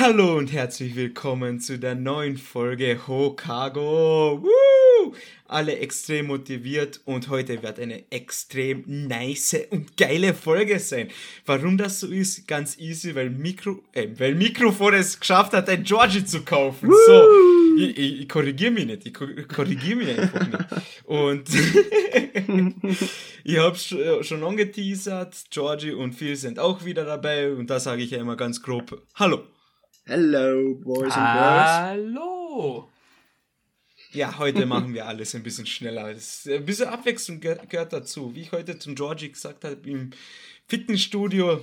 Hallo 0.00 0.38
und 0.38 0.52
herzlich 0.52 0.94
willkommen 0.94 1.58
zu 1.58 1.76
der 1.76 1.96
neuen 1.96 2.36
Folge 2.36 3.00
Hokago. 3.08 4.40
Woo! 4.44 5.14
Alle 5.48 5.76
extrem 5.78 6.28
motiviert 6.28 7.00
und 7.04 7.28
heute 7.30 7.64
wird 7.64 7.80
eine 7.80 8.04
extrem 8.12 8.84
nice 8.86 9.56
und 9.70 9.96
geile 9.96 10.34
Folge 10.34 10.78
sein. 10.78 11.08
Warum 11.46 11.76
das 11.76 11.98
so 11.98 12.06
ist? 12.06 12.46
Ganz 12.46 12.78
easy, 12.78 13.12
weil 13.16 13.30
Mikro, 13.30 13.82
äh, 13.92 14.06
weil 14.18 14.36
Mikrofon 14.36 14.94
es 14.94 15.18
geschafft 15.18 15.52
hat, 15.52 15.68
ein 15.68 15.82
Georgie 15.82 16.24
zu 16.24 16.42
kaufen. 16.42 16.90
Woo! 16.90 16.94
So, 17.06 17.82
ich, 17.82 17.98
ich, 17.98 18.20
ich 18.20 18.28
korrigiere 18.28 18.70
mich 18.70 18.86
nicht, 18.86 19.04
ich 19.04 19.12
korrigiere 19.12 19.96
mich 19.96 20.16
einfach 20.16 20.46
nicht. 20.46 20.64
Und 21.06 21.48
ich 23.42 23.58
habe 23.58 23.76
schon 24.22 24.44
angeteasert, 24.44 25.46
Georgie 25.50 25.90
und 25.90 26.12
Phil 26.12 26.36
sind 26.36 26.60
auch 26.60 26.84
wieder 26.84 27.04
dabei 27.04 27.50
und 27.50 27.68
da 27.68 27.80
sage 27.80 28.02
ich 28.02 28.12
ja 28.12 28.20
immer 28.20 28.36
ganz 28.36 28.62
grob 28.62 29.02
Hallo. 29.16 29.42
Hello, 30.08 30.74
Boys 30.76 31.12
and 31.12 31.38
Girls. 31.38 32.16
Hallo. 32.16 32.88
Ja, 34.12 34.38
heute 34.38 34.64
machen 34.64 34.94
wir 34.94 35.04
alles 35.06 35.34
ein 35.34 35.42
bisschen 35.42 35.66
schneller. 35.66 36.06
ein 36.06 36.64
bisschen 36.64 36.88
Abwechslung 36.88 37.40
gehört 37.40 37.92
dazu. 37.92 38.34
Wie 38.34 38.40
ich 38.40 38.52
heute 38.52 38.78
zum 38.78 38.94
Georgie 38.94 39.30
gesagt 39.30 39.64
habe, 39.64 39.76
im 39.86 40.12
Fitnessstudio, 40.66 41.62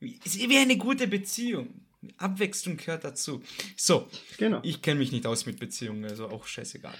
ist 0.00 0.38
wie 0.38 0.56
eine 0.56 0.78
gute 0.78 1.06
Beziehung. 1.06 1.82
Abwechslung 2.16 2.78
gehört 2.78 3.04
dazu. 3.04 3.42
So, 3.76 4.08
genau. 4.38 4.60
ich 4.62 4.80
kenne 4.80 4.98
mich 4.98 5.12
nicht 5.12 5.26
aus 5.26 5.44
mit 5.44 5.60
Beziehungen, 5.60 6.06
also 6.06 6.30
auch 6.30 6.46
scheißegal. 6.46 6.94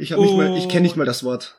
Ich, 0.00 0.10
ich 0.10 0.68
kenne 0.68 0.80
nicht 0.80 0.96
mal 0.96 1.04
das 1.06 1.22
Wort. 1.22 1.56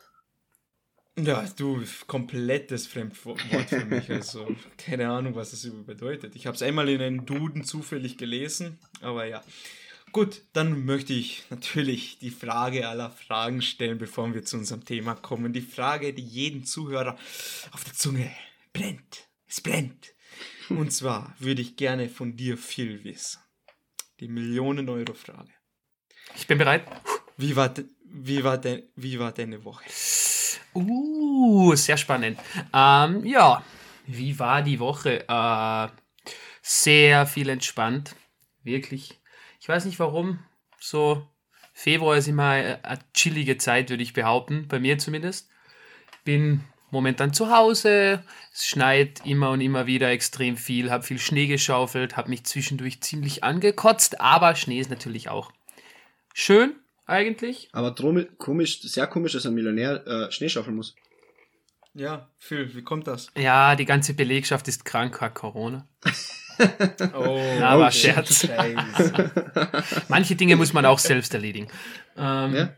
Ja, 1.24 1.48
du, 1.56 1.82
komplettes 2.06 2.86
Fremdwort 2.86 3.40
für 3.68 3.84
mich. 3.84 4.10
Also, 4.10 4.54
keine 4.76 5.08
Ahnung, 5.10 5.34
was 5.34 5.50
das 5.50 5.68
bedeutet. 5.86 6.36
Ich 6.36 6.46
habe 6.46 6.56
es 6.56 6.62
einmal 6.62 6.88
in 6.88 7.00
einem 7.00 7.26
Duden 7.26 7.64
zufällig 7.64 8.18
gelesen, 8.18 8.78
aber 9.00 9.26
ja. 9.26 9.42
Gut, 10.12 10.42
dann 10.52 10.84
möchte 10.84 11.12
ich 11.12 11.44
natürlich 11.50 12.18
die 12.18 12.30
Frage 12.30 12.88
aller 12.88 13.10
Fragen 13.10 13.62
stellen, 13.62 13.98
bevor 13.98 14.34
wir 14.34 14.44
zu 14.44 14.56
unserem 14.56 14.84
Thema 14.84 15.14
kommen. 15.14 15.52
Die 15.52 15.60
Frage, 15.60 16.12
die 16.12 16.24
jeden 16.24 16.64
Zuhörer 16.64 17.16
auf 17.70 17.84
der 17.84 17.94
Zunge 17.94 18.30
brennt. 18.72 19.28
Es 19.46 19.60
brennt. 19.60 20.14
Und 20.68 20.92
zwar 20.92 21.34
würde 21.38 21.62
ich 21.62 21.76
gerne 21.76 22.08
von 22.08 22.36
dir 22.36 22.58
viel 22.58 23.04
wissen. 23.04 23.40
Die 24.18 24.28
Millionen-Euro-Frage. 24.28 25.50
Ich 26.36 26.46
bin 26.46 26.58
bereit. 26.58 26.84
Wie 27.36 27.56
war, 27.56 27.72
wie, 28.04 28.44
war 28.44 28.58
de, 28.58 28.84
wie 28.96 29.18
war 29.18 29.32
deine 29.32 29.64
Woche? 29.64 29.84
Uh, 30.74 31.74
sehr 31.74 31.96
spannend. 31.96 32.38
Ähm, 32.72 33.24
ja, 33.24 33.62
wie 34.06 34.38
war 34.38 34.62
die 34.62 34.78
Woche? 34.80 35.28
Äh, 35.28 35.88
sehr 36.62 37.26
viel 37.26 37.48
entspannt. 37.48 38.14
Wirklich. 38.62 39.18
Ich 39.60 39.68
weiß 39.68 39.84
nicht 39.84 39.98
warum. 39.98 40.38
So, 40.78 41.26
Februar 41.72 42.16
ist 42.16 42.28
immer 42.28 42.50
eine 42.50 42.98
chillige 43.14 43.56
Zeit, 43.58 43.90
würde 43.90 44.02
ich 44.02 44.12
behaupten. 44.12 44.68
Bei 44.68 44.78
mir 44.78 44.98
zumindest. 44.98 45.48
Bin 46.24 46.64
momentan 46.90 47.32
zu 47.32 47.50
Hause. 47.50 48.22
Es 48.52 48.66
schneit 48.66 49.24
immer 49.24 49.50
und 49.50 49.60
immer 49.60 49.86
wieder 49.86 50.10
extrem 50.10 50.56
viel. 50.56 50.90
Habe 50.90 51.04
viel 51.04 51.18
Schnee 51.18 51.46
geschaufelt. 51.46 52.16
Habe 52.16 52.30
mich 52.30 52.44
zwischendurch 52.44 53.00
ziemlich 53.00 53.44
angekotzt. 53.44 54.20
Aber 54.20 54.54
Schnee 54.54 54.80
ist 54.80 54.90
natürlich 54.90 55.28
auch 55.28 55.52
schön 56.34 56.79
eigentlich. 57.10 57.68
Aber 57.72 57.90
drum, 57.90 58.26
komisch, 58.38 58.80
sehr 58.82 59.06
komisch, 59.06 59.32
dass 59.32 59.46
ein 59.46 59.54
Millionär 59.54 60.06
äh, 60.06 60.32
Schnee 60.32 60.48
schaufeln 60.48 60.76
muss. 60.76 60.94
Ja, 61.94 62.28
Phil, 62.38 62.74
wie 62.74 62.82
kommt 62.82 63.06
das? 63.06 63.28
Ja, 63.36 63.74
die 63.74 63.84
ganze 63.84 64.14
Belegschaft 64.14 64.68
ist 64.68 64.84
krank, 64.84 65.20
hat 65.20 65.34
Corona. 65.34 65.88
oh, 67.14 67.40
Na, 67.58 67.78
war 67.78 67.88
okay. 67.88 68.12
Scherz. 68.12 68.48
Manche 70.08 70.36
Dinge 70.36 70.56
muss 70.56 70.72
man 70.72 70.86
auch 70.86 71.00
selbst 71.00 71.34
erledigen. 71.34 71.66
Ähm, 72.16 72.54
ja? 72.54 72.68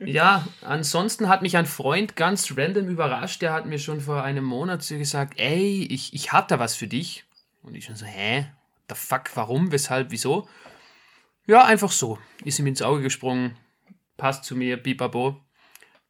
ja, 0.00 0.48
ansonsten 0.62 1.28
hat 1.28 1.42
mich 1.42 1.56
ein 1.56 1.66
Freund 1.66 2.16
ganz 2.16 2.54
random 2.56 2.88
überrascht. 2.88 3.42
Der 3.42 3.52
hat 3.52 3.66
mir 3.66 3.78
schon 3.78 4.00
vor 4.00 4.22
einem 4.22 4.44
Monat 4.44 4.82
so 4.82 4.96
gesagt, 4.96 5.38
ey, 5.38 5.86
ich, 5.90 6.14
ich 6.14 6.32
hab 6.32 6.48
da 6.48 6.58
was 6.58 6.74
für 6.74 6.86
dich. 6.86 7.24
Und 7.62 7.74
ich 7.74 7.84
schon 7.84 7.96
so, 7.96 8.06
hä? 8.06 8.46
The 8.88 8.94
fuck, 8.94 9.24
warum, 9.34 9.72
weshalb, 9.72 10.10
wieso? 10.10 10.48
Ja, 11.48 11.64
einfach 11.64 11.90
so. 11.90 12.18
Ist 12.44 12.58
ihm 12.58 12.66
ins 12.66 12.82
Auge 12.82 13.02
gesprungen. 13.02 13.56
Passt 14.18 14.44
zu 14.44 14.54
mir, 14.54 14.76
bibabo. 14.76 15.40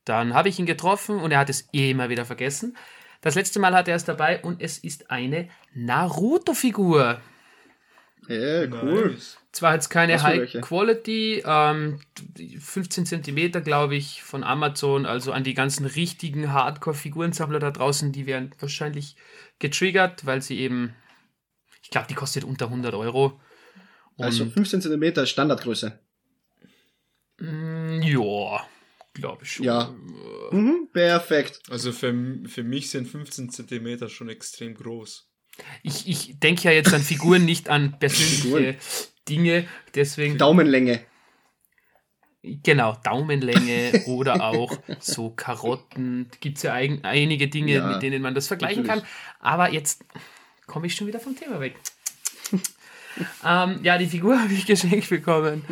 Dann 0.05 0.35
habe 0.35 0.49
ich 0.49 0.59
ihn 0.59 0.67
getroffen 0.67 1.21
und 1.21 1.31
er 1.31 1.39
hat 1.39 1.49
es 1.49 1.69
eh 1.73 1.93
immer 1.93 2.09
wieder 2.09 2.25
vergessen. 2.25 2.77
Das 3.21 3.37
letzte 3.37 3.61
Mal 3.61 3.73
hatte 3.75 3.93
er 3.93 3.97
es 3.97 4.05
dabei 4.05 4.43
und 4.43 4.61
es 4.61 4.79
ist 4.79 5.11
eine 5.13 5.49
Naruto-Figur. 5.75 7.21
Ja, 8.27 8.63
cool. 8.83 9.13
Nice. 9.13 9.39
Zwar 9.53 9.75
jetzt 9.75 9.91
keine 9.91 10.21
High 10.23 10.41
welche? 10.41 10.61
Quality, 10.61 11.45
ähm, 11.47 12.01
15 12.59 13.07
cm, 13.07 13.63
glaube 13.63 13.95
ich, 13.95 14.25
von 14.25 14.43
Amazon, 14.43 15.07
also 15.07 15.33
an 15.33 15.45
die 15.45 15.55
ganzen 15.55 15.87
richtigen 15.87 16.53
Hardcore-Figurensammler 16.53 17.61
da 17.61 17.71
draußen, 17.71 18.11
die 18.11 18.27
werden 18.27 18.55
wahrscheinlich 18.59 19.15
getriggert, 19.61 20.27
weil 20.27 20.43
sie 20.43 20.59
eben, 20.59 20.95
ich 21.81 21.91
glaube, 21.91 22.09
die 22.09 22.15
kostet 22.15 22.43
unter 22.43 22.67
100 22.67 22.95
Euro. 22.95 23.41
Also 24.19 24.43
Und 24.43 24.49
also 24.49 24.79
15 24.79 24.83
cm 24.83 25.27
Standardgröße. 25.27 25.99
Mm, 27.39 28.03
ja, 28.03 28.67
glaube 29.15 29.45
ich 29.45 29.53
schon. 29.53 29.65
Ja. 29.65 29.95
Mhm, 30.51 30.89
perfekt. 30.93 31.61
Also 31.71 31.93
für, 31.93 32.13
für 32.47 32.65
mich 32.65 32.91
sind 32.91 33.07
15 33.07 33.51
cm 33.51 34.09
schon 34.09 34.29
extrem 34.29 34.75
groß. 34.75 35.31
Ich, 35.83 36.09
ich 36.09 36.39
denke 36.41 36.63
ja 36.65 36.73
jetzt 36.73 36.93
an 36.93 37.03
Figuren, 37.03 37.45
nicht 37.45 37.69
an 37.69 37.97
persönliche 38.01 38.77
Dinge, 39.29 39.67
deswegen. 39.95 40.37
Daumenlänge. 40.37 41.01
Genau, 42.43 42.97
Daumenlänge 43.05 44.05
oder 44.07 44.43
auch 44.43 44.77
so 45.01 45.31
Karotten. 45.31 46.29
Gibt 46.41 46.57
es 46.57 46.65
ja 46.65 46.73
ein, 46.73 47.05
einige 47.05 47.49
Dinge, 47.49 47.73
ja, 47.75 47.93
mit 47.93 48.03
denen 48.03 48.23
man 48.23 48.35
das 48.35 48.49
vergleichen 48.49 48.85
natürlich. 48.85 49.05
kann. 49.05 49.11
Aber 49.41 49.73
jetzt 49.73 50.05
komme 50.67 50.87
ich 50.87 50.95
schon 50.95 51.07
wieder 51.07 51.21
vom 51.21 51.37
Thema 51.37 51.61
weg 51.61 51.77
ähm, 53.45 53.81
ja, 53.83 53.99
die 53.99 54.07
Figur 54.07 54.39
habe 54.43 54.53
ich 54.53 54.67
geschenkt 54.67 55.09
bekommen. 55.11 55.65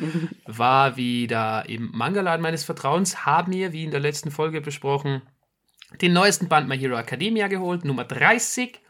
War 0.47 0.97
wieder 0.97 1.69
im 1.69 1.91
Mangaladen 1.93 2.43
meines 2.43 2.65
Vertrauens. 2.65 3.27
Haben 3.27 3.51
mir, 3.51 3.73
wie 3.73 3.85
in 3.85 3.91
der 3.91 4.01
letzten 4.01 4.31
Folge 4.31 4.61
besprochen, 4.61 5.23
den 6.01 6.13
neuesten 6.13 6.49
Band 6.49 6.69
My 6.69 6.79
Hero 6.79 6.97
Academia 6.97 7.49
geholt, 7.49 7.85
Nummer 7.85 8.05
30. 8.05 8.81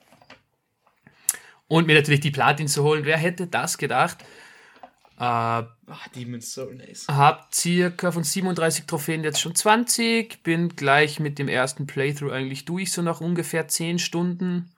und 1.68 1.86
mir 1.86 1.94
natürlich 1.94 2.20
die 2.20 2.30
Platin 2.30 2.66
zu 2.66 2.82
holen. 2.82 3.04
Wer 3.04 3.18
hätte 3.18 3.46
das 3.46 3.76
gedacht? 3.76 4.22
Äh, 5.18 5.20
Ach, 5.20 6.08
Demon's 6.16 6.54
Souls, 6.54 6.78
nice. 6.78 7.06
Hab 7.06 7.54
circa 7.54 8.12
von 8.12 8.24
37 8.24 8.86
Trophäen 8.86 9.24
jetzt 9.24 9.42
schon 9.42 9.54
20. 9.54 10.42
Bin 10.42 10.70
gleich 10.70 11.20
mit 11.20 11.38
dem 11.38 11.48
ersten 11.48 11.86
Playthrough 11.86 12.32
eigentlich 12.32 12.64
durch, 12.64 12.92
so 12.92 13.02
nach 13.02 13.20
ungefähr 13.20 13.68
10 13.68 13.98
Stunden. 13.98 14.72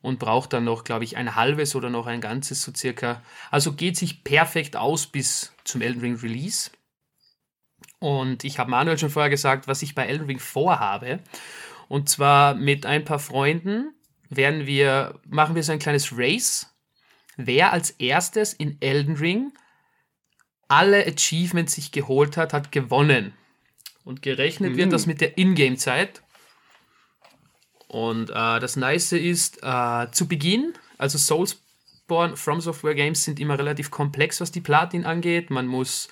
Und 0.00 0.18
braucht 0.18 0.54
dann 0.54 0.64
noch, 0.64 0.84
glaube 0.84 1.04
ich, 1.04 1.18
ein 1.18 1.34
halbes 1.34 1.74
oder 1.74 1.90
noch 1.90 2.06
ein 2.06 2.22
ganzes, 2.22 2.62
so 2.62 2.72
circa. 2.74 3.22
Also 3.50 3.74
geht 3.74 3.98
sich 3.98 4.24
perfekt 4.24 4.74
aus 4.74 5.06
bis 5.06 5.52
zum 5.64 5.82
Elden 5.82 6.00
Ring 6.00 6.16
Release. 6.16 6.70
Und 8.00 8.44
ich 8.44 8.58
habe 8.58 8.70
Manuel 8.70 8.98
schon 8.98 9.10
vorher 9.10 9.30
gesagt, 9.30 9.68
was 9.68 9.82
ich 9.82 9.94
bei 9.94 10.06
Elden 10.06 10.26
Ring 10.26 10.38
vorhabe. 10.38 11.20
Und 11.88 12.08
zwar 12.08 12.54
mit 12.54 12.86
ein 12.86 13.04
paar 13.04 13.18
Freunden 13.18 13.94
werden 14.30 14.66
wir, 14.66 15.20
machen 15.28 15.54
wir 15.54 15.62
so 15.62 15.72
ein 15.72 15.78
kleines 15.78 16.16
Race. 16.16 16.74
Wer 17.36 17.72
als 17.72 17.90
erstes 17.90 18.54
in 18.54 18.80
Elden 18.80 19.16
Ring 19.16 19.52
alle 20.68 21.04
Achievements 21.06 21.74
sich 21.74 21.92
geholt 21.92 22.36
hat, 22.36 22.52
hat 22.52 22.72
gewonnen. 22.72 23.34
Und 24.04 24.22
gerechnet 24.22 24.72
mhm. 24.72 24.76
wird 24.76 24.92
das 24.92 25.06
mit 25.06 25.20
der 25.20 25.36
Ingame-Zeit. 25.36 26.22
Und 27.88 28.30
äh, 28.30 28.60
das 28.60 28.76
Nice 28.76 29.12
ist, 29.12 29.62
äh, 29.62 30.10
zu 30.12 30.28
Beginn, 30.28 30.74
also 30.96 31.18
Soulsborne 31.18 32.36
From 32.36 32.60
Software 32.60 32.94
Games 32.94 33.24
sind 33.24 33.40
immer 33.40 33.58
relativ 33.58 33.90
komplex, 33.90 34.40
was 34.40 34.52
die 34.52 34.60
Platin 34.60 35.04
angeht. 35.04 35.50
Man 35.50 35.66
muss 35.66 36.08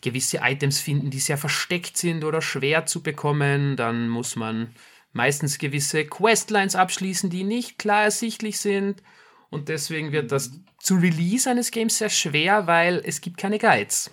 gewisse 0.00 0.40
Items 0.42 0.80
finden, 0.80 1.10
die 1.10 1.18
sehr 1.18 1.38
versteckt 1.38 1.96
sind 1.96 2.24
oder 2.24 2.40
schwer 2.42 2.86
zu 2.86 3.02
bekommen. 3.02 3.76
Dann 3.76 4.08
muss 4.08 4.36
man 4.36 4.74
meistens 5.12 5.58
gewisse 5.58 6.04
Questlines 6.04 6.76
abschließen, 6.76 7.30
die 7.30 7.44
nicht 7.44 7.78
klar 7.78 8.04
ersichtlich 8.04 8.60
sind. 8.60 9.02
Und 9.50 9.68
deswegen 9.68 10.12
wird 10.12 10.30
das 10.30 10.52
zu 10.78 10.96
Release 10.96 11.50
eines 11.50 11.70
Games 11.70 11.98
sehr 11.98 12.10
schwer, 12.10 12.66
weil 12.66 13.02
es 13.04 13.20
gibt 13.20 13.38
keine 13.38 13.58
Guides. 13.58 14.10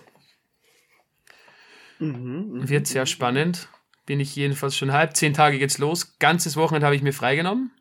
Mhm, 1.98 2.68
wird 2.68 2.86
sehr 2.86 3.06
spannend. 3.06 3.68
Bin 4.06 4.20
ich 4.20 4.36
jedenfalls 4.36 4.76
schon 4.76 4.92
halb. 4.92 5.16
Zehn 5.16 5.34
Tage 5.34 5.58
geht's 5.58 5.78
los. 5.78 6.18
Ganzes 6.18 6.56
Wochenende 6.56 6.86
habe 6.86 6.96
ich 6.96 7.02
mir 7.02 7.12
freigenommen. 7.12 7.72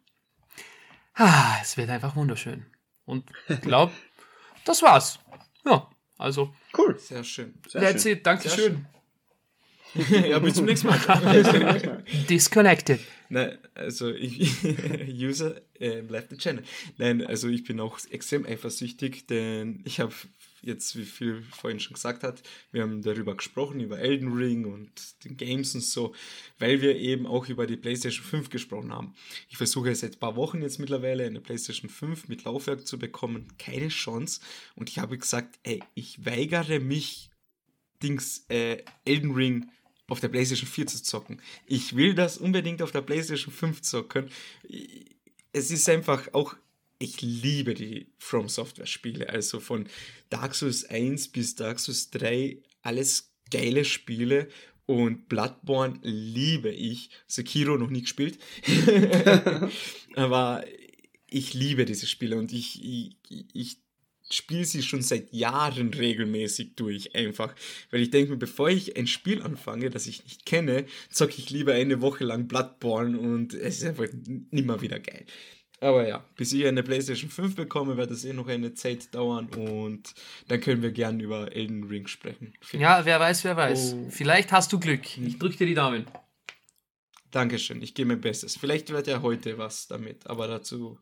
Ah, 1.13 1.57
es 1.61 1.77
wird 1.77 1.89
einfach 1.89 2.15
wunderschön. 2.15 2.65
Und 3.05 3.29
ich 3.47 3.61
glaube, 3.61 3.93
das 4.65 4.81
war's. 4.81 5.19
Ja, 5.65 5.89
also. 6.17 6.53
Cool. 6.77 6.97
Sehr 6.99 7.23
schön. 7.23 7.53
Sehr 7.67 7.81
that's 7.81 8.03
schön. 8.03 8.11
it. 8.13 8.25
Dankeschön. 8.25 8.85
ja, 10.09 10.39
bis 10.39 10.55
zum 10.55 10.65
nächsten 10.65 10.87
Mal. 10.87 12.03
Disconnected. 12.29 12.99
Nein, 13.29 13.57
also 13.73 14.11
ich, 14.11 14.51
User 15.07 15.61
äh, 15.79 16.01
left 16.01 16.29
the 16.29 16.37
channel. 16.37 16.63
Nein, 16.97 17.25
also 17.25 17.47
ich 17.47 17.63
bin 17.63 17.79
auch 17.79 17.99
extrem 18.09 18.45
eifersüchtig, 18.45 19.27
denn 19.27 19.81
ich 19.85 19.99
habe 19.99 20.13
jetzt, 20.65 20.97
wie 20.97 21.05
viel 21.05 21.43
vorhin 21.43 21.79
schon 21.79 21.93
gesagt 21.93 22.23
hat, 22.23 22.41
wir 22.71 22.81
haben 22.81 23.01
darüber 23.01 23.35
gesprochen, 23.35 23.79
über 23.79 23.99
Elden 23.99 24.33
Ring 24.33 24.65
und 24.65 25.23
den 25.23 25.37
Games 25.37 25.75
und 25.75 25.83
so, 25.83 26.13
weil 26.59 26.81
wir 26.81 26.95
eben 26.95 27.25
auch 27.27 27.47
über 27.47 27.67
die 27.67 27.77
PlayStation 27.77 28.25
5 28.25 28.49
gesprochen 28.49 28.91
haben. 28.91 29.13
Ich 29.49 29.57
versuche 29.57 29.93
seit 29.95 30.15
ein 30.15 30.19
paar 30.19 30.35
Wochen 30.35 30.61
jetzt 30.61 30.79
mittlerweile 30.79 31.25
eine 31.25 31.41
PlayStation 31.41 31.89
5 31.89 32.27
mit 32.27 32.43
Laufwerk 32.43 32.87
zu 32.87 32.97
bekommen, 32.97 33.47
keine 33.57 33.89
Chance. 33.89 34.41
Und 34.75 34.89
ich 34.89 34.99
habe 34.99 35.17
gesagt, 35.17 35.59
ey, 35.63 35.81
ich 35.93 36.25
weigere 36.25 36.79
mich, 36.79 37.29
Dings, 38.01 38.45
äh, 38.49 38.83
Elden 39.05 39.31
Ring 39.31 39.69
auf 40.07 40.19
der 40.19 40.27
PlayStation 40.29 40.67
4 40.67 40.87
zu 40.87 41.03
zocken. 41.03 41.41
Ich 41.65 41.95
will 41.95 42.13
das 42.13 42.37
unbedingt 42.37 42.81
auf 42.81 42.91
der 42.91 43.01
PlayStation 43.01 43.53
5 43.53 43.81
zocken. 43.81 44.29
Es 45.51 45.71
ist 45.71 45.87
einfach 45.89 46.33
auch 46.33 46.55
ich 46.99 47.21
liebe 47.21 47.73
die 47.73 48.07
From 48.17 48.49
Software 48.49 48.85
Spiele. 48.85 49.29
Also 49.29 49.59
von 49.59 49.87
Dark 50.29 50.55
Souls 50.55 50.85
1 50.85 51.29
bis 51.29 51.55
Dark 51.55 51.79
Souls 51.79 52.09
3, 52.11 52.57
alles 52.81 53.33
geile 53.51 53.85
Spiele. 53.85 54.47
Und 54.85 55.29
Bloodborne 55.29 55.99
liebe 56.03 56.69
ich. 56.69 57.09
Sekiro 57.27 57.77
noch 57.77 57.89
nie 57.89 58.01
gespielt. 58.01 58.37
Aber 60.15 60.63
ich 61.27 61.53
liebe 61.53 61.85
diese 61.85 62.05
Spiele 62.05 62.37
und 62.37 62.53
ich, 62.53 62.83
ich, 62.83 63.17
ich 63.53 63.77
spiele 64.29 64.65
sie 64.65 64.83
schon 64.83 65.01
seit 65.01 65.33
Jahren 65.33 65.93
regelmäßig 65.93 66.75
durch, 66.75 67.15
einfach. 67.15 67.55
Weil 67.91 68.01
ich 68.01 68.11
denke 68.11 68.31
mir, 68.31 68.37
bevor 68.37 68.69
ich 68.69 68.95
ein 68.95 69.07
Spiel 69.07 69.41
anfange, 69.41 69.89
das 69.89 70.07
ich 70.07 70.23
nicht 70.23 70.45
kenne, 70.45 70.85
zocke 71.09 71.35
ich 71.37 71.49
lieber 71.49 71.73
eine 71.73 72.01
Woche 72.01 72.23
lang 72.23 72.47
Bloodborne 72.47 73.17
und 73.17 73.53
es 73.53 73.77
ist 73.77 73.85
einfach 73.85 74.07
nimmer 74.51 74.81
wieder 74.81 74.99
geil. 74.99 75.25
Aber 75.81 76.07
ja, 76.07 76.23
bis 76.35 76.53
ich 76.53 76.65
eine 76.65 76.83
PlayStation 76.83 77.29
5 77.29 77.55
bekomme, 77.55 77.97
wird 77.97 78.09
das 78.09 78.23
eh 78.23 78.33
noch 78.33 78.47
eine 78.47 78.73
Zeit 78.73 79.13
dauern 79.13 79.49
und 79.49 80.13
dann 80.47 80.61
können 80.61 80.81
wir 80.81 80.91
gern 80.91 81.19
über 81.19 81.51
Elden 81.53 81.83
Ring 81.83 82.07
sprechen. 82.07 82.53
Ja, 82.71 83.03
wer 83.05 83.19
weiß, 83.19 83.43
wer 83.43 83.57
weiß. 83.57 83.93
Oh. 83.93 84.07
Vielleicht 84.09 84.51
hast 84.51 84.71
du 84.71 84.79
Glück. 84.79 85.17
Ich 85.17 85.37
drücke 85.37 85.57
dir 85.57 85.67
die 85.67 85.73
Daumen. 85.73 86.05
Dankeschön, 87.31 87.81
ich 87.81 87.93
gebe 87.93 88.07
mein 88.07 88.21
Bestes. 88.21 88.55
Vielleicht 88.55 88.89
wird 88.89 89.07
ja 89.07 89.21
heute 89.21 89.57
was 89.57 89.87
damit, 89.87 90.25
aber 90.27 90.47
dazu 90.47 90.97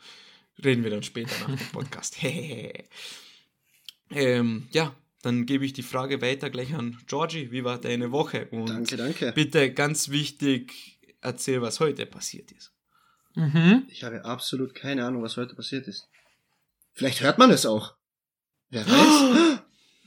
reden 0.64 0.84
wir 0.84 0.90
dann 0.90 1.04
später 1.04 1.32
nach 1.48 1.56
dem 1.56 1.68
Podcast. 1.68 2.18
ähm, 4.10 4.68
ja, 4.72 4.96
dann 5.22 5.46
gebe 5.46 5.66
ich 5.66 5.74
die 5.74 5.84
Frage 5.84 6.22
weiter 6.22 6.50
gleich 6.50 6.74
an 6.74 6.98
Georgie. 7.08 7.52
Wie 7.52 7.64
war 7.64 7.80
deine 7.80 8.12
Woche? 8.12 8.48
Und 8.50 8.70
danke, 8.70 8.98
danke. 8.98 9.32
Bitte 9.34 9.72
ganz 9.72 10.10
wichtig, 10.10 11.00
erzähl, 11.22 11.62
was 11.62 11.80
heute 11.80 12.08
passiert 12.08 12.52
ist. 12.52 12.73
Mhm. 13.36 13.84
Ich 13.90 14.04
habe 14.04 14.24
absolut 14.26 14.76
keine 14.76 15.06
Ahnung, 15.06 15.24
was 15.24 15.38
heute 15.38 15.56
passiert 15.56 15.88
ist. 15.88 16.08
Vielleicht 16.94 17.22
hört 17.22 17.38
man 17.38 17.52
es 17.52 17.66
auch. 17.66 17.96
Wer 18.70 18.86
weiß? 18.86 19.60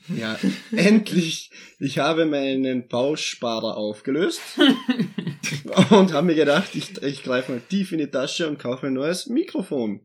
ja, 0.17 0.37
endlich. 0.71 1.51
Ich 1.79 1.99
habe 1.99 2.25
meinen 2.25 2.87
Bausparer 2.87 3.75
aufgelöst 3.75 4.41
und 5.89 6.13
habe 6.13 6.27
mir 6.27 6.35
gedacht, 6.35 6.75
ich, 6.75 7.01
ich 7.01 7.23
greife 7.23 7.51
mal 7.51 7.61
tief 7.61 7.91
in 7.91 7.99
die 7.99 8.07
Tasche 8.07 8.47
und 8.47 8.59
kaufe 8.59 8.87
ein 8.87 8.93
neues 8.93 9.27
Mikrofon. 9.27 10.01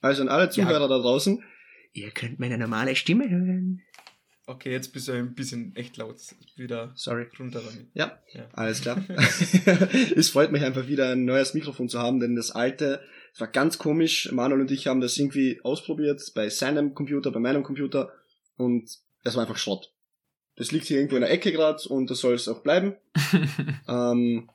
Also 0.00 0.22
an 0.22 0.28
alle 0.28 0.48
Zuhörer 0.48 0.82
ja. 0.82 0.88
da 0.88 0.98
draußen, 0.98 1.42
ihr 1.92 2.10
könnt 2.10 2.38
meine 2.38 2.56
normale 2.56 2.96
Stimme 2.96 3.28
hören. 3.28 3.82
Okay, 4.48 4.72
jetzt 4.72 4.94
bist 4.94 5.08
du 5.08 5.12
ein 5.12 5.34
bisschen 5.34 5.76
echt 5.76 5.98
laut. 5.98 6.16
Wieder 6.56 6.90
Sorry. 6.94 7.26
runter 7.38 7.60
damit. 7.60 7.86
Ja, 7.92 8.18
ja. 8.32 8.48
alles 8.54 8.80
klar. 8.80 8.96
es 10.16 10.30
freut 10.30 10.52
mich 10.52 10.64
einfach 10.64 10.88
wieder 10.88 11.12
ein 11.12 11.26
neues 11.26 11.52
Mikrofon 11.52 11.90
zu 11.90 11.98
haben, 11.98 12.18
denn 12.18 12.34
das 12.34 12.50
alte, 12.50 13.02
es 13.34 13.40
war 13.40 13.48
ganz 13.48 13.76
komisch. 13.76 14.32
Manuel 14.32 14.62
und 14.62 14.70
ich 14.70 14.86
haben 14.86 15.02
das 15.02 15.18
irgendwie 15.18 15.60
ausprobiert 15.64 16.22
bei 16.34 16.48
seinem 16.48 16.94
Computer, 16.94 17.30
bei 17.30 17.40
meinem 17.40 17.62
Computer 17.62 18.10
und 18.56 18.88
es 19.22 19.34
war 19.34 19.42
einfach 19.42 19.58
Schrott. 19.58 19.92
Das 20.56 20.72
liegt 20.72 20.86
hier 20.86 20.96
irgendwo 20.96 21.16
in 21.16 21.22
der 21.22 21.30
Ecke 21.30 21.52
gerade 21.52 21.86
und 21.86 22.08
das 22.08 22.20
soll 22.20 22.32
es 22.32 22.48
auch 22.48 22.62
bleiben. 22.62 22.96
ähm, 23.86 24.48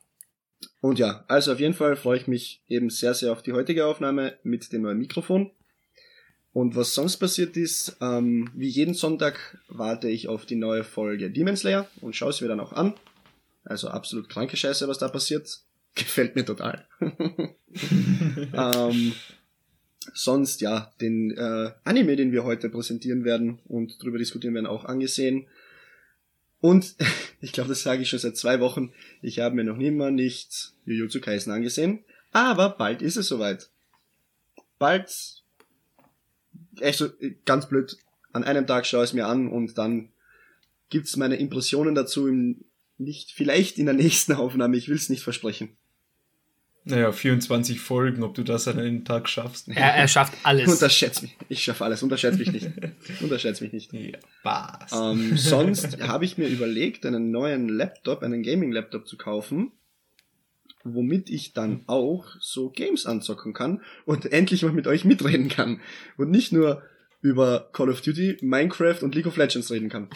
und 0.80 0.98
ja, 0.98 1.24
also 1.28 1.52
auf 1.52 1.60
jeden 1.60 1.74
Fall 1.74 1.94
freue 1.94 2.18
ich 2.18 2.26
mich 2.26 2.64
eben 2.66 2.90
sehr, 2.90 3.14
sehr 3.14 3.30
auf 3.30 3.42
die 3.42 3.52
heutige 3.52 3.86
Aufnahme 3.86 4.38
mit 4.42 4.72
dem 4.72 4.82
neuen 4.82 4.98
Mikrofon. 4.98 5.52
Und 6.54 6.76
was 6.76 6.94
sonst 6.94 7.16
passiert 7.16 7.56
ist, 7.56 7.96
ähm, 8.00 8.48
wie 8.54 8.68
jeden 8.68 8.94
Sonntag 8.94 9.58
warte 9.66 10.08
ich 10.08 10.28
auf 10.28 10.46
die 10.46 10.54
neue 10.54 10.84
Folge 10.84 11.28
Demon 11.28 11.56
Slayer 11.56 11.88
und 12.00 12.14
schaue 12.14 12.30
es 12.30 12.40
mir 12.40 12.46
dann 12.46 12.60
auch 12.60 12.72
an. 12.72 12.94
Also 13.64 13.88
absolut 13.88 14.28
kranke 14.28 14.56
Scheiße, 14.56 14.86
was 14.86 14.98
da 14.98 15.08
passiert. 15.08 15.62
Gefällt 15.96 16.36
mir 16.36 16.44
total. 16.44 16.86
ähm, 17.00 19.12
sonst, 20.14 20.60
ja, 20.60 20.92
den 21.00 21.32
äh, 21.32 21.72
Anime, 21.82 22.14
den 22.14 22.30
wir 22.30 22.44
heute 22.44 22.70
präsentieren 22.70 23.24
werden 23.24 23.58
und 23.64 24.00
darüber 24.00 24.18
diskutieren 24.18 24.54
werden, 24.54 24.66
auch 24.66 24.84
angesehen. 24.84 25.48
Und 26.60 26.94
ich 27.40 27.52
glaube, 27.52 27.70
das 27.70 27.82
sage 27.82 28.02
ich 28.02 28.08
schon 28.08 28.20
seit 28.20 28.36
zwei 28.36 28.60
Wochen. 28.60 28.92
Ich 29.22 29.40
habe 29.40 29.56
mir 29.56 29.64
noch 29.64 29.76
nimmer 29.76 30.12
nicht 30.12 30.72
Jujutsu 30.86 31.20
Kaisen 31.20 31.52
angesehen. 31.52 32.04
Aber 32.30 32.70
bald 32.70 33.02
ist 33.02 33.16
es 33.16 33.26
soweit. 33.26 33.70
Bald 34.78 35.43
echt 36.80 36.98
so 36.98 37.08
ganz 37.44 37.68
blöd, 37.68 37.96
an 38.32 38.44
einem 38.44 38.66
Tag 38.66 38.86
schaue 38.86 39.04
ich 39.04 39.10
es 39.10 39.14
mir 39.14 39.26
an 39.26 39.48
und 39.48 39.78
dann 39.78 40.10
gibt's 40.90 41.16
meine 41.16 41.36
Impressionen 41.36 41.94
dazu 41.94 42.28
im, 42.28 42.64
nicht, 42.98 43.32
vielleicht 43.32 43.78
in 43.78 43.86
der 43.86 43.94
nächsten 43.94 44.32
Aufnahme, 44.34 44.76
ich 44.76 44.88
will 44.88 44.96
es 44.96 45.10
nicht 45.10 45.22
versprechen. 45.22 45.76
Naja, 46.86 47.12
24 47.12 47.80
Folgen, 47.80 48.22
ob 48.22 48.34
du 48.34 48.42
das 48.42 48.68
an 48.68 48.78
einem 48.78 49.06
Tag 49.06 49.26
schaffst. 49.26 49.68
Er, 49.68 49.94
er 49.94 50.06
schafft 50.06 50.34
alles. 50.42 50.68
Unterschätzt 50.70 51.22
mich. 51.22 51.34
Ich 51.48 51.64
schaffe 51.64 51.82
alles. 51.82 52.02
Unterschätzt 52.02 52.38
mich 52.38 52.52
nicht. 52.52 52.68
Unterschätzt 53.22 53.62
mich 53.62 53.72
nicht. 53.72 53.90
Ja, 53.94 54.18
was. 54.42 54.92
Ähm, 54.92 55.34
sonst 55.38 55.98
habe 56.06 56.26
ich 56.26 56.36
mir 56.36 56.46
überlegt, 56.46 57.06
einen 57.06 57.30
neuen 57.30 57.70
Laptop, 57.70 58.22
einen 58.22 58.42
Gaming-Laptop 58.42 59.08
zu 59.08 59.16
kaufen 59.16 59.72
womit 60.84 61.30
ich 61.30 61.54
dann 61.54 61.82
auch 61.86 62.26
so 62.40 62.70
Games 62.70 63.06
anzocken 63.06 63.54
kann 63.54 63.82
und 64.04 64.26
endlich 64.32 64.62
mal 64.62 64.72
mit 64.72 64.86
euch 64.86 65.04
mitreden 65.04 65.48
kann. 65.48 65.80
Und 66.16 66.30
nicht 66.30 66.52
nur 66.52 66.82
über 67.20 67.70
Call 67.72 67.88
of 67.88 68.02
Duty, 68.02 68.38
Minecraft 68.42 69.02
und 69.02 69.14
League 69.14 69.26
of 69.26 69.36
Legends 69.36 69.70
reden 69.70 69.88
kann. 69.88 70.10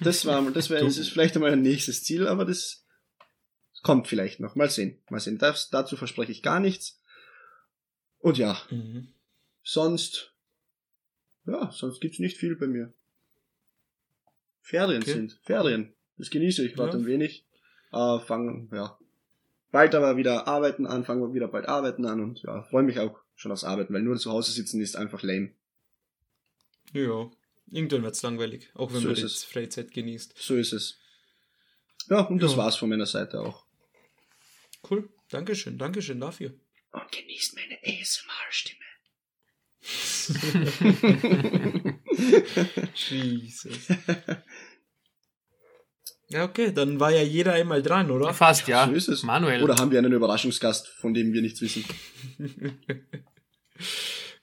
Das 0.00 0.24
war, 0.24 0.50
das 0.50 0.70
wäre, 0.70 0.84
das 0.84 0.96
ist 0.96 1.10
vielleicht 1.10 1.36
einmal 1.36 1.52
ein 1.52 1.62
nächstes 1.62 2.02
Ziel, 2.02 2.26
aber 2.26 2.46
das 2.46 2.86
kommt 3.82 4.08
vielleicht 4.08 4.40
noch. 4.40 4.54
Mal 4.56 4.70
sehen. 4.70 4.98
Mal 5.10 5.20
sehen. 5.20 5.38
Das, 5.38 5.68
dazu 5.68 5.96
verspreche 5.96 6.32
ich 6.32 6.42
gar 6.42 6.58
nichts. 6.58 6.98
Und 8.18 8.38
ja. 8.38 8.58
Mhm. 8.70 9.08
Sonst, 9.62 10.32
ja, 11.44 11.70
sonst 11.72 12.00
gibt's 12.00 12.18
nicht 12.18 12.38
viel 12.38 12.56
bei 12.56 12.66
mir. 12.66 12.94
Ferien 14.62 15.02
okay. 15.02 15.12
sind. 15.12 15.38
Ferien. 15.42 15.92
Das 16.16 16.30
genieße 16.30 16.64
ich 16.64 16.74
gerade 16.74 16.92
ja. 16.92 16.98
ein 16.98 17.06
wenig. 17.06 17.44
Äh, 17.92 18.18
fangen, 18.20 18.70
ja, 18.72 18.98
bald 19.76 19.94
aber 19.94 20.16
wieder 20.16 20.48
arbeiten 20.48 20.86
an, 20.86 21.04
fangen 21.04 21.20
wir 21.20 21.34
wieder 21.34 21.48
bald 21.48 21.68
arbeiten 21.68 22.06
an 22.06 22.22
und 22.22 22.42
ja, 22.44 22.62
freue 22.62 22.82
mich 22.82 22.98
auch 22.98 23.20
schon 23.34 23.52
aufs 23.52 23.62
Arbeiten, 23.62 23.92
weil 23.92 24.00
nur 24.00 24.16
zu 24.16 24.30
Hause 24.30 24.50
sitzen 24.50 24.80
ist 24.80 24.96
einfach 24.96 25.22
lame. 25.22 25.52
Ja, 26.94 27.30
irgendwann 27.70 28.02
wird's 28.02 28.22
langweilig, 28.22 28.70
auch 28.72 28.90
wenn 28.94 29.02
so 29.02 29.08
man 29.08 29.18
jetzt 29.18 29.44
Freizeit 29.44 29.90
genießt. 29.90 30.32
So 30.38 30.56
ist 30.56 30.72
es. 30.72 30.98
Ja, 32.08 32.20
und 32.20 32.42
das 32.42 32.52
ja. 32.52 32.56
war's 32.56 32.76
von 32.76 32.88
meiner 32.88 33.04
Seite 33.04 33.42
auch. 33.42 33.66
Cool, 34.88 35.10
Dankeschön, 35.28 35.76
Dankeschön 35.76 36.20
dafür. 36.20 36.54
Und 36.92 37.12
genießt 37.12 37.56
meine 37.56 37.76
ASMR-Stimme. 37.84 38.80
Jesus. 42.94 43.88
Ja, 46.28 46.44
okay, 46.44 46.72
dann 46.72 46.98
war 46.98 47.12
ja 47.12 47.22
jeder 47.22 47.52
einmal 47.52 47.82
dran, 47.82 48.10
oder? 48.10 48.34
Fast, 48.34 48.66
ja. 48.66 48.86
So 48.86 48.92
ist 48.92 49.08
es. 49.08 49.22
Manuel. 49.22 49.62
Oder 49.62 49.76
haben 49.76 49.90
wir 49.92 49.98
einen 49.98 50.12
Überraschungsgast, 50.12 50.88
von 50.88 51.14
dem 51.14 51.32
wir 51.32 51.40
nichts 51.42 51.60
wissen? 51.60 51.84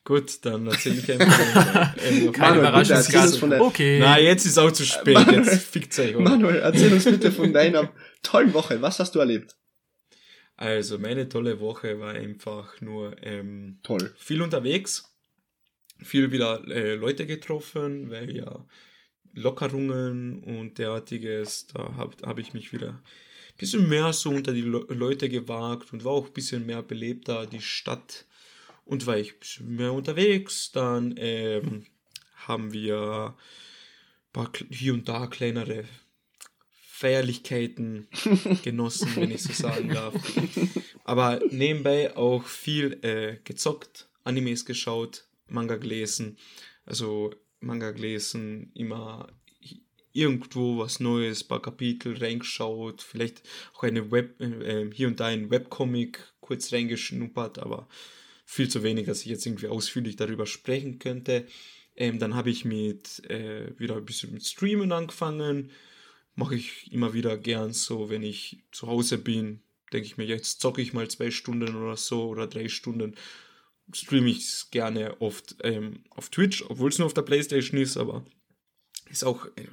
Gut, 0.06 0.44
dann 0.46 0.68
erzähle 0.68 0.96
ich 1.00 1.12
einfach. 1.12 1.96
Kein 2.34 2.58
Manuel, 2.58 2.72
bitte 2.74 2.94
erzähl 2.94 2.98
uns 2.98 3.10
Überraschungsgast. 3.10 3.40
von 3.40 3.50
der- 3.52 3.62
Okay. 3.62 4.00
Na, 4.00 4.20
jetzt 4.20 4.46
ist 4.46 4.58
auch 4.58 4.72
zu 4.72 4.86
spät. 4.86 5.14
Manuel- 5.14 5.46
Jetzt 5.46 5.64
fickt's 5.68 5.98
euch, 6.00 6.16
oder? 6.16 6.30
Manuel, 6.30 6.58
erzähl 6.58 6.92
uns 6.92 7.06
bitte 7.06 7.32
von 7.32 7.54
deiner 7.54 7.90
tollen 8.22 8.54
Woche. 8.54 8.82
Was 8.82 9.00
hast 9.00 9.16
du 9.16 9.20
erlebt? 9.20 9.56
Also, 10.58 11.00
meine 11.00 11.30
tolle 11.30 11.60
Woche 11.62 12.00
war 12.00 12.14
einfach 12.14 12.80
nur 12.82 13.16
ähm, 13.24 13.80
Toll. 13.84 14.14
viel 14.18 14.42
unterwegs, 14.42 15.06
viel 16.02 16.32
wieder 16.32 16.62
äh, 16.68 16.96
Leute 16.96 17.26
getroffen, 17.26 18.10
weil 18.12 18.36
ja 18.36 18.66
Lockerungen 19.34 20.44
und 20.44 20.78
derartiges, 20.78 21.68
da 21.68 21.96
habe 21.96 22.16
hab 22.24 22.40
ich 22.40 22.54
mich 22.54 22.72
wieder 22.72 22.90
ein 22.90 23.58
bisschen 23.58 23.88
mehr 23.88 24.14
so 24.14 24.30
unter 24.30 24.54
die 24.54 24.62
Le 24.62 24.86
Leute 24.90 25.30
gewagt 25.30 25.94
und 25.94 26.04
war 26.04 26.14
auch 26.14 26.28
ein 26.28 26.34
bisschen 26.34 26.66
mehr 26.66 26.82
belebter, 26.82 27.46
die 27.46 27.62
Stadt. 27.62 28.26
Und 28.86 29.06
war 29.06 29.18
ich 29.18 29.34
ein 29.34 29.40
bisschen 29.40 29.76
mehr 29.76 29.94
unterwegs, 29.94 30.72
dann 30.72 31.16
ähm, 31.18 31.86
haben 32.48 32.74
wir 32.74 33.34
ein 33.34 34.34
paar 34.34 34.52
hier 34.70 34.94
und 34.94 35.08
da 35.08 35.28
kleinere 35.28 35.86
Feierlichkeiten 36.82 38.08
genossen, 38.64 39.16
wenn 39.16 39.32
ich 39.32 39.44
so 39.44 39.54
sagen 39.54 39.90
darf. 39.90 40.14
Aber 41.06 41.42
nebenbei 41.50 42.16
auch 42.16 42.46
viel 42.46 43.00
äh, 43.04 43.38
gezockt, 43.44 44.08
Animes 44.24 44.66
geschaut, 44.66 45.26
Manga 45.48 45.78
gelesen. 45.78 46.38
Also 46.86 47.34
Manga 47.64 47.92
gelesen, 47.92 48.72
immer 48.74 49.28
irgendwo 50.14 50.78
was 50.78 51.00
Neues, 51.00 51.44
paar 51.44 51.62
Kapitel 51.62 52.18
reingeschaut, 52.18 53.02
vielleicht 53.02 53.42
auch 53.74 53.84
eine 53.84 54.12
Web, 54.12 54.40
äh, 54.40 54.90
hier 54.94 55.08
und 55.08 55.20
da 55.20 55.26
ein 55.26 55.50
Webcomic 55.50 56.34
kurz 56.40 56.72
reingeschnuppert, 56.72 57.60
aber 57.60 57.88
viel 58.46 58.70
zu 58.70 58.84
wenig, 58.84 59.08
dass 59.08 59.22
ich 59.22 59.28
jetzt 59.28 59.46
irgendwie 59.46 59.68
ausführlich 59.68 60.16
darüber 60.16 60.46
sprechen 60.46 61.00
könnte. 61.00 61.48
Ähm, 61.96 62.20
dann 62.20 62.36
habe 62.36 62.52
ich 62.52 62.66
mit 62.66 63.28
äh, 63.30 63.78
wieder 63.80 63.98
ein 63.98 64.06
bisschen 64.06 64.34
mit 64.34 64.46
Streamen 64.46 64.92
angefangen. 64.92 65.72
Mache 66.36 66.56
ich 66.56 66.92
immer 66.92 67.14
wieder 67.14 67.38
gern 67.38 67.74
so, 67.74 68.10
wenn 68.10 68.24
ich 68.24 68.64
zu 68.72 68.88
Hause 68.88 69.18
bin, 69.18 69.62
denke 69.92 70.08
ich 70.08 70.18
mir, 70.18 70.26
jetzt 70.26 70.62
zocke 70.62 70.82
ich 70.82 70.94
mal 70.94 71.08
zwei 71.10 71.32
Stunden 71.32 71.76
oder 71.76 71.98
so 71.98 72.28
oder 72.28 72.48
drei 72.48 72.68
Stunden. 72.70 73.16
Streame 73.92 74.30
ich 74.30 74.40
es 74.40 74.72
gerne 74.72 75.20
oft 75.22 75.56
ähm, 75.64 76.04
auf 76.12 76.30
Twitch, 76.30 76.64
obwohl 76.68 76.90
es 76.90 77.00
nur 77.00 77.08
auf 77.08 77.14
der 77.14 77.22
Playstation 77.24 77.80
ist, 77.80 77.98
aber 77.98 78.26
ist 79.10 79.24
auch 79.24 79.46
äh, 79.56 79.68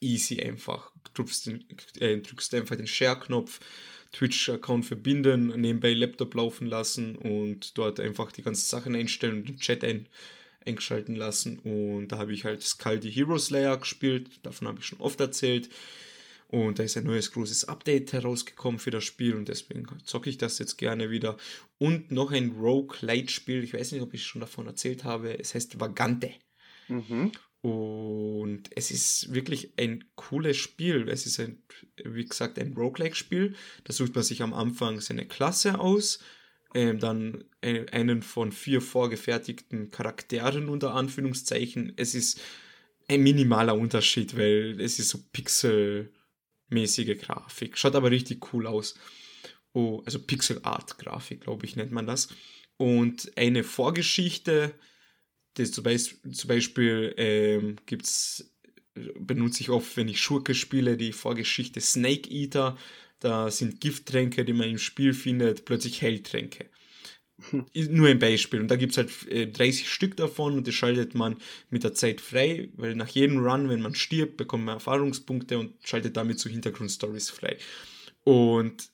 easy 0.00 0.40
einfach. 0.42 0.90
Drückst, 1.14 1.46
den, 1.46 1.64
äh, 1.98 2.18
drückst 2.18 2.54
einfach 2.54 2.76
den 2.76 2.86
Share-Knopf, 2.86 3.60
Twitch-Account 4.12 4.84
verbinden, 4.84 5.48
nebenbei 5.60 5.94
Laptop 5.94 6.34
laufen 6.34 6.66
lassen 6.66 7.16
und 7.16 7.76
dort 7.78 8.00
einfach 8.00 8.32
die 8.32 8.42
ganzen 8.42 8.66
Sachen 8.66 8.94
einstellen 8.94 9.36
und 9.36 9.48
den 9.48 9.58
Chat 9.58 9.84
ein, 9.84 10.08
eingeschalten 10.66 11.16
lassen. 11.16 11.58
Und 11.60 12.08
da 12.08 12.18
habe 12.18 12.32
ich 12.32 12.44
halt 12.44 12.62
Skull 12.62 13.00
the 13.00 13.10
Hero 13.10 13.38
Slayer 13.38 13.78
gespielt, 13.78 14.28
davon 14.42 14.68
habe 14.68 14.80
ich 14.80 14.86
schon 14.86 15.00
oft 15.00 15.20
erzählt. 15.20 15.70
Und 16.52 16.78
da 16.78 16.82
ist 16.82 16.98
ein 16.98 17.04
neues 17.04 17.32
großes 17.32 17.64
Update 17.64 18.12
herausgekommen 18.12 18.78
für 18.78 18.90
das 18.90 19.04
Spiel 19.04 19.34
und 19.36 19.48
deswegen 19.48 19.86
zocke 20.04 20.28
ich 20.28 20.36
das 20.36 20.58
jetzt 20.58 20.76
gerne 20.76 21.08
wieder. 21.08 21.38
Und 21.78 22.10
noch 22.10 22.30
ein 22.30 22.50
Rogue-Light-Spiel, 22.50 23.64
ich 23.64 23.72
weiß 23.72 23.92
nicht, 23.92 24.02
ob 24.02 24.12
ich 24.12 24.26
schon 24.26 24.42
davon 24.42 24.66
erzählt 24.66 25.02
habe, 25.02 25.38
es 25.38 25.54
heißt 25.54 25.80
Vagante. 25.80 26.30
Mhm. 26.88 27.32
Und 27.62 28.64
es 28.76 28.90
ist 28.90 29.32
wirklich 29.32 29.72
ein 29.78 30.04
cooles 30.14 30.58
Spiel. 30.58 31.08
Es 31.08 31.24
ist 31.24 31.40
ein, 31.40 31.62
wie 32.04 32.26
gesagt, 32.26 32.58
ein 32.58 32.74
Roguelike-Spiel. 32.74 33.54
Da 33.84 33.94
sucht 33.94 34.14
man 34.14 34.22
sich 34.22 34.42
am 34.42 34.52
Anfang 34.52 35.00
seine 35.00 35.26
Klasse 35.26 35.80
aus, 35.80 36.18
ähm, 36.74 36.98
dann 36.98 37.44
ein- 37.62 37.88
einen 37.88 38.20
von 38.20 38.52
vier 38.52 38.82
vorgefertigten 38.82 39.90
Charakteren 39.90 40.68
unter 40.68 40.92
Anführungszeichen. 40.92 41.94
Es 41.96 42.14
ist 42.14 42.42
ein 43.08 43.22
minimaler 43.22 43.74
Unterschied, 43.74 44.36
weil 44.36 44.78
es 44.82 44.98
ist 44.98 45.08
so 45.08 45.18
pixelmäßige 46.72 47.18
Grafik. 47.18 47.78
Schaut 47.78 47.94
aber 47.94 48.10
richtig 48.10 48.52
cool 48.52 48.66
aus. 48.66 48.94
Oh, 49.72 50.02
also 50.04 50.18
Pixel 50.18 50.60
Art 50.62 50.98
Grafik, 50.98 51.42
glaube 51.42 51.66
ich, 51.66 51.76
nennt 51.76 51.92
man 51.92 52.06
das. 52.06 52.28
Und 52.76 53.32
eine 53.36 53.64
Vorgeschichte, 53.64 54.74
das 55.54 55.72
zum 55.72 55.84
Beispiel, 55.84 56.32
zum 56.32 56.48
Beispiel 56.48 57.14
ähm, 57.16 57.76
gibt's, 57.86 58.52
benutze 59.18 59.62
ich 59.62 59.70
oft, 59.70 59.96
wenn 59.96 60.08
ich 60.08 60.20
Schurke 60.20 60.54
spiele, 60.54 60.96
die 60.96 61.12
Vorgeschichte 61.12 61.80
Snake 61.80 62.28
Eater. 62.30 62.76
Da 63.20 63.50
sind 63.50 63.80
Gifttränke, 63.80 64.44
die 64.44 64.52
man 64.52 64.68
im 64.68 64.78
Spiel 64.78 65.14
findet, 65.14 65.64
plötzlich 65.64 66.02
Heiltränke. 66.02 66.68
Nur 67.74 68.08
ein 68.08 68.18
Beispiel. 68.18 68.60
Und 68.60 68.68
da 68.68 68.76
gibt 68.76 68.92
es 68.92 68.98
halt 68.98 69.10
äh, 69.28 69.46
30 69.46 69.90
Stück 69.90 70.16
davon 70.16 70.54
und 70.54 70.66
das 70.66 70.74
schaltet 70.74 71.14
man 71.14 71.36
mit 71.70 71.84
der 71.84 71.94
Zeit 71.94 72.20
frei, 72.20 72.68
weil 72.76 72.94
nach 72.94 73.08
jedem 73.08 73.38
Run, 73.38 73.68
wenn 73.68 73.82
man 73.82 73.94
stirbt, 73.94 74.36
bekommt 74.36 74.64
man 74.64 74.74
Erfahrungspunkte 74.74 75.58
und 75.58 75.74
schaltet 75.84 76.16
damit 76.16 76.38
so 76.38 76.48
Hintergrundstories 76.48 77.30
frei. 77.30 77.56
Und 78.24 78.90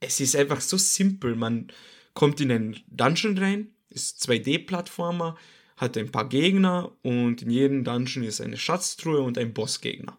es 0.00 0.20
ist 0.20 0.36
einfach 0.36 0.60
so 0.60 0.76
simpel. 0.76 1.34
Man 1.34 1.68
kommt 2.14 2.40
in 2.40 2.50
einen 2.50 2.76
Dungeon 2.88 3.38
rein, 3.38 3.68
ist 3.90 4.28
2D-Plattformer, 4.28 5.36
hat 5.76 5.96
ein 5.96 6.10
paar 6.10 6.28
Gegner 6.28 6.92
und 7.02 7.42
in 7.42 7.50
jedem 7.50 7.84
Dungeon 7.84 8.24
ist 8.24 8.40
eine 8.40 8.56
Schatztruhe 8.56 9.20
und 9.20 9.38
ein 9.38 9.52
Bossgegner. 9.52 10.18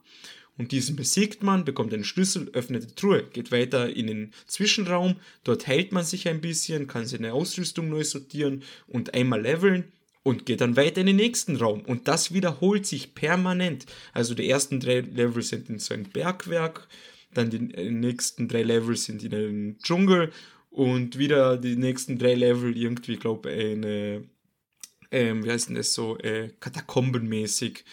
Und 0.58 0.72
diesen 0.72 0.96
besiegt 0.96 1.44
man, 1.44 1.66
bekommt 1.66 1.94
einen 1.94 2.04
Schlüssel, 2.04 2.50
öffnet 2.54 2.84
die 2.84 2.96
Truhe, 2.96 3.24
geht 3.24 3.52
weiter 3.52 3.90
in 3.94 4.08
den 4.08 4.34
Zwischenraum, 4.48 5.18
dort 5.44 5.68
heilt 5.68 5.92
man 5.92 6.04
sich 6.04 6.28
ein 6.28 6.42
bisschen, 6.42 6.88
kann 6.88 7.06
seine 7.06 7.34
Ausrüstung 7.34 7.90
neu 7.90 8.04
sortieren 8.04 8.64
und 8.88 9.14
einmal 9.14 9.42
leveln 9.42 9.92
und 10.24 10.46
geht 10.46 10.62
dann 10.62 10.76
weiter 10.76 11.02
in 11.02 11.08
den 11.08 11.16
nächsten 11.16 11.56
Raum. 11.56 11.82
Und 11.82 12.08
das 12.08 12.34
wiederholt 12.34 12.86
sich 12.86 13.14
permanent. 13.14 13.86
Also 14.14 14.34
die 14.34 14.50
ersten 14.50 14.80
drei 14.80 15.02
Level 15.02 15.44
sind 15.44 15.70
in 15.70 15.80
so 15.80 15.94
ein 15.94 16.04
Bergwerk, 16.04 16.88
dann 17.34 17.50
die 17.50 17.74
äh, 17.76 17.92
nächsten 17.92 18.48
drei 18.48 18.64
Level 18.64 18.98
sind 18.98 19.24
in 19.24 19.34
einem 19.34 19.80
Dschungel 19.80 20.32
und 20.70 21.18
wieder 21.18 21.58
die 21.58 21.76
nächsten 21.76 22.18
drei 22.18 22.34
Level 22.34 22.76
irgendwie, 22.76 23.16
glaube 23.16 23.52
ich, 23.52 23.72
eine, 23.72 24.24
ähm, 25.12 25.46
wie 25.46 25.52
heißt 25.52 25.70
denn 25.70 25.76
das 25.76 25.94
so, 25.94 26.18
äh, 26.18 26.50
katakombenmäßig. 26.60 27.86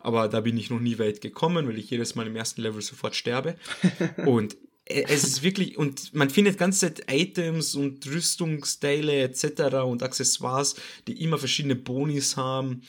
Aber 0.00 0.28
da 0.28 0.40
bin 0.40 0.56
ich 0.56 0.70
noch 0.70 0.80
nie 0.80 0.98
weit 0.98 1.20
gekommen, 1.20 1.68
weil 1.68 1.78
ich 1.78 1.90
jedes 1.90 2.14
Mal 2.14 2.26
im 2.26 2.36
ersten 2.36 2.62
Level 2.62 2.80
sofort 2.80 3.14
sterbe. 3.14 3.56
und 4.26 4.56
äh, 4.86 5.04
es 5.08 5.24
ist 5.24 5.42
wirklich, 5.42 5.78
und 5.78 6.14
man 6.14 6.30
findet 6.30 6.58
ganze 6.58 6.80
Zeit 6.80 7.04
Items 7.10 7.74
und 7.74 8.06
Rüstungsteile 8.06 9.22
etc. 9.22 9.84
und 9.84 10.02
Accessoires, 10.02 10.74
die 11.06 11.22
immer 11.22 11.38
verschiedene 11.38 11.76
Bonis 11.76 12.36
haben. 12.36 12.82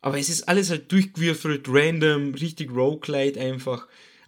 Aber 0.00 0.18
es 0.18 0.28
ist 0.28 0.48
alles 0.48 0.70
halt 0.70 0.90
durchgewürfelt, 0.92 1.66
random, 1.68 2.34
richtig 2.34 2.70
roguelite 2.70 3.40
einfach. 3.40 3.86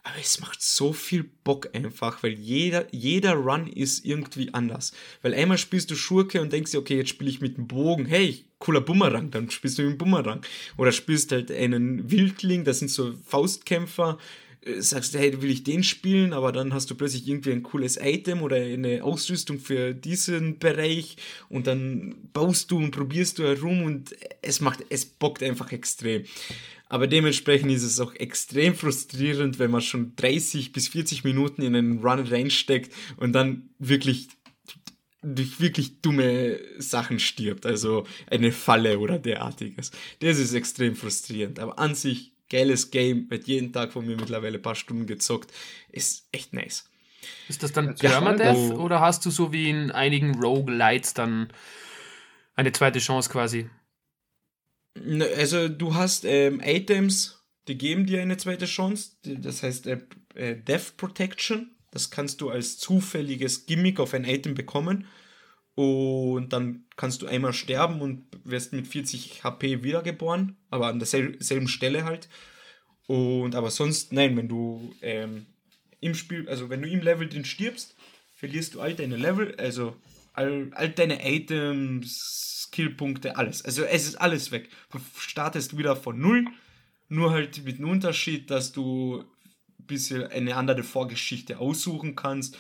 Aber 0.09 0.21
es 0.21 0.41
macht 0.41 0.63
so 0.63 0.95
viel 0.95 1.23
Bock 1.45 1.69
einfach, 1.75 2.23
weil 2.23 2.33
jeder, 2.33 2.87
jeder 2.93 3.35
Run 3.35 3.67
ist 3.67 4.07
irgendwie 4.07 4.55
anders. 4.55 4.93
Weil 5.21 5.35
einmal 5.35 5.59
spielst 5.59 5.91
du 5.91 5.97
Schurke 5.97 6.41
und 6.41 6.51
denkst 6.51 6.71
dir, 6.71 6.79
okay, 6.79 6.97
jetzt 6.97 7.11
spiele 7.11 7.29
ich 7.29 7.43
mit 7.43 7.59
dem 7.59 7.69
Bogen. 7.69 8.07
Hey, 8.07 8.47
cooler 8.59 8.81
Bumerang, 8.81 9.31
dann 9.31 9.51
spielst 9.51 9.77
du 9.79 9.83
mit 9.83 9.93
dem 9.93 9.99
Bumerang. 9.99 10.41
Oder 10.79 10.93
spielst 10.93 11.31
halt 11.33 11.51
einen 11.51 12.11
Wildling, 12.11 12.65
das 12.65 12.79
sind 12.79 12.91
so 12.91 13.13
Faustkämpfer. 13.27 14.17
äh, 14.63 14.81
Sagst 14.81 15.13
du, 15.13 15.19
hey, 15.19 15.43
will 15.43 15.51
ich 15.51 15.63
den 15.63 15.83
spielen, 15.83 16.33
aber 16.33 16.53
dann 16.53 16.73
hast 16.73 16.91
du 16.91 16.95
plötzlich 16.95 17.29
irgendwie 17.29 17.53
ein 17.53 17.63
cooles 17.63 17.99
Item 18.01 18.41
oder 18.41 18.57
eine 18.57 19.05
Ausrüstung 19.05 19.59
für 19.59 19.93
diesen 19.93 20.59
Bereich 20.59 21.17
und 21.51 21.67
dann 21.67 22.31
baust 22.33 22.71
du 22.71 22.79
und 22.79 22.93
probierst 22.93 23.39
du 23.39 23.43
herum 23.43 23.83
und 23.83 24.17
es 24.41 24.63
macht, 24.63 24.87
es 24.89 25.05
bockt 25.05 25.43
einfach 25.43 25.71
extrem. 25.73 26.25
Aber 26.89 27.07
dementsprechend 27.07 27.71
ist 27.71 27.83
es 27.83 28.01
auch 28.01 28.15
extrem 28.15 28.75
frustrierend, 28.75 29.59
wenn 29.59 29.71
man 29.71 29.83
schon 29.83 30.15
30 30.17 30.73
bis 30.73 30.89
40 30.89 31.25
Minuten 31.25 31.63
in 31.63 31.77
einen 31.77 31.99
Run 31.99 32.21
reinsteckt 32.21 32.95
und 33.17 33.33
dann 33.33 33.71
wirklich 33.79 34.29
durch 35.23 35.61
wirklich 35.61 36.01
dumme 36.01 36.61
Sachen 36.79 37.19
stirbt, 37.19 37.67
also 37.67 38.07
eine 38.31 38.53
Falle 38.53 38.99
oder 39.01 39.19
derartiges. 39.19 39.91
Das 40.21 40.39
ist 40.39 40.55
extrem 40.55 40.95
frustrierend, 40.95 41.59
aber 41.59 41.79
an 41.79 41.95
sich 41.95 42.33
geiles 42.49 42.91
Game, 42.91 43.31
wird 43.31 43.47
jeden 43.47 43.73
Tag 43.73 43.93
von 43.93 44.07
mir 44.07 44.17
mittlerweile 44.17 44.59
ein 44.59 44.63
paar 44.63 44.75
Stunden 44.75 45.07
gezockt, 45.07 45.53
ist 45.91 46.27
echt 46.33 46.55
nice. 46.55 46.89
Ist 47.49 47.63
das 47.63 47.73
dann 47.73 47.95
Ja, 48.01 48.11
Permadeath 48.11 48.57
oh. 48.57 48.81
oder 48.81 49.01
hast 49.01 49.27
du 49.27 49.31
so 49.31 49.53
wie 49.53 49.69
in 49.69 49.91
einigen 49.91 50.41
Roguelites 50.41 51.15
dann 51.15 51.49
eine 52.55 52.73
zweite 52.73 53.01
Chance 53.01 53.29
quasi? 53.29 53.69
Ne, 55.05 55.27
Also 55.37 55.69
du 55.69 55.95
hast 55.95 56.25
ähm, 56.25 56.61
Items, 56.65 57.45
die 57.67 57.79
geben 57.79 58.07
dir 58.07 58.23
eine 58.23 58.37
zweite 58.37 58.67
Chance, 58.67 59.13
das 59.23 59.63
heißt 59.63 59.87
äh, 59.87 60.01
äh, 60.35 60.57
Death 60.57 60.97
Protection, 60.97 61.77
das 61.91 62.11
kannst 62.11 62.41
du 62.41 62.51
als 62.51 62.79
zufälliges 62.79 63.67
Gimmick 63.67 64.01
auf 64.01 64.15
ein 64.15 64.25
Item 64.25 64.55
bekommen. 64.55 65.07
Und 65.75 66.53
dann 66.53 66.87
kannst 66.97 67.23
du 67.23 67.27
einmal 67.27 67.53
sterben 67.53 68.01
und 68.01 68.27
wirst 68.43 68.73
mit 68.73 68.89
40 68.89 69.45
HP 69.45 69.85
wiedergeboren, 69.85 70.57
aber 70.71 70.89
an 70.89 70.99
derselben 70.99 71.69
Stelle 71.69 72.05
halt. 72.05 72.29
Und 73.07 73.55
aber 73.55 73.71
sonst, 73.71 74.13
nein, 74.13 74.37
wenn 74.37 74.49
du 74.49 74.93
ähm, 75.03 75.47
im 76.01 76.15
Spiel, 76.15 76.49
also 76.49 76.69
wenn 76.69 76.83
du 76.83 76.89
im 76.89 77.01
Level 77.01 77.29
drin 77.29 77.45
stirbst, 77.45 77.95
verlierst 78.35 78.75
du 78.75 78.81
all 78.81 78.95
deine 78.95 79.17
Level, 79.17 79.55
also 79.55 79.95
all, 80.39 80.71
all 80.75 80.89
deine 80.89 81.29
Items, 81.29 82.69
Skillpunkte, 82.71 83.37
alles. 83.37 83.65
Also 83.65 83.83
es 83.83 84.07
ist 84.07 84.17
alles 84.17 84.53
weg. 84.53 84.71
Du 84.91 85.01
startest 85.19 85.77
wieder 85.77 85.97
von 85.97 86.19
null, 86.19 86.47
nur 87.09 87.33
halt 87.33 87.65
mit 87.65 87.79
dem 87.79 87.89
Unterschied, 87.89 88.51
dass 88.51 88.73
du 88.73 89.25
ein 89.79 89.87
bisschen 89.87 90.27
eine 90.29 90.57
andere 90.57 90.85
Vorgeschichte 90.85 91.59
aussuchen 91.59 92.15
kannst. 92.15 92.57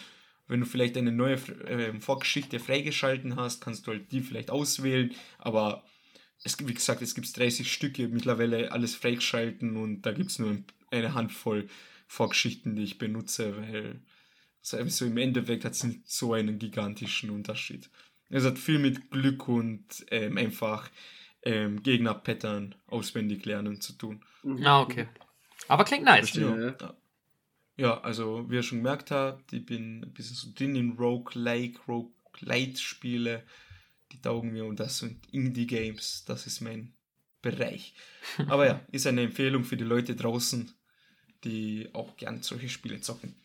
Wenn 0.48 0.60
du 0.60 0.66
vielleicht 0.66 0.96
eine 0.96 1.12
neue 1.12 1.34
äh, 1.34 1.92
Vorgeschichte 2.00 2.58
freigeschalten 2.58 3.36
hast, 3.36 3.60
kannst 3.60 3.86
du 3.86 3.92
halt 3.92 4.10
die 4.10 4.22
vielleicht 4.22 4.50
auswählen, 4.50 5.14
aber 5.38 5.84
es, 6.42 6.56
wie 6.66 6.72
gesagt, 6.72 7.02
es 7.02 7.14
gibt 7.14 7.36
30 7.36 7.70
Stücke 7.70 8.08
mittlerweile 8.08 8.72
alles 8.72 8.94
freigeschalten 8.94 9.76
und 9.76 10.02
da 10.02 10.12
gibt 10.12 10.30
es 10.30 10.38
nur 10.38 10.56
eine 10.90 11.14
Handvoll 11.14 11.68
Vorgeschichten, 12.06 12.74
die 12.76 12.84
ich 12.84 12.96
benutze, 12.96 13.56
weil 13.58 14.00
so 14.70 15.04
im 15.04 15.16
Endeffekt 15.16 15.64
hat 15.64 15.72
es 15.72 15.84
nicht 15.84 16.10
so 16.10 16.32
einen 16.32 16.58
gigantischen 16.58 17.30
Unterschied. 17.30 17.88
Es 18.30 18.44
hat 18.44 18.58
viel 18.58 18.78
mit 18.78 19.10
Glück 19.10 19.48
und 19.48 19.84
ähm, 20.10 20.36
einfach 20.36 20.90
ähm, 21.42 21.82
Gegner-Pattern 21.82 22.74
auswendig 22.86 23.44
lernen 23.46 23.80
zu 23.80 23.94
tun. 23.94 24.24
Mhm. 24.42 24.66
Ah, 24.66 24.82
okay. 24.82 25.08
Aber 25.68 25.84
klingt 25.84 26.04
nice. 26.04 26.34
Ja, 26.34 26.74
ja, 27.76 28.00
also 28.00 28.50
wie 28.50 28.56
ihr 28.56 28.62
schon 28.62 28.78
gemerkt 28.78 29.12
habt, 29.12 29.52
ich 29.52 29.64
bin 29.64 30.02
ein 30.02 30.12
bisschen 30.12 30.34
so 30.34 30.48
drin 30.52 30.74
in 30.74 30.92
Rogue-like, 30.92 31.86
Rogue-Light-Spiele. 31.86 33.44
Die 34.10 34.20
taugen 34.20 34.52
mir 34.52 34.64
und 34.64 34.80
das 34.80 34.98
sind 34.98 35.32
Indie-Games. 35.32 36.24
Das 36.24 36.46
ist 36.46 36.60
mein 36.60 36.92
Bereich. 37.40 37.94
Aber 38.48 38.66
ja, 38.66 38.80
ist 38.90 39.06
eine 39.06 39.22
Empfehlung 39.22 39.62
für 39.62 39.76
die 39.76 39.84
Leute 39.84 40.16
draußen, 40.16 40.72
die 41.44 41.88
auch 41.92 42.16
gern 42.16 42.42
solche 42.42 42.68
Spiele 42.68 43.00
zocken. 43.00 43.36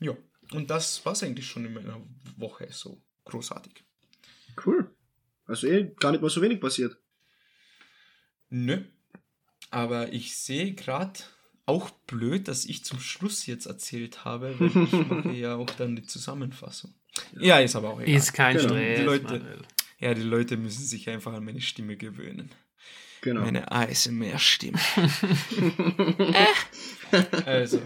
Ja, 0.00 0.16
und 0.52 0.70
das 0.70 1.04
war 1.04 1.12
es 1.12 1.22
eigentlich 1.22 1.46
schon 1.46 1.64
in 1.64 1.74
meiner 1.74 2.00
Woche 2.36 2.68
so 2.70 3.00
großartig. 3.24 3.84
Cool. 4.64 4.90
Also 5.46 5.66
eh 5.66 5.92
gar 5.98 6.12
nicht 6.12 6.20
mal 6.20 6.30
so 6.30 6.42
wenig 6.42 6.60
passiert. 6.60 6.96
Nö. 8.50 8.84
Aber 9.70 10.12
ich 10.12 10.36
sehe 10.36 10.74
gerade 10.74 11.20
auch 11.66 11.90
blöd, 11.90 12.48
dass 12.48 12.64
ich 12.64 12.84
zum 12.84 12.98
Schluss 12.98 13.46
jetzt 13.46 13.66
erzählt 13.66 14.24
habe, 14.24 14.58
weil 14.58 14.84
ich 14.84 14.92
mache 15.08 15.32
ja 15.32 15.56
auch 15.56 15.70
dann 15.70 15.96
die 15.96 16.04
Zusammenfassung. 16.04 16.94
Ja, 17.38 17.58
ist 17.58 17.76
aber 17.76 17.90
auch 17.90 18.00
egal. 18.00 18.14
Ist 18.14 18.32
kein 18.32 18.56
genau. 18.56 18.68
Stress. 18.68 18.98
Die 18.98 19.04
Leute, 19.04 19.58
ja, 19.98 20.14
die 20.14 20.22
Leute 20.22 20.56
müssen 20.56 20.84
sich 20.84 21.08
einfach 21.10 21.32
an 21.34 21.44
meine 21.44 21.60
Stimme 21.60 21.96
gewöhnen. 21.96 22.50
Genau. 23.20 23.40
Meine 23.40 23.70
ASMR-Stimme. 23.70 24.78
also. 27.46 27.82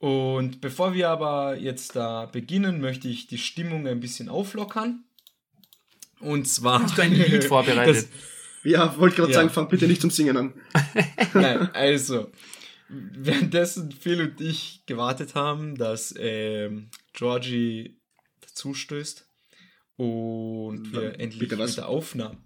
Und 0.00 0.60
bevor 0.60 0.94
wir 0.94 1.10
aber 1.10 1.56
jetzt 1.56 1.94
da 1.94 2.26
beginnen, 2.26 2.80
möchte 2.80 3.06
ich 3.06 3.26
die 3.28 3.38
Stimmung 3.38 3.86
ein 3.86 4.00
bisschen 4.00 4.28
auflockern. 4.28 5.04
Und 6.18 6.48
zwar. 6.48 6.82
Hast 6.82 6.98
du 6.98 7.02
ein 7.02 7.12
Lied 7.12 7.44
vorbereitet? 7.48 7.96
Das, 7.96 8.08
ja, 8.64 8.98
wollte 8.98 9.16
gerade 9.16 9.32
ja. 9.32 9.38
sagen, 9.38 9.50
fang 9.50 9.68
bitte 9.68 9.86
nicht 9.86 10.00
zum 10.00 10.10
Singen 10.10 10.36
an. 10.36 10.54
Nein, 11.34 11.70
also. 11.74 12.32
Währenddessen 12.88 13.92
Phil 13.92 14.20
und 14.20 14.40
ich 14.40 14.82
gewartet 14.86 15.36
haben, 15.36 15.76
dass 15.76 16.12
ähm, 16.18 16.90
Georgie 17.12 18.00
dazustößt 18.40 19.28
und 19.96 20.92
wir 20.92 21.20
endlich 21.20 21.38
bitte 21.38 21.58
was? 21.58 21.70
mit 21.70 21.76
der 21.76 21.88
Aufnahme 21.88 22.38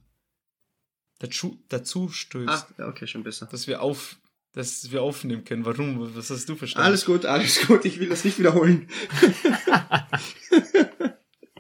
dazu, 1.19 1.63
dazu 1.69 2.09
stößt. 2.09 2.49
Ah, 2.49 2.67
ja, 2.79 2.89
okay, 2.89 3.07
schon 3.07 3.23
besser. 3.23 3.47
Dass 3.47 3.67
wir 3.67 3.83
auf, 3.83 4.17
dass 4.55 4.93
wir 4.93 5.03
aufnehmen 5.03 5.45
können. 5.45 5.65
Warum? 5.65 6.15
Was 6.15 6.31
hast 6.31 6.49
du 6.49 6.55
verstanden? 6.55 6.87
Alles 6.87 7.05
gut, 7.05 7.27
alles 7.27 7.67
gut. 7.67 7.85
Ich 7.85 7.99
will 7.99 8.09
das 8.09 8.25
nicht 8.25 8.39
wiederholen. 8.39 8.89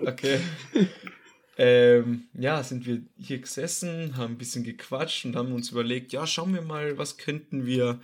okay. 0.00 0.38
Ähm, 1.57 2.28
ja, 2.35 2.62
sind 2.62 2.87
wir 2.87 3.02
hier 3.18 3.38
gesessen, 3.38 4.16
haben 4.16 4.35
ein 4.35 4.38
bisschen 4.38 4.64
gequatscht 4.64 5.24
und 5.24 5.37
haben 5.37 5.52
uns 5.52 5.70
überlegt, 5.70 6.12
ja, 6.12 6.26
schauen 6.26 6.54
wir 6.54 6.62
mal, 6.62 6.98
was 6.98 7.16
könnten 7.16 7.66
wir 7.66 8.00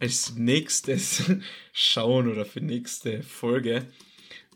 als 0.00 0.34
nächstes 0.36 1.22
schauen 1.72 2.28
oder 2.28 2.44
für 2.44 2.60
nächste 2.60 3.22
Folge. 3.22 3.86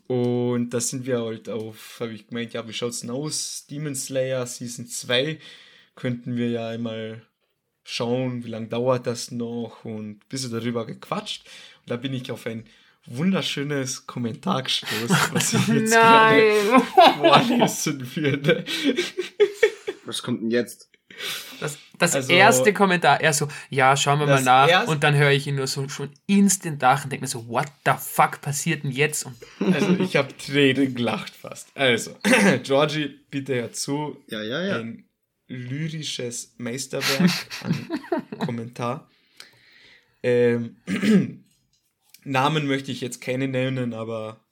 Und 0.07 0.71
da 0.71 0.79
sind 0.79 1.05
wir 1.05 1.21
halt 1.21 1.49
auf, 1.49 1.97
habe 1.99 2.13
ich 2.13 2.27
gemeint, 2.27 2.53
ja, 2.53 2.67
wie 2.67 2.73
schaut's 2.73 3.01
denn 3.01 3.11
aus? 3.11 3.67
Demon 3.69 3.95
Slayer 3.95 4.45
Season 4.47 4.87
2 4.87 5.39
könnten 5.95 6.35
wir 6.35 6.49
ja 6.49 6.69
einmal 6.69 7.21
schauen, 7.89 8.43
wie 8.43 8.49
lange 8.49 8.67
dauert 8.67 9.07
das 9.07 9.31
noch 9.31 9.83
und 9.83 10.09
ein 10.09 10.19
bisschen 10.29 10.51
darüber 10.51 10.85
gequatscht. 10.85 11.43
Und 11.81 11.89
da 11.89 11.95
bin 11.97 12.13
ich 12.13 12.31
auf 12.31 12.45
ein 12.45 12.65
wunderschönes 13.05 14.05
Kommentar 14.05 14.63
gestoßen, 14.63 15.17
was 15.31 15.53
ich 15.53 15.67
jetzt 15.67 15.93
Nein. 15.93 16.43
vorlesen 17.17 18.15
würde. 18.15 18.63
Was 20.05 20.21
kommt 20.21 20.41
denn 20.41 20.51
jetzt? 20.51 20.89
Das, 21.59 21.77
das 21.97 22.15
also, 22.15 22.31
erste 22.31 22.71
Kommentar, 22.71 23.19
er 23.19 23.33
so, 23.33 23.49
ja, 23.69 23.97
schauen 23.97 24.19
wir 24.19 24.27
mal 24.27 24.41
nach. 24.41 24.87
Und 24.87 25.03
dann 25.03 25.15
höre 25.15 25.31
ich 25.31 25.47
ihn 25.47 25.55
nur 25.55 25.67
so 25.67 25.89
schon 25.89 26.11
instant 26.27 26.81
nach 26.81 27.03
und 27.03 27.11
denke 27.11 27.23
mir 27.23 27.27
so, 27.27 27.47
what 27.47 27.67
the 27.85 27.91
fuck 27.99 28.39
passiert 28.39 28.83
denn 28.83 28.91
jetzt? 28.91 29.25
Und 29.25 29.73
also 29.73 29.97
ich 29.99 30.15
habe 30.15 30.29
Tränen 30.37 30.95
gelacht 30.95 31.33
fast. 31.35 31.69
Also, 31.75 32.15
Georgie, 32.63 33.19
bitte 33.29 33.55
hör 33.55 33.73
zu. 33.73 34.17
Ja, 34.27 34.41
ja, 34.41 34.63
ja. 34.63 34.77
Ein 34.77 35.08
lyrisches 35.49 36.53
Meisterwerk 36.57 37.31
an 37.63 37.89
Kommentar. 38.39 39.09
Ähm, 40.23 40.77
Namen 42.23 42.67
möchte 42.67 42.91
ich 42.91 43.01
jetzt 43.01 43.19
keine 43.19 43.47
nennen, 43.47 43.93
aber 43.93 44.45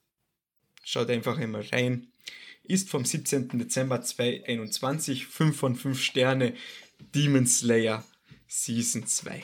schaut 0.84 1.10
einfach 1.10 1.38
einmal 1.38 1.62
rein. 1.72 2.08
Ist 2.64 2.90
vom 2.90 3.04
17. 3.04 3.48
Dezember 3.58 4.02
2021, 4.02 5.26
5 5.26 5.56
von 5.56 5.76
5 5.76 6.02
Sterne, 6.02 6.54
Demon 7.14 7.46
Slayer 7.46 8.04
Season 8.46 9.06
2. 9.06 9.42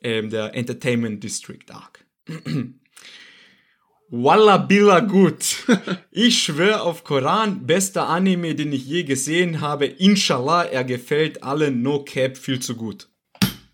Ähm, 0.00 0.30
der 0.30 0.54
Entertainment 0.54 1.22
District 1.22 1.70
Arc. 1.70 2.04
Walla 4.14 4.58
Billa 4.58 5.00
gut. 5.16 5.64
Ich 6.10 6.42
schwöre 6.42 6.82
auf 6.82 7.02
Koran, 7.02 7.66
bester 7.66 8.10
Anime, 8.10 8.54
den 8.54 8.70
ich 8.70 8.86
je 8.86 9.04
gesehen 9.04 9.62
habe. 9.62 9.86
Inshallah, 9.86 10.64
er 10.64 10.84
gefällt 10.84 11.42
allen 11.42 11.80
No 11.80 12.04
Cap 12.04 12.36
viel 12.36 12.60
zu 12.60 12.76
gut. 12.76 13.08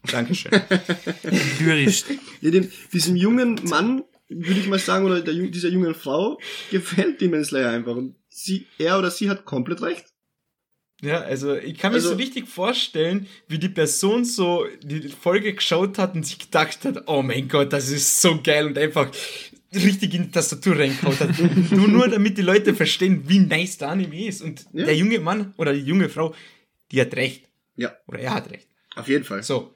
Dankeschön. 0.04 0.52
Lyrisch. 1.58 2.04
Ja, 2.40 2.52
dem, 2.52 2.70
diesem 2.92 3.16
jungen 3.16 3.60
Mann, 3.64 4.04
würde 4.28 4.60
ich 4.60 4.68
mal 4.68 4.78
sagen, 4.78 5.06
oder 5.06 5.22
der, 5.22 5.34
dieser 5.34 5.70
jungen 5.70 5.96
Frau 5.96 6.38
gefällt 6.70 7.20
Demon 7.20 7.44
Slayer 7.44 7.70
einfach. 7.70 7.96
Und 7.96 8.14
sie, 8.28 8.68
er 8.78 9.00
oder 9.00 9.10
sie 9.10 9.28
hat 9.28 9.44
komplett 9.44 9.82
recht. 9.82 10.06
Ja, 11.00 11.20
also 11.20 11.54
ich 11.54 11.78
kann 11.78 11.92
mir 11.92 11.96
also, 11.96 12.10
so 12.10 12.14
richtig 12.16 12.48
vorstellen, 12.48 13.28
wie 13.46 13.58
die 13.58 13.68
Person 13.68 14.24
so 14.24 14.66
die 14.82 15.08
Folge 15.08 15.54
geschaut 15.54 15.96
hat 15.96 16.16
und 16.16 16.26
sich 16.26 16.38
gedacht 16.40 16.84
hat, 16.84 17.04
oh 17.06 17.22
mein 17.22 17.48
Gott, 17.48 17.72
das 17.72 17.88
ist 17.88 18.20
so 18.20 18.40
geil 18.42 18.66
und 18.66 18.76
einfach 18.76 19.10
richtig 19.74 20.14
in 20.14 20.24
die 20.24 20.30
Tastatur 20.30 20.78
reingehauen 20.78 21.18
hat. 21.18 21.70
nur, 21.70 21.88
nur 21.88 22.08
damit 22.08 22.38
die 22.38 22.42
Leute 22.42 22.74
verstehen, 22.74 23.24
wie 23.26 23.40
nice 23.40 23.78
der 23.78 23.90
Anime 23.90 24.26
ist. 24.26 24.42
Und 24.42 24.66
ja. 24.72 24.86
der 24.86 24.96
junge 24.96 25.18
Mann 25.18 25.54
oder 25.56 25.72
die 25.72 25.80
junge 25.80 26.08
Frau, 26.08 26.34
die 26.90 27.00
hat 27.00 27.14
recht. 27.14 27.44
Ja. 27.76 27.96
Oder 28.06 28.20
er 28.20 28.34
hat 28.34 28.50
recht. 28.50 28.66
Auf 28.96 29.08
jeden 29.08 29.24
Fall. 29.24 29.42
So. 29.42 29.74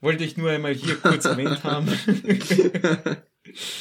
Wollte 0.00 0.24
ich 0.24 0.36
nur 0.36 0.50
einmal 0.50 0.74
hier 0.74 0.94
kurz 0.96 1.24
erwähnt 1.24 1.64
haben. 1.64 1.88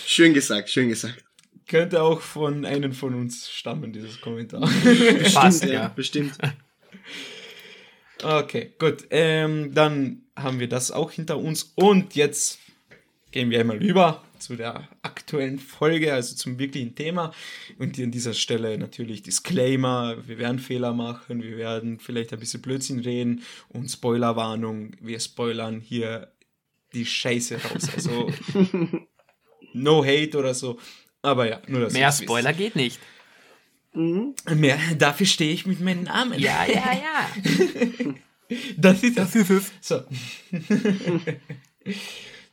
schön 0.05 0.33
gesagt, 0.33 0.69
schön 0.69 0.89
gesagt. 0.89 1.23
Könnte 1.67 2.01
auch 2.01 2.21
von 2.21 2.65
einem 2.65 2.93
von 2.93 3.13
uns 3.13 3.49
stammen, 3.49 3.93
dieses 3.93 4.19
Kommentar. 4.21 4.61
Bestimmt, 4.61 5.33
Passt, 5.33 5.65
ja, 5.65 5.89
bestimmt. 5.89 6.33
Okay, 8.23 8.73
gut. 8.79 9.05
Ähm, 9.11 9.73
dann 9.73 10.23
haben 10.35 10.59
wir 10.59 10.69
das 10.69 10.91
auch 10.91 11.11
hinter 11.11 11.37
uns. 11.37 11.73
Und 11.75 12.15
jetzt 12.15 12.59
gehen 13.31 13.49
wir 13.49 13.59
einmal 13.59 13.83
über 13.83 14.23
zu 14.39 14.55
der 14.55 14.87
aktuellen 15.01 15.16
Folge, 15.59 16.13
also 16.13 16.35
zum 16.35 16.59
wirklichen 16.59 16.95
Thema. 16.95 17.33
Und 17.77 17.99
an 17.99 18.11
dieser 18.11 18.33
Stelle 18.33 18.77
natürlich 18.77 19.21
Disclaimer, 19.23 20.17
wir 20.27 20.37
werden 20.37 20.59
Fehler 20.59 20.93
machen, 20.93 21.43
wir 21.43 21.57
werden 21.57 21.99
vielleicht 21.99 22.33
ein 22.33 22.39
bisschen 22.39 22.61
Blödsinn 22.61 22.99
reden 22.99 23.43
und 23.69 23.89
Spoilerwarnung, 23.89 24.91
wir 25.01 25.19
spoilern 25.19 25.79
hier 25.79 26.31
die 26.93 27.05
Scheiße 27.05 27.61
raus. 27.61 27.89
Also 27.93 28.31
no 29.73 30.03
hate 30.03 30.37
oder 30.37 30.53
so. 30.53 30.79
Aber 31.21 31.47
ja, 31.49 31.61
nur 31.67 31.81
das. 31.81 31.93
Mehr 31.93 32.11
Spoiler 32.11 32.49
wisst. 32.49 32.59
geht 32.59 32.75
nicht. 32.75 32.99
Mhm. 33.93 34.35
Mehr, 34.55 34.77
dafür 34.97 35.25
stehe 35.25 35.53
ich 35.53 35.65
mit 35.65 35.81
meinen 35.81 36.03
Namen. 36.03 36.39
Ja, 36.39 36.65
ja, 36.65 36.93
ja. 36.93 37.29
das 38.77 39.03
ist 39.03 39.17
das. 39.17 39.35
Ist 39.35 39.49
es. 39.49 39.71
So. 39.81 40.03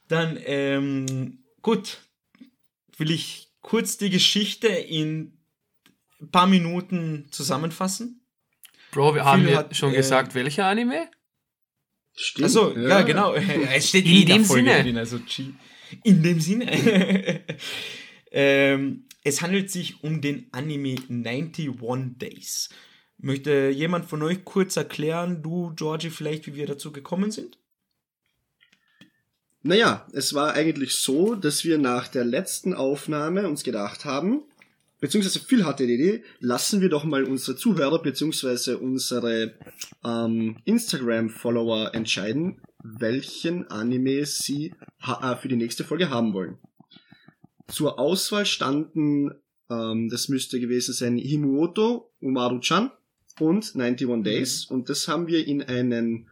Dann, 0.09 0.39
ähm, 0.45 1.39
gut, 1.63 2.01
will 2.99 3.11
ich 3.11 3.53
kurz 3.61 3.97
die 3.97 4.11
Geschichte 4.11 4.69
in 4.69 5.39
ein 6.21 6.31
paar 6.31 6.47
Minuten 6.47 7.29
zusammenfassen. 7.31 8.27
Bro, 8.93 9.15
wir 9.15 9.25
haben 9.25 9.47
ja 9.49 9.69
schon 9.73 9.93
äh, 9.93 9.97
gesagt, 9.97 10.35
welcher 10.35 10.67
Anime? 10.67 11.11
Stimmt. 12.15 12.45
Also 12.45 12.77
ja, 12.77 12.89
ja, 12.89 13.03
genau. 13.03 13.35
Es 13.75 13.89
steht 13.89 14.07
in, 14.07 14.23
in 14.23 14.27
dem 14.27 14.45
Folge 14.45 14.71
Sinne. 14.71 14.83
drin. 14.83 14.99
Also 14.99 15.19
In 16.05 16.23
dem 16.23 16.41
Sinne. 16.41 17.43
ähm, 18.31 19.09
es 19.25 19.43
handelt 19.43 19.71
sich 19.71 20.05
um 20.05 20.21
den 20.21 20.49
Anime 20.53 20.97
91 21.09 21.71
Days. 22.19 22.69
Möchte 23.17 23.71
jemand 23.71 24.05
von 24.05 24.23
euch 24.23 24.45
kurz 24.45 24.77
erklären, 24.77 25.43
du, 25.43 25.73
Georgie, 25.75 26.11
vielleicht, 26.11 26.47
wie 26.47 26.55
wir 26.55 26.67
dazu 26.67 26.93
gekommen 26.93 27.31
sind? 27.31 27.59
Naja, 29.67 30.07
es 30.13 30.35
war 30.35 30.53
eigentlich 30.53 30.95
so, 30.97 31.35
dass 31.35 31.65
wir 31.65 31.79
nach 31.79 32.09
der 32.09 32.27
letzten 32.27 32.75
Aufnahme 32.75 33.49
uns 33.49 33.65
gedacht 33.65 34.05
haben, 34.05 34.43
beziehungsweise 35.01 35.41
Phil 35.41 35.65
hatte 35.65 35.87
die 35.87 35.95
Idee, 35.95 36.25
lassen 36.39 36.83
wir 36.83 36.91
doch 36.91 37.05
mal 37.05 37.25
unsere 37.25 37.57
Zuhörer 37.57 38.03
beziehungsweise 38.03 38.77
unsere 38.77 39.55
ähm, 40.05 40.59
Instagram-Follower 40.67 41.95
entscheiden, 41.95 42.61
welchen 42.83 43.67
Anime 43.71 44.27
sie 44.27 44.75
äh, 45.01 45.35
für 45.37 45.49
die 45.49 45.57
nächste 45.57 45.83
Folge 45.83 46.11
haben 46.11 46.35
wollen. 46.35 46.59
Zur 47.67 47.99
Auswahl 47.99 48.45
standen, 48.45 49.31
ähm, 49.71 50.11
das 50.11 50.29
müsste 50.29 50.61
gewesen 50.61 50.93
sein, 50.93 51.17
Himuoto, 51.17 52.13
Umaru-chan 52.21 52.91
und 53.41 53.75
91 53.75 54.09
mhm. 54.09 54.25
Days. 54.25 54.67
Und 54.67 54.91
das 54.91 55.09
haben 55.09 55.27
wir 55.27 55.47
in 55.47 55.63
einen, 55.63 56.29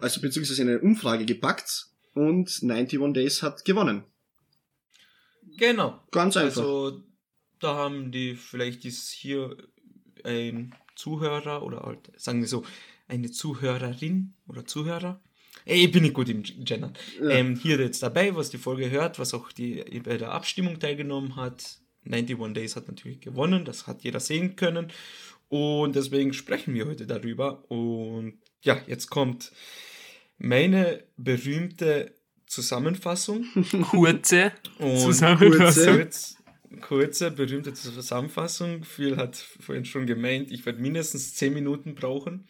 also 0.00 0.22
beziehungsweise 0.22 0.62
in 0.62 0.68
eine 0.70 0.80
Umfrage 0.80 1.26
gepackt 1.26 1.89
und 2.14 2.60
91 2.62 3.12
Days 3.12 3.42
hat 3.42 3.64
gewonnen. 3.64 4.04
Genau. 5.56 6.00
Ganz 6.10 6.36
einfach. 6.36 6.62
Also 6.62 7.02
da 7.58 7.74
haben 7.74 8.12
die 8.12 8.34
vielleicht 8.34 8.84
ist 8.84 9.10
hier 9.10 9.56
ein 10.24 10.74
Zuhörer 10.96 11.62
oder 11.62 11.80
halt, 11.80 12.10
sagen 12.16 12.40
wir 12.40 12.48
so, 12.48 12.64
eine 13.08 13.30
Zuhörerin 13.30 14.34
oder 14.46 14.64
Zuhörer. 14.64 15.20
Ey, 15.64 15.84
ich 15.84 15.92
bin 15.92 16.02
nicht 16.02 16.14
gut 16.14 16.28
im 16.28 16.42
Gendern. 16.42 16.94
Ja. 17.20 17.30
Ähm, 17.30 17.56
hier 17.56 17.78
jetzt 17.78 18.02
dabei, 18.02 18.34
was 18.34 18.50
die 18.50 18.58
Folge 18.58 18.90
hört, 18.90 19.18
was 19.18 19.34
auch 19.34 19.52
die 19.52 19.82
bei 20.00 20.16
der 20.16 20.32
Abstimmung 20.32 20.78
teilgenommen 20.78 21.36
hat. 21.36 21.78
91 22.06 22.54
Days 22.54 22.76
hat 22.76 22.88
natürlich 22.88 23.20
gewonnen, 23.20 23.64
das 23.64 23.86
hat 23.86 24.02
jeder 24.02 24.20
sehen 24.20 24.56
können. 24.56 24.90
Und 25.48 25.96
deswegen 25.96 26.32
sprechen 26.32 26.72
wir 26.74 26.86
heute 26.86 27.06
darüber. 27.06 27.70
Und 27.70 28.38
ja, 28.62 28.80
jetzt 28.86 29.10
kommt 29.10 29.52
meine 30.40 31.04
berühmte 31.16 32.14
Zusammenfassung. 32.46 33.46
Kurze 33.90 34.52
Zusammenfassung. 34.78 35.98
Kurze, 35.98 36.36
kurze, 36.80 37.30
berühmte 37.30 37.74
Zusammenfassung. 37.74 38.82
Phil 38.82 39.16
hat 39.16 39.36
vorhin 39.36 39.84
schon 39.84 40.06
gemeint, 40.06 40.50
ich 40.50 40.66
werde 40.66 40.80
mindestens 40.80 41.34
10 41.34 41.54
Minuten 41.54 41.94
brauchen. 41.94 42.48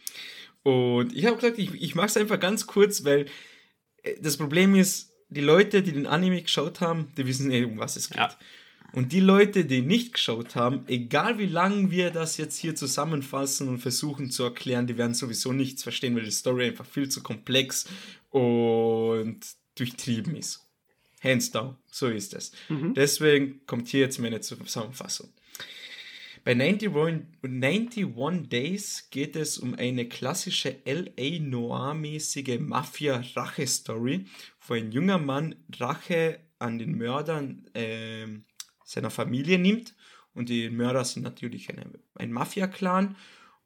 Und 0.63 1.15
ich 1.15 1.27
habe 1.27 1.37
gesagt, 1.37 1.59
ich, 1.59 1.75
ich 1.75 1.95
mache 1.95 2.07
es 2.07 2.17
einfach 2.17 2.39
ganz 2.39 2.67
kurz, 2.67 3.05
weil 3.05 3.27
äh, 4.03 4.15
das 4.21 4.37
Problem 4.37 4.75
ist, 4.75 5.11
die 5.29 5.41
Leute, 5.41 5.83
die 5.83 5.93
den 5.93 6.07
Anime 6.07 6.43
geschaut 6.43 6.81
haben, 6.81 7.13
die 7.17 7.27
wissen 7.27 7.51
eh, 7.51 7.65
um 7.65 7.79
was 7.79 7.97
es 7.97 8.09
geht. 8.09 8.19
Ja. 8.19 8.37
Und 8.93 9.13
die 9.13 9.21
Leute, 9.21 9.65
die 9.65 9.83
nicht 9.83 10.15
geschaut 10.15 10.57
haben, 10.57 10.85
egal 10.89 11.39
wie 11.39 11.47
lange 11.47 11.91
wir 11.91 12.11
das 12.11 12.37
jetzt 12.37 12.59
hier 12.59 12.75
zusammenfassen 12.75 13.69
und 13.69 13.79
versuchen 13.79 14.31
zu 14.31 14.43
erklären, 14.43 14.87
die 14.87 14.99
werden 14.99 15.15
sowieso 15.15 15.53
nichts 15.53 15.83
verstehen, 15.83 16.17
weil 16.17 16.25
die 16.25 16.31
Story 16.31 16.67
einfach 16.67 16.87
viel 16.87 17.09
zu 17.09 17.23
komplex 17.23 17.87
und 18.31 19.41
durchtrieben 19.77 20.35
ist. 20.37 20.67
Hands 21.23 21.51
down, 21.51 21.77
so 21.91 22.09
ist 22.09 22.35
es. 22.35 22.53
Mhm. 22.69 22.95
Deswegen 22.95 23.65
kommt 23.67 23.89
hier 23.89 24.01
jetzt 24.01 24.19
meine 24.19 24.41
Zusammenfassung. 24.41 25.29
Bei 26.43 26.53
91, 26.53 27.27
91 27.43 28.49
Days 28.49 29.09
geht 29.11 29.37
es 29.37 29.59
um 29.59 29.75
eine 29.75 30.09
klassische 30.09 30.77
LA 30.87 31.39
Noir-mäßige 31.39 32.59
Mafia-Rache-Story, 32.59 34.25
wo 34.67 34.75
ein 34.75 34.91
junger 34.91 35.19
Mann 35.19 35.55
Rache 35.79 36.41
an 36.59 36.79
den 36.79 36.97
Mördern 36.97 37.67
äh, 37.75 38.27
seiner 38.91 39.11
Familie 39.11 39.59
nimmt. 39.59 39.95
Und 40.35 40.49
die 40.49 40.71
Mörder 40.71 41.05
sind 41.05 41.23
natürlich 41.23 41.71
eine, 41.71 41.87
ein 42.15 42.33
Mafia-Clan. 42.33 43.17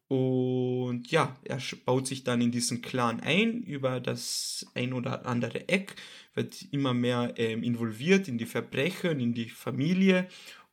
Und 0.08 1.10
ja, 1.10 1.36
er 1.44 1.60
baut 1.84 2.06
sich 2.06 2.24
dann 2.24 2.40
in 2.40 2.52
diesen 2.52 2.82
Clan 2.82 3.20
ein 3.20 3.62
über 3.62 4.00
das 4.00 4.66
ein 4.74 4.92
oder 4.92 5.24
andere 5.26 5.68
Eck, 5.68 5.96
wird 6.34 6.62
immer 6.72 6.92
mehr 6.92 7.34
ähm, 7.36 7.62
involviert 7.62 8.28
in 8.28 8.36
die 8.36 8.46
Verbrechen, 8.46 9.18
in 9.18 9.32
die 9.32 9.48
Familie 9.48 10.28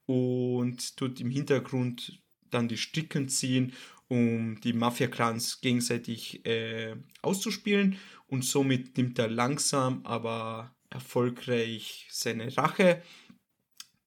und 0.05 0.97
tut 0.97 1.21
im 1.21 1.31
Hintergrund 1.31 2.21
dann 2.49 2.67
die 2.67 2.77
Stricken 2.77 3.29
ziehen, 3.29 3.73
um 4.09 4.59
die 4.59 4.73
Mafia-Clans 4.73 5.61
gegenseitig 5.61 6.45
äh, 6.45 6.95
auszuspielen. 7.21 7.97
Und 8.27 8.43
somit 8.43 8.97
nimmt 8.97 9.17
er 9.17 9.29
langsam, 9.29 10.05
aber 10.05 10.75
erfolgreich 10.89 12.07
seine 12.11 12.55
Rache 12.57 13.01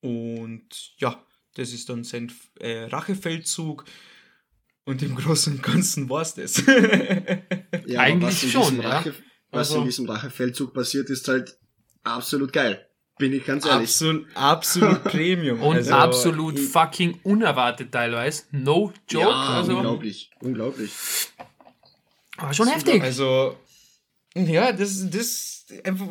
und 0.04 0.92
ja, 0.98 1.18
das 1.54 1.72
ist 1.72 1.88
dann 1.88 2.04
sein 2.04 2.30
äh, 2.60 2.84
Rachefeldzug. 2.84 3.86
Und 4.84 5.02
im 5.02 5.14
Großen 5.16 5.54
und 5.54 5.62
Ganzen 5.62 6.10
war 6.10 6.20
es 6.20 6.34
das. 6.34 6.62
ja, 7.86 8.00
Eigentlich 8.00 8.52
schon, 8.52 8.82
ja. 8.82 8.90
Rache, 8.90 9.14
was 9.50 9.70
also, 9.70 9.80
in 9.80 9.86
diesem 9.86 10.06
Rachefeldzug 10.06 10.74
passiert, 10.74 11.08
ist 11.08 11.26
halt 11.26 11.56
absolut 12.02 12.52
geil. 12.52 12.86
Bin 13.16 13.32
ich 13.32 13.46
ganz 13.46 13.64
ehrlich. 13.64 13.88
Absolut, 13.88 14.26
absolut 14.34 15.04
Premium. 15.04 15.62
Und 15.62 15.76
also, 15.76 15.94
absolut 15.94 16.58
ich, 16.58 16.68
fucking 16.68 17.20
unerwartet 17.22 17.90
teilweise. 17.90 18.42
No 18.50 18.92
joke. 19.08 19.24
Ja, 19.26 19.30
also, 19.30 19.76
unglaublich. 19.76 20.30
Unglaublich. 20.40 20.92
Aber 22.36 22.52
schon 22.52 22.68
heftig. 22.68 23.02
Also, 23.02 23.56
ja, 24.34 24.70
das, 24.72 25.08
das 25.08 25.64
einfach 25.82 26.08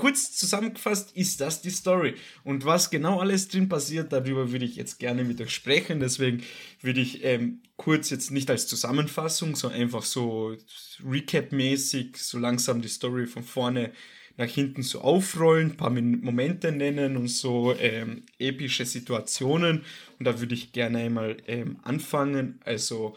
kurz 0.00 0.32
zusammengefasst 0.32 1.14
ist 1.14 1.42
das 1.42 1.60
die 1.60 1.68
Story. 1.68 2.14
Und 2.42 2.64
was 2.64 2.88
genau 2.88 3.20
alles 3.20 3.48
drin 3.48 3.68
passiert, 3.68 4.14
darüber 4.14 4.50
würde 4.50 4.64
ich 4.64 4.76
jetzt 4.76 4.98
gerne 4.98 5.24
mit 5.24 5.42
euch 5.42 5.50
sprechen. 5.50 6.00
Deswegen 6.00 6.42
würde 6.80 7.02
ich 7.02 7.22
ähm, 7.22 7.60
kurz 7.76 8.08
jetzt 8.08 8.30
nicht 8.30 8.48
als 8.48 8.66
Zusammenfassung, 8.66 9.56
sondern 9.56 9.82
einfach 9.82 10.02
so 10.02 10.56
Recap-mäßig 11.04 12.16
so 12.16 12.38
langsam 12.38 12.80
die 12.80 12.88
Story 12.88 13.26
von 13.26 13.42
vorne 13.42 13.92
nach 14.38 14.48
hinten 14.48 14.82
so 14.82 15.02
aufrollen, 15.02 15.72
ein 15.72 15.76
paar 15.76 15.90
Momente 15.90 16.72
nennen 16.72 17.18
und 17.18 17.28
so 17.28 17.74
ähm, 17.78 18.22
epische 18.38 18.86
Situationen. 18.86 19.84
Und 20.18 20.24
da 20.24 20.40
würde 20.40 20.54
ich 20.54 20.72
gerne 20.72 20.96
einmal 20.96 21.36
ähm, 21.46 21.76
anfangen. 21.82 22.58
Also 22.64 23.16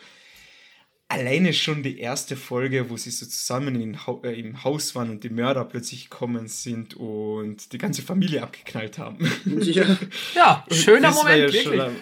alleine 1.14 1.54
schon 1.54 1.84
die 1.84 2.00
erste 2.00 2.36
Folge, 2.36 2.90
wo 2.90 2.98
sie 2.98 3.12
so 3.12 3.26
zusammen 3.26 3.80
in, 3.80 3.98
äh, 4.24 4.40
im 4.40 4.64
Haus 4.64 4.96
waren 4.96 5.12
und 5.12 5.24
die 5.24 5.30
Mörder 5.30 5.64
plötzlich 5.64 6.10
gekommen 6.10 6.48
sind 6.48 6.96
und 6.96 7.72
die 7.72 7.78
ganze 7.78 8.02
Familie 8.02 8.42
abgeknallt 8.42 8.98
haben. 8.98 9.32
Ja, 9.46 9.98
ja 10.36 10.66
schöner 10.72 11.12
Moment, 11.12 11.38
ja 11.38 11.54
wirklich. 11.54 11.82
Am, 11.82 11.96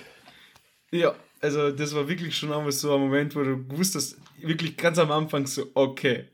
ja, 0.91 1.13
also 1.41 1.71
das 1.71 1.93
war 1.93 2.07
wirklich 2.07 2.35
schon 2.35 2.53
einmal 2.53 2.71
so 2.71 2.93
ein 2.95 3.01
Moment, 3.01 3.35
wo 3.35 3.43
du 3.43 3.65
wusstest, 3.69 4.17
wirklich 4.41 4.77
ganz 4.77 4.97
am 4.97 5.11
Anfang 5.11 5.45
so, 5.45 5.69
okay, 5.73 6.25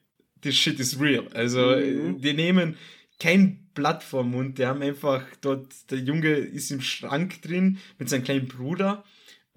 this 0.42 0.56
shit 0.56 0.80
is 0.80 1.00
real. 1.00 1.28
Also 1.34 1.76
mhm. 1.76 2.22
die 2.22 2.34
nehmen 2.34 2.78
kein 3.20 3.70
Blatt 3.74 4.04
vom 4.04 4.32
Mund, 4.32 4.60
die 4.60 4.66
haben 4.68 4.84
einfach 4.84 5.24
dort, 5.42 5.68
der 5.90 5.98
Junge 5.98 6.30
ist 6.30 6.72
im 6.72 6.82
Schrank 6.82 7.42
drin 7.42 7.80
mit 7.98 8.10
seinem 8.10 8.24
kleinen 8.24 8.48
Bruder 8.48 9.04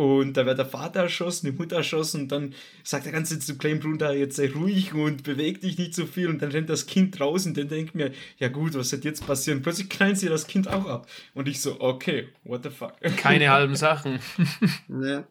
und 0.01 0.35
da 0.39 0.47
wird 0.47 0.57
der 0.57 0.65
Vater 0.65 1.01
erschossen, 1.01 1.51
die 1.51 1.53
Mutter 1.53 1.77
erschossen 1.77 2.23
und 2.23 2.33
dann 2.33 2.55
sagt 2.85 3.05
der 3.05 3.13
ganze 3.13 3.39
zum 3.39 3.59
kleinen 3.59 3.81
Bruder, 3.81 4.15
jetzt 4.15 4.37
sei 4.37 4.51
ruhig 4.51 4.95
und 4.95 5.25
beweg 5.25 5.61
dich 5.61 5.77
nicht 5.77 5.95
so 5.95 6.07
viel 6.07 6.29
und 6.29 6.41
dann 6.41 6.53
rennt 6.53 6.71
das 6.71 6.87
Kind 6.87 7.19
draußen, 7.19 7.53
dann 7.53 7.69
denkt 7.69 7.95
mir, 7.95 8.11
ja 8.39 8.49
gut, 8.49 8.73
was 8.73 8.91
wird 8.93 9.05
jetzt 9.05 9.27
passieren? 9.27 9.61
Plötzlich 9.61 9.91
knallen 9.91 10.17
sie 10.17 10.31
das 10.31 10.47
Kind 10.47 10.69
auch 10.69 10.87
ab. 10.87 11.07
Und 11.35 11.49
ich 11.49 11.61
so, 11.61 11.83
okay, 11.83 12.29
what 12.45 12.63
the 12.63 12.71
fuck? 12.71 12.99
Keine 13.19 13.51
halben 13.51 13.77
Sachen. 13.77 14.21
ja. 14.89 15.29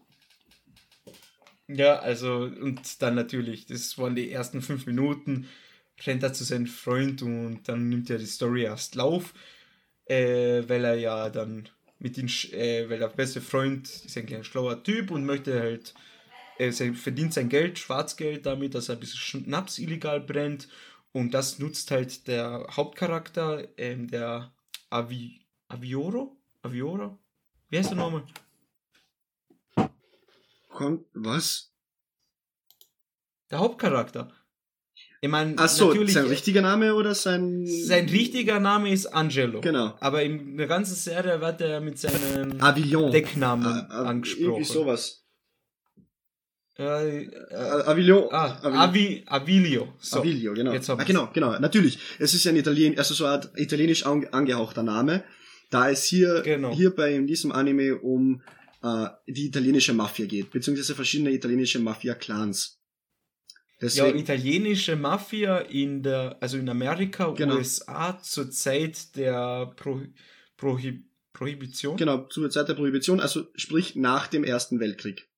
Ja, 1.68 1.96
also, 1.96 2.36
und 2.44 3.02
dann 3.02 3.16
natürlich, 3.16 3.66
das 3.66 3.98
waren 3.98 4.14
die 4.14 4.32
ersten 4.32 4.62
fünf 4.62 4.86
Minuten, 4.86 5.48
rennt 6.06 6.22
er 6.22 6.34
zu 6.34 6.44
seinem 6.44 6.68
Freund 6.68 7.24
und 7.24 7.62
dann 7.68 7.90
nimmt 7.90 8.12
er 8.12 8.20
die 8.20 8.28
Story 8.28 8.66
erst 8.66 8.94
Lauf, 8.94 9.34
äh, 10.06 10.62
weil 10.68 10.86
er 10.86 10.96
ja 10.96 11.32
dann 11.32 11.70
mit 12.00 12.18
ihm, 12.18 12.28
äh, 12.54 12.90
weil 12.90 13.00
der 13.00 13.10
beste 13.10 13.42
Freund 13.42 13.88
ist 13.88 14.18
ein 14.18 14.26
kleiner 14.26 14.44
schlauer 14.44 14.84
Typ 14.84 15.12
und 15.12 15.26
möchte 15.26 15.60
halt, 15.60 15.94
er 16.58 16.74
verdient 16.74 17.34
sein 17.34 17.50
Geld, 17.50 17.80
Schwarzgeld 17.80 18.46
damit, 18.46 18.76
dass 18.76 18.90
er 18.90 18.96
ein 18.96 19.00
bisschen 19.00 19.20
Schnaps 19.20 19.78
illegal 19.78 20.20
brennt 20.20 20.68
und 21.12 21.34
das 21.34 21.60
nutzt 21.60 21.92
halt 21.92 22.28
der 22.28 22.68
Hauptcharakter, 22.72 23.68
ähm, 23.78 24.08
der 24.10 24.54
Avi, 24.90 25.46
Avioro? 25.68 26.38
Avioro? 26.62 27.20
Wie 27.70 27.78
heißt 27.78 27.92
der 27.92 27.98
nochmal? 27.98 28.26
Kommt, 30.70 31.06
was? 31.14 31.74
Der 33.52 33.60
Hauptcharakter. 33.60 34.32
Ich 35.22 35.30
meine, 35.30 35.56
Ach 35.58 35.68
so, 35.68 35.94
sein 36.08 36.28
richtiger 36.28 36.62
Name 36.62 36.96
oder 36.96 37.14
sein. 37.14 37.66
Sein 37.66 38.08
richtiger 38.08 38.60
Name 38.62 38.92
ist 38.92 39.08
Angelo. 39.08 39.60
Genau. 39.60 39.96
Aber 40.00 40.24
in 40.24 40.56
der 40.56 40.68
ganzen 40.68 40.96
Serie 40.96 41.42
wird 41.42 41.60
er 41.60 41.82
mit 41.82 42.00
seinem 42.00 42.62
Avillon. 42.62 43.12
Decknamen 43.12 43.66
ah, 43.90 44.04
angesprochen. 44.06 44.46
Irgendwie 44.46 44.64
sowas. 44.64 45.26
Äh, 46.78 47.24
äh, 47.26 47.56
Avilio. 47.86 48.30
Ah, 48.32 48.58
Avilio. 48.64 49.24
Avilio. 49.26 49.94
So. 50.00 50.20
Avilio, 50.22 50.54
genau. 50.54 50.72
Jetzt 50.72 50.90
ah, 50.90 50.96
genau, 50.96 51.30
genau. 51.34 51.60
Natürlich. 51.60 52.00
Es 52.20 52.34
ist 52.34 52.48
ein 52.48 52.56
Italien, 52.56 52.98
also 52.98 53.14
so 53.14 53.26
eine 53.26 53.34
Art 53.34 53.52
italienisch 53.58 54.06
angehauchter 54.06 54.84
Name, 54.84 55.26
da 55.70 55.90
es 55.90 56.06
hier, 56.06 56.42
genau. 56.44 56.74
hier 56.74 56.96
bei 56.96 57.14
in 57.14 57.28
diesem 57.28 57.52
Anime 57.52 57.98
um 57.98 58.42
äh, 58.82 59.08
die 59.28 59.48
italienische 59.48 59.94
Mafia 59.94 60.26
geht, 60.26 60.52
beziehungsweise 60.52 60.96
verschiedene 60.96 61.32
italienische 61.32 61.80
Mafia-Clans. 61.80 62.79
Deswegen, 63.82 64.18
ja, 64.18 64.24
italienische 64.24 64.96
Mafia 64.96 65.60
in 65.60 66.04
der, 66.04 66.38
also 66.42 66.58
in 66.58 66.68
Amerika, 66.68 67.32
genau. 67.32 67.56
USA 67.56 68.20
zur 68.20 68.52
Zeit 68.52 69.16
der 69.16 69.72
Pro, 69.78 70.02
Prohib 70.58 71.06
Prohibition. 71.32 71.96
Genau, 71.96 72.26
zur 72.28 72.50
Zeit 72.50 72.68
der 72.68 72.74
Prohibition, 72.74 73.22
also 73.22 73.48
sprich 73.56 73.96
nach 73.96 74.28
dem 74.28 74.44
Ersten 74.44 74.80
Weltkrieg. 74.82 75.30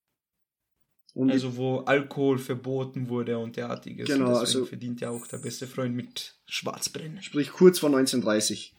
Und 1.14 1.30
also 1.30 1.58
wo 1.58 1.80
Alkohol 1.80 2.40
verboten 2.40 3.10
wurde 3.10 3.38
und 3.38 3.58
derartiges. 3.58 4.08
Genau, 4.08 4.30
und 4.30 4.36
also 4.36 4.66
verdient 4.66 5.02
ja 5.02 5.10
auch 5.10 5.28
der 5.28 5.38
beste 5.38 5.68
Freund 5.68 5.94
mit 5.94 6.36
Schwarzbrennen. 6.48 7.22
Sprich 7.22 7.52
kurz 7.52 7.80
vor 7.80 7.90
1930. 7.90 8.74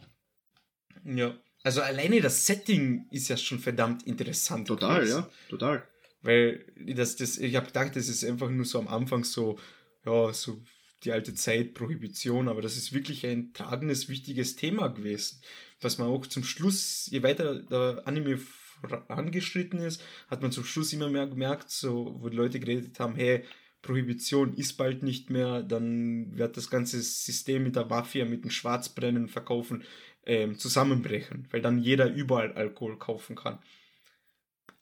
Ja, 1.05 1.38
also 1.62 1.83
alleine 1.83 2.20
das 2.20 2.46
Setting 2.46 3.07
ist 3.11 3.29
ja 3.29 3.37
schon 3.37 3.59
verdammt 3.59 4.05
interessant. 4.05 4.66
Total, 4.66 5.07
ja, 5.07 5.29
total. 5.48 5.87
Weil 6.23 6.65
das, 6.77 7.17
das, 7.17 7.39
ich 7.39 7.57
habe 7.57 7.67
gedacht, 7.67 7.97
das 7.97 8.09
ist 8.09 8.25
einfach 8.25 8.51
nur 8.51 8.65
so 8.65 8.79
am 8.79 8.89
Anfang 8.89 9.25
so, 9.25 9.59
ja, 10.05 10.33
so 10.33 10.63
die 11.05 11.13
alte 11.13 11.35
Zeit, 11.35 11.75
Prohibition, 11.75 12.49
aber 12.49 12.63
das 12.63 12.77
ist 12.77 12.93
wirklich 12.93 13.27
ein 13.27 13.53
tragendes, 13.53 14.09
wichtiges 14.09 14.57
Thema 14.57 14.89
gewesen. 14.89 15.41
Was 15.81 15.99
man 15.99 16.09
auch 16.09 16.27
zum 16.27 16.45
Schluss, 16.45 17.09
je 17.11 17.23
weiter 17.23 17.61
der 17.61 18.03
Anime 18.07 18.39
vorangeschritten 18.39 19.81
ist, 19.81 20.03
hat 20.29 20.43
man 20.43 20.53
zum 20.53 20.65
Schluss 20.65 20.93
immer 20.93 21.09
mehr 21.09 21.27
gemerkt, 21.27 21.71
so, 21.71 22.17
wo 22.21 22.29
die 22.29 22.37
Leute 22.37 22.61
geredet 22.61 22.99
haben, 23.01 23.17
hey, 23.17 23.45
Prohibition 23.83 24.55
ist 24.55 24.75
bald 24.75 25.03
nicht 25.03 25.29
mehr, 25.29 25.63
dann 25.65 26.39
wird 26.39 26.57
das 26.57 26.71
ganze 26.71 27.03
System 27.03 27.65
mit 27.65 27.75
der 27.75 27.87
Mafia, 27.87 28.25
mit 28.25 28.45
dem 28.45 28.51
Schwarzbrennen, 28.51 29.29
Verkaufen 29.29 29.83
ähm, 30.25 30.57
zusammenbrechen, 30.57 31.49
weil 31.51 31.63
dann 31.63 31.81
jeder 31.81 32.13
überall 32.13 32.53
Alkohol 32.53 32.97
kaufen 32.97 33.35
kann. 33.35 33.59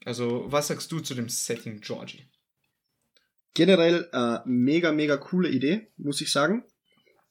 Also, 0.05 0.47
was 0.49 0.69
sagst 0.69 0.91
du 0.93 1.01
zu 1.01 1.15
dem 1.15 1.29
Setting, 1.29 1.81
Georgie? 1.81 2.25
Generell 3.55 4.09
äh, 4.13 4.39
mega, 4.47 4.93
mega 4.93 5.17
coole 5.17 5.49
Idee, 5.49 5.89
muss 5.97 6.21
ich 6.21 6.33
sagen. 6.33 6.65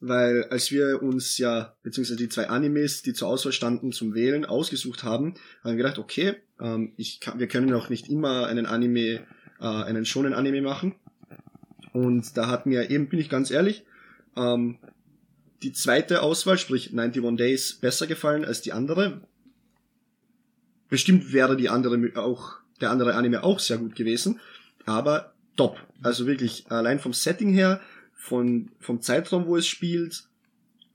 Weil 0.01 0.45
als 0.45 0.71
wir 0.71 1.03
uns 1.03 1.37
ja, 1.37 1.75
beziehungsweise 1.83 2.17
die 2.17 2.29
zwei 2.29 2.47
Animes, 2.47 3.01
die 3.01 3.13
zur 3.13 3.27
Auswahl 3.27 3.51
standen 3.51 3.91
zum 3.91 4.13
Wählen, 4.13 4.45
ausgesucht 4.45 5.03
haben, 5.03 5.33
haben 5.61 5.71
wir 5.71 5.83
gedacht, 5.83 5.97
okay, 5.97 6.35
ähm, 6.59 6.93
ich 6.95 7.19
kann, 7.19 7.39
wir 7.39 7.47
können 7.47 7.73
auch 7.73 7.89
nicht 7.89 8.07
immer 8.09 8.47
einen 8.47 8.65
Anime, 8.65 9.25
äh, 9.59 9.65
einen 9.65 10.05
schonen 10.05 10.33
Anime 10.33 10.61
machen. 10.61 10.95
Und 11.91 12.37
da 12.37 12.47
hat 12.47 12.65
mir 12.65 12.89
eben, 12.89 13.09
bin 13.09 13.19
ich 13.19 13.29
ganz 13.29 13.51
ehrlich, 13.51 13.83
ähm, 14.37 14.79
die 15.63 15.73
zweite 15.73 16.21
Auswahl, 16.21 16.57
sprich 16.57 16.91
91 16.91 17.35
Days, 17.35 17.73
besser 17.73 18.07
gefallen 18.07 18.45
als 18.45 18.61
die 18.61 18.71
andere. 18.71 19.27
Bestimmt 20.89 21.33
wäre 21.33 21.55
die 21.55 21.69
andere 21.69 22.11
auch, 22.15 22.57
der 22.81 22.89
andere 22.91 23.15
Anime 23.15 23.43
auch 23.43 23.59
sehr 23.59 23.77
gut 23.77 23.95
gewesen, 23.95 24.39
aber 24.85 25.33
top. 25.55 25.77
Also 26.01 26.25
wirklich, 26.25 26.65
allein 26.69 26.99
vom 26.99 27.13
Setting 27.13 27.53
her, 27.53 27.81
von, 28.13 28.71
vom 28.79 29.01
Zeitraum, 29.01 29.45
wo 29.45 29.55
es 29.55 29.67
spielt, 29.67 30.23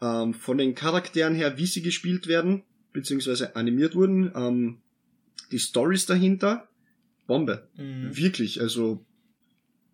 ähm, 0.00 0.34
von 0.34 0.58
den 0.58 0.74
Charakteren 0.74 1.34
her, 1.34 1.56
wie 1.58 1.66
sie 1.66 1.82
gespielt 1.82 2.26
werden, 2.26 2.62
beziehungsweise 2.92 3.56
animiert 3.56 3.94
wurden, 3.94 4.32
ähm, 4.34 4.78
die 5.52 5.58
Stories 5.58 6.06
dahinter, 6.06 6.68
Bombe. 7.26 7.68
Mhm. 7.76 8.16
Wirklich, 8.16 8.60
also 8.60 9.04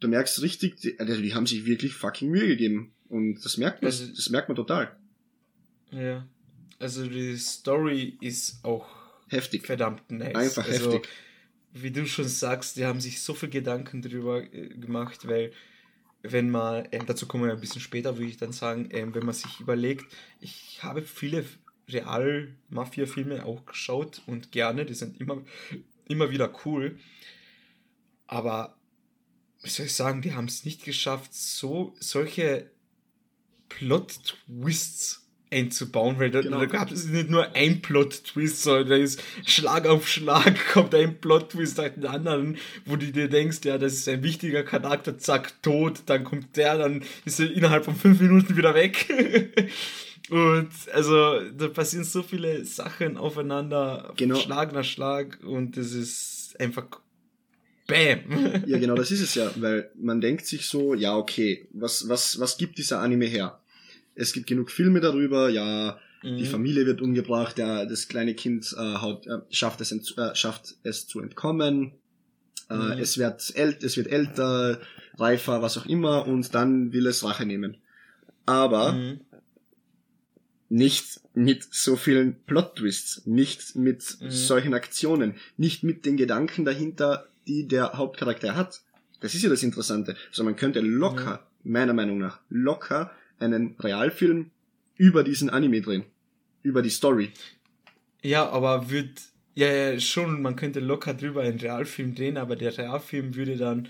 du 0.00 0.08
merkst 0.08 0.42
richtig, 0.42 0.76
die, 0.76 0.98
also 0.98 1.20
die 1.20 1.34
haben 1.34 1.46
sich 1.46 1.66
wirklich 1.66 1.94
fucking 1.94 2.30
Mühe 2.30 2.46
gegeben. 2.46 2.92
Und 3.08 3.44
das 3.44 3.56
merkt 3.56 3.82
man, 3.82 3.90
also, 3.90 4.06
das 4.06 4.30
merkt 4.30 4.48
man 4.48 4.56
total. 4.56 4.96
Ja. 5.90 6.26
Also 6.78 7.06
die 7.06 7.36
Story 7.36 8.16
ist 8.20 8.64
auch 8.64 8.99
heftig. 9.30 9.66
Verdammt 9.66 10.10
nice. 10.10 10.34
Einfach 10.34 10.66
also, 10.66 10.92
heftig. 10.92 11.08
Wie 11.72 11.90
du 11.90 12.06
schon 12.06 12.28
sagst, 12.28 12.76
die 12.76 12.84
haben 12.84 13.00
sich 13.00 13.22
so 13.22 13.34
viel 13.34 13.48
Gedanken 13.48 14.02
darüber 14.02 14.42
äh, 14.42 14.68
gemacht, 14.68 15.26
weil 15.28 15.52
wenn 16.22 16.50
man, 16.50 16.86
ähm, 16.92 17.06
dazu 17.06 17.26
kommen 17.26 17.44
wir 17.44 17.52
ein 17.52 17.60
bisschen 17.60 17.80
später, 17.80 18.18
würde 18.18 18.30
ich 18.30 18.36
dann 18.36 18.52
sagen, 18.52 18.88
ähm, 18.92 19.14
wenn 19.14 19.24
man 19.24 19.34
sich 19.34 19.60
überlegt, 19.60 20.04
ich 20.40 20.82
habe 20.82 21.02
viele 21.02 21.44
Real-Mafia-Filme 21.88 23.44
auch 23.46 23.64
geschaut 23.66 24.22
und 24.26 24.52
gerne, 24.52 24.84
die 24.84 24.94
sind 24.94 25.20
immer, 25.20 25.42
immer 26.08 26.30
wieder 26.30 26.52
cool. 26.64 26.98
Aber, 28.26 28.76
wie 29.62 29.70
soll 29.70 29.86
ich 29.86 29.94
sagen, 29.94 30.22
die 30.22 30.34
haben 30.34 30.44
es 30.46 30.64
nicht 30.64 30.84
geschafft, 30.84 31.34
so 31.34 31.94
solche 31.98 32.70
Plot-Twists 33.68 35.29
einzubauen, 35.50 36.18
weil 36.18 36.30
da, 36.30 36.40
genau. 36.40 36.60
da 36.60 36.66
gab 36.66 36.92
es 36.92 37.06
nicht 37.06 37.28
nur 37.28 37.54
ein 37.54 37.82
Plot-Twist, 37.82 38.62
sondern 38.62 38.88
da 38.88 38.96
ist 38.96 39.20
Schlag 39.44 39.86
auf 39.86 40.08
Schlag 40.08 40.54
kommt 40.72 40.94
ein 40.94 41.20
Plot-Twist 41.20 41.78
nach 41.78 41.88
dem 41.88 42.06
anderen, 42.06 42.58
wo 42.84 42.96
du 42.96 43.10
dir 43.10 43.28
denkst, 43.28 43.58
ja, 43.64 43.76
das 43.76 43.94
ist 43.94 44.08
ein 44.08 44.22
wichtiger 44.22 44.62
Charakter, 44.62 45.18
zack, 45.18 45.60
tot, 45.62 46.02
dann 46.06 46.24
kommt 46.24 46.56
der, 46.56 46.78
dann 46.78 47.02
ist 47.24 47.40
er 47.40 47.50
innerhalb 47.50 47.84
von 47.84 47.96
fünf 47.96 48.20
Minuten 48.20 48.56
wieder 48.56 48.74
weg. 48.74 49.08
und 50.30 50.70
also 50.92 51.40
da 51.50 51.68
passieren 51.68 52.04
so 52.04 52.22
viele 52.22 52.64
Sachen 52.64 53.16
aufeinander, 53.16 54.12
genau. 54.16 54.36
Schlag 54.36 54.72
nach 54.72 54.84
Schlag 54.84 55.40
und 55.42 55.76
das 55.76 55.92
ist 55.92 56.54
einfach 56.60 56.86
Bam. 57.88 58.62
ja, 58.66 58.78
genau, 58.78 58.94
das 58.96 59.10
ist 59.10 59.20
es 59.20 59.34
ja, 59.34 59.50
weil 59.56 59.90
man 60.00 60.20
denkt 60.20 60.46
sich 60.46 60.66
so, 60.66 60.94
ja, 60.94 61.16
okay, 61.16 61.66
was, 61.72 62.08
was, 62.08 62.38
was 62.38 62.56
gibt 62.56 62.78
dieser 62.78 63.00
Anime 63.00 63.26
her? 63.26 63.59
Es 64.20 64.35
gibt 64.35 64.46
genug 64.46 64.70
Filme 64.70 65.00
darüber, 65.00 65.48
ja, 65.48 65.98
mhm. 66.22 66.37
die 66.37 66.44
Familie 66.44 66.85
wird 66.85 67.00
umgebracht, 67.00 67.56
ja, 67.59 67.87
das 67.87 68.06
kleine 68.06 68.35
Kind 68.35 68.74
äh, 68.76 68.96
haut, 68.96 69.26
äh, 69.26 69.38
schafft, 69.48 69.80
es 69.80 69.92
äh, 69.92 70.35
schafft 70.35 70.74
es 70.83 71.06
zu 71.06 71.20
entkommen, 71.20 71.92
äh, 72.68 72.74
mhm. 72.74 72.92
es, 72.98 73.16
wird 73.16 73.56
äl 73.56 73.78
es 73.80 73.96
wird 73.96 74.09
älter, 74.09 74.78
reifer, 75.16 75.62
was 75.62 75.78
auch 75.78 75.87
immer, 75.87 76.26
und 76.26 76.54
dann 76.54 76.92
will 76.92 77.06
es 77.06 77.24
Rache 77.24 77.46
nehmen. 77.46 77.78
Aber 78.44 78.92
mhm. 78.92 79.20
nicht 80.68 81.22
mit 81.33 81.66
so 81.70 81.96
vielen 81.96 82.44
Plot-Twists, 82.44 83.26
nicht 83.26 83.74
mit 83.74 84.18
mhm. 84.20 84.30
solchen 84.30 84.74
Aktionen, 84.74 85.37
nicht 85.56 85.83
mit 85.83 86.04
den 86.04 86.18
Gedanken 86.18 86.66
dahinter, 86.66 87.26
die 87.46 87.66
der 87.66 87.94
Hauptcharakter 87.94 88.54
hat. 88.54 88.83
Das 89.20 89.35
ist 89.35 89.42
ja 89.42 89.48
das 89.48 89.62
Interessante. 89.62 90.14
Also 90.28 90.44
man 90.44 90.56
könnte 90.56 90.80
locker, 90.80 91.46
mhm. 91.62 91.72
meiner 91.72 91.94
Meinung 91.94 92.18
nach, 92.18 92.40
locker 92.50 93.12
einen 93.40 93.76
Realfilm 93.79 94.50
über 94.96 95.24
diesen 95.24 95.50
Anime 95.50 95.81
drehen. 95.81 96.05
Über 96.62 96.83
die 96.83 96.90
Story. 96.90 97.31
Ja, 98.22 98.48
aber 98.50 98.90
wird, 98.90 99.20
ja, 99.55 99.72
ja, 99.72 100.00
schon, 100.00 100.42
man 100.42 100.57
könnte 100.57 100.81
locker 100.81 101.14
drüber 101.14 101.42
einen 101.42 101.59
Realfilm 101.59 102.14
drehen, 102.14 102.37
aber 102.37 102.55
der 102.55 102.76
Realfilm 102.76 103.35
würde 103.35 103.57
dann 103.57 103.88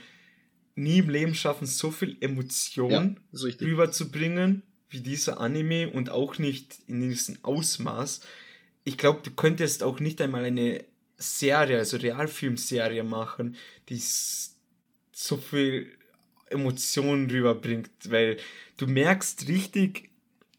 nie 0.76 0.98
im 0.98 1.10
Leben 1.10 1.34
schaffen, 1.34 1.66
so 1.66 1.90
viel 1.90 2.16
Emotion 2.20 3.18
ja, 3.32 3.50
rüberzubringen 3.60 4.62
wie 4.88 5.00
dieser 5.00 5.40
Anime 5.40 5.90
und 5.90 6.10
auch 6.10 6.38
nicht 6.38 6.78
in 6.86 7.00
diesem 7.00 7.38
Ausmaß. 7.42 8.20
Ich 8.84 8.98
glaube, 8.98 9.20
du 9.22 9.30
könntest 9.30 9.82
auch 9.82 10.00
nicht 10.00 10.20
einmal 10.20 10.44
eine 10.44 10.84
Serie, 11.16 11.78
also 11.78 11.96
Realfilmserie 11.96 13.04
machen, 13.04 13.56
die 13.88 14.00
so 14.00 15.36
viel 15.36 15.92
Emotionen 16.50 17.30
rüberbringt, 17.30 17.90
weil 18.08 18.36
du 18.76 18.86
merkst 18.86 19.48
richtig 19.48 20.10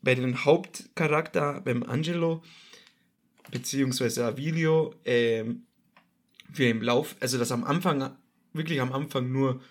bei 0.02 0.16
dem 0.16 0.44
Hauptcharakter, 0.46 1.62
beim 1.62 1.84
Angelo, 1.84 2.42
beziehungsweise 3.52 4.26
Avilio, 4.26 4.96
ähm, 5.06 5.64
wie 6.54 6.70
im 6.70 6.82
Lauf, 6.82 7.16
also 7.20 7.38
dass 7.38 7.52
am 7.52 7.64
Anfang, 7.64 8.16
wirklich 8.54 8.82
am 8.82 8.92
Anfang 8.94 9.32
nur 9.32 9.62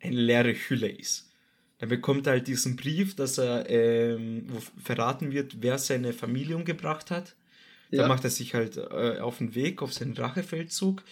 eine 0.00 0.16
leere 0.16 0.54
Hülle 0.54 0.88
ist. 0.88 1.30
Dann 1.78 1.88
bekommt 1.90 2.26
er 2.26 2.34
halt 2.34 2.48
diesen 2.48 2.76
Brief, 2.76 3.16
dass 3.16 3.38
er, 3.38 3.68
ähm, 3.68 4.44
wo 4.48 4.62
verraten 4.82 5.32
wird, 5.32 5.58
wer 5.60 5.78
seine 5.78 6.12
Familie 6.12 6.56
umgebracht 6.56 7.10
hat. 7.10 7.36
Ja. 7.90 8.00
Dann 8.00 8.08
macht 8.08 8.24
er 8.24 8.30
sich 8.30 8.54
halt 8.54 8.78
äh, 8.78 9.18
auf 9.20 9.38
den 9.38 9.54
Weg, 9.54 9.82
auf 9.82 9.92
seinen 9.92 10.16
Rachefeldzug 10.16 11.04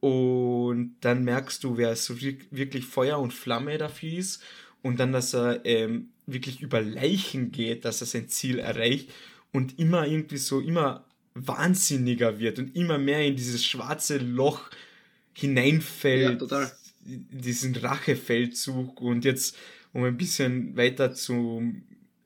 und 0.00 0.96
dann 1.00 1.24
merkst 1.24 1.64
du, 1.64 1.76
wer 1.76 1.96
so 1.96 2.20
wirklich 2.20 2.84
Feuer 2.84 3.18
und 3.18 3.32
Flamme 3.32 3.78
dafür 3.78 4.18
ist. 4.18 4.42
Und 4.82 5.00
dann, 5.00 5.12
dass 5.12 5.34
er 5.34 5.64
ähm, 5.64 6.10
wirklich 6.26 6.60
über 6.60 6.80
Leichen 6.80 7.50
geht, 7.50 7.84
dass 7.84 8.00
er 8.00 8.06
sein 8.06 8.28
Ziel 8.28 8.58
erreicht 8.58 9.10
und 9.52 9.78
immer 9.78 10.06
irgendwie 10.06 10.36
so, 10.36 10.60
immer 10.60 11.04
wahnsinniger 11.34 12.38
wird 12.38 12.58
und 12.58 12.76
immer 12.76 12.98
mehr 12.98 13.24
in 13.24 13.36
dieses 13.36 13.64
schwarze 13.64 14.18
Loch 14.18 14.70
hineinfällt. 15.32 16.32
Ja, 16.32 16.36
total. 16.36 16.72
Diesen 17.04 17.74
Rachefeldzug. 17.74 19.00
Und 19.00 19.24
jetzt, 19.24 19.56
um 19.92 20.04
ein 20.04 20.16
bisschen 20.16 20.76
weiter 20.76 21.14
zum 21.14 21.82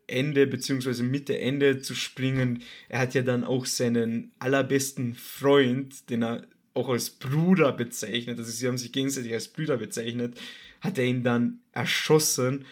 Ende 0.07 0.47
beziehungsweise 0.47 1.03
Mitte 1.03 1.39
Ende 1.39 1.81
zu 1.81 1.95
springen, 1.95 2.63
er 2.89 3.01
hat 3.01 3.15
ja 3.15 3.23
dann 3.23 3.45
auch 3.45 3.67
seinen 3.67 4.33
allerbesten 4.39 5.15
Freund, 5.15 6.11
den 6.11 6.25
er 6.25 6.47
auch 6.75 6.89
als 6.89 7.11
Bruder 7.11 7.73
bezeichnet, 7.73 8.39
also 8.39 8.51
sie 8.51 8.67
haben 8.67 8.79
sich 8.79 8.93
gegenseitig 8.93 9.33
als 9.33 9.49
Brüder 9.49 9.77
bezeichnet, 9.77 10.39
hat 10.81 10.99
er 10.99 11.05
ihn 11.05 11.23
dann 11.23 11.61
erschossen, 11.73 12.65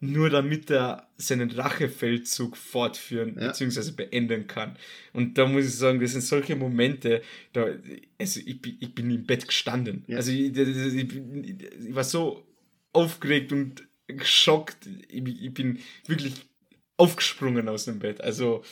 nur 0.00 0.28
damit 0.28 0.70
er 0.70 1.08
seinen 1.16 1.50
Rachefeldzug 1.50 2.56
fortführen 2.56 3.36
ja. 3.40 3.48
bzw. 3.48 3.92
beenden 3.92 4.46
kann. 4.46 4.76
Und 5.12 5.38
da 5.38 5.46
muss 5.46 5.64
ich 5.64 5.74
sagen, 5.74 6.00
das 6.00 6.12
sind 6.12 6.20
solche 6.20 6.54
Momente, 6.54 7.22
da, 7.52 7.66
also 8.18 8.40
ich, 8.44 8.60
ich 8.80 8.94
bin 8.94 9.10
im 9.10 9.24
Bett 9.24 9.48
gestanden. 9.48 10.04
Ja. 10.06 10.18
Also 10.18 10.32
ich, 10.32 10.56
ich, 10.56 10.96
ich, 10.98 11.94
war 11.94 12.04
so 12.04 12.46
aufgeregt 12.92 13.52
und 13.52 13.84
geschockt. 14.06 14.86
Ich, 15.08 15.44
ich 15.44 15.54
bin 15.54 15.78
wirklich 16.06 16.34
aufgesprungen 16.98 17.68
aus 17.68 17.86
dem 17.86 17.98
Bett. 17.98 18.20
Also 18.20 18.62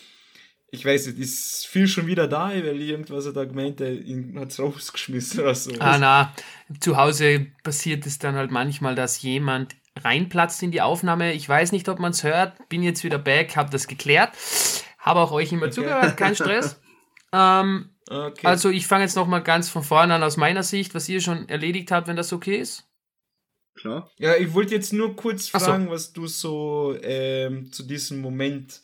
ich 0.74 0.84
weiß 0.84 1.06
nicht, 1.06 1.18
ist 1.18 1.66
viel 1.66 1.86
schon 1.86 2.06
wieder 2.06 2.26
da, 2.26 2.48
weil 2.48 2.80
irgendwas 2.80 3.26
hat 3.26 3.36
er 3.36 3.46
gemeint, 3.46 3.80
ihn 3.80 4.38
hat 4.38 4.50
es 4.50 4.58
rausgeschmissen 4.58 5.40
oder 5.40 5.54
so. 5.54 5.72
Ah, 5.78 5.98
na, 5.98 6.34
zu 6.80 6.96
Hause 6.96 7.46
passiert 7.62 8.06
es 8.06 8.18
dann 8.18 8.34
halt 8.34 8.50
manchmal, 8.50 8.94
dass 8.94 9.22
jemand 9.22 9.76
reinplatzt 9.96 10.62
in 10.62 10.72
die 10.72 10.80
Aufnahme. 10.80 11.32
Ich 11.32 11.48
weiß 11.48 11.72
nicht, 11.72 11.88
ob 11.88 12.00
man 12.00 12.10
es 12.10 12.24
hört, 12.24 12.68
bin 12.68 12.82
jetzt 12.82 13.04
wieder 13.04 13.18
back, 13.18 13.56
habe 13.56 13.70
das 13.70 13.86
geklärt, 13.86 14.32
habe 14.98 15.20
auch 15.20 15.30
euch 15.30 15.52
immer 15.52 15.66
okay. 15.66 15.72
zugehört, 15.72 16.16
kein 16.16 16.34
Stress. 16.34 16.80
ähm, 17.32 17.90
okay. 18.10 18.46
Also 18.46 18.70
ich 18.70 18.86
fange 18.86 19.04
jetzt 19.04 19.16
nochmal 19.16 19.42
ganz 19.42 19.68
von 19.68 19.84
vorne 19.84 20.14
an 20.14 20.22
aus 20.22 20.36
meiner 20.36 20.64
Sicht, 20.64 20.94
was 20.94 21.08
ihr 21.08 21.20
schon 21.20 21.48
erledigt 21.48 21.92
habt, 21.92 22.08
wenn 22.08 22.16
das 22.16 22.32
okay 22.32 22.56
ist. 22.56 22.88
Klar. 23.76 24.10
Ja, 24.18 24.36
ich 24.36 24.52
wollte 24.54 24.74
jetzt 24.74 24.92
nur 24.92 25.16
kurz 25.16 25.48
fragen, 25.48 25.86
so. 25.86 25.90
was 25.90 26.12
du 26.12 26.26
so 26.26 26.96
ähm, 27.02 27.72
zu 27.72 27.82
diesem 27.84 28.20
Moment 28.20 28.82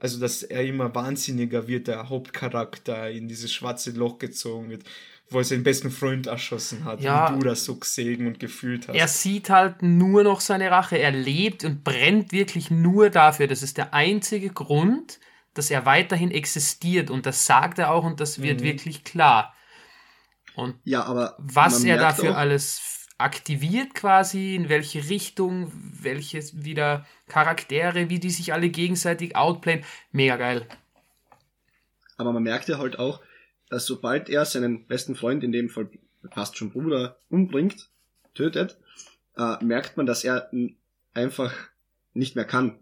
also 0.00 0.18
dass 0.18 0.42
er 0.42 0.64
immer 0.64 0.94
wahnsinniger 0.94 1.68
wird, 1.68 1.88
der 1.88 2.08
Hauptcharakter 2.08 3.10
in 3.10 3.28
dieses 3.28 3.52
schwarze 3.52 3.90
Loch 3.92 4.18
gezogen 4.18 4.70
wird, 4.70 4.84
wo 5.28 5.38
er 5.38 5.44
seinen 5.44 5.62
besten 5.62 5.90
Freund 5.90 6.26
erschossen 6.26 6.84
hat, 6.84 7.00
ja, 7.00 7.30
wie 7.30 7.38
du 7.38 7.44
das 7.44 7.64
so 7.64 7.76
gesehen 7.76 8.26
und 8.26 8.40
gefühlt 8.40 8.88
hast. 8.88 8.96
Er 8.96 9.06
sieht 9.06 9.50
halt 9.50 9.82
nur 9.82 10.24
noch 10.24 10.40
seine 10.40 10.70
Rache, 10.70 10.98
er 10.98 11.12
lebt 11.12 11.64
und 11.64 11.84
brennt 11.84 12.32
wirklich 12.32 12.70
nur 12.70 13.10
dafür. 13.10 13.46
Das 13.46 13.62
ist 13.62 13.76
der 13.76 13.94
einzige 13.94 14.50
Grund, 14.50 15.20
dass 15.54 15.70
er 15.70 15.86
weiterhin 15.86 16.30
existiert 16.30 17.10
und 17.10 17.26
das 17.26 17.46
sagt 17.46 17.78
er 17.78 17.92
auch 17.92 18.04
und 18.04 18.20
das 18.20 18.42
wird 18.42 18.60
mhm. 18.60 18.64
wirklich 18.64 19.04
klar. 19.04 19.54
Und 20.56 20.76
ja, 20.84 21.04
aber 21.04 21.36
was 21.38 21.84
er 21.84 21.96
dafür 21.96 22.32
auch, 22.32 22.36
alles 22.36 22.99
aktiviert 23.20 23.94
quasi, 23.94 24.54
in 24.54 24.68
welche 24.68 25.08
Richtung, 25.08 25.72
welche 26.02 26.40
wieder 26.64 27.06
Charaktere, 27.28 28.10
wie 28.10 28.18
die 28.18 28.30
sich 28.30 28.52
alle 28.52 28.68
gegenseitig 28.68 29.36
outplayen. 29.36 29.84
Mega 30.12 30.36
geil. 30.36 30.66
Aber 32.16 32.32
man 32.32 32.42
merkt 32.42 32.68
ja 32.68 32.78
halt 32.78 32.98
auch, 32.98 33.20
dass 33.68 33.86
sobald 33.86 34.28
er 34.28 34.44
seinen 34.44 34.86
besten 34.86 35.14
Freund, 35.14 35.44
in 35.44 35.52
dem 35.52 35.68
Fall 35.70 35.88
fast 36.32 36.56
schon 36.56 36.70
Bruder, 36.70 37.18
umbringt, 37.28 37.88
tötet, 38.34 38.78
äh, 39.36 39.62
merkt 39.64 39.96
man, 39.96 40.06
dass 40.06 40.24
er 40.24 40.50
einfach 41.14 41.54
nicht 42.12 42.36
mehr 42.36 42.44
kann. 42.44 42.78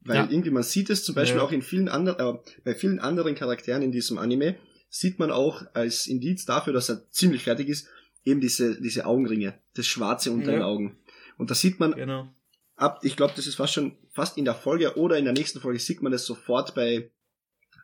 Weil 0.00 0.16
ja. 0.16 0.28
irgendwie 0.30 0.50
man 0.50 0.62
sieht 0.62 0.90
es 0.90 1.04
zum 1.04 1.14
Beispiel 1.14 1.38
ja. 1.38 1.44
auch 1.44 1.52
in 1.52 1.62
vielen 1.62 1.88
anderen, 1.88 2.36
äh, 2.36 2.38
bei 2.64 2.74
vielen 2.74 3.00
anderen 3.00 3.34
Charakteren 3.34 3.82
in 3.82 3.92
diesem 3.92 4.18
Anime, 4.18 4.56
sieht 4.88 5.18
man 5.18 5.30
auch 5.30 5.62
als 5.74 6.06
Indiz 6.06 6.44
dafür, 6.44 6.72
dass 6.72 6.88
er 6.88 7.10
ziemlich 7.10 7.42
fertig 7.42 7.68
ist, 7.68 7.88
eben 8.26 8.40
diese, 8.40 8.78
diese 8.80 9.06
Augenringe, 9.06 9.58
das 9.74 9.86
Schwarze 9.86 10.30
unter 10.32 10.52
ja. 10.52 10.58
den 10.58 10.62
Augen. 10.62 10.98
Und 11.38 11.50
da 11.50 11.54
sieht 11.54 11.80
man 11.80 11.92
genau. 11.92 12.28
ab, 12.74 13.00
ich 13.02 13.16
glaube, 13.16 13.32
das 13.36 13.46
ist 13.46 13.54
fast 13.54 13.72
schon, 13.72 13.96
fast 14.12 14.36
in 14.36 14.44
der 14.44 14.54
Folge 14.54 14.98
oder 14.98 15.16
in 15.16 15.24
der 15.24 15.32
nächsten 15.32 15.60
Folge 15.60 15.78
sieht 15.78 16.02
man 16.02 16.12
das 16.12 16.26
sofort 16.26 16.74
bei 16.74 17.10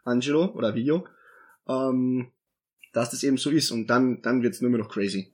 Angelo 0.04 0.52
oder 0.52 0.74
Vio, 0.74 1.06
ähm, 1.68 2.32
dass 2.92 3.10
das 3.10 3.22
eben 3.22 3.38
so 3.38 3.50
ist 3.50 3.70
und 3.70 3.86
dann, 3.86 4.20
dann 4.20 4.42
wird's 4.42 4.60
nur 4.60 4.70
mehr 4.70 4.80
noch 4.80 4.90
crazy. 4.90 5.32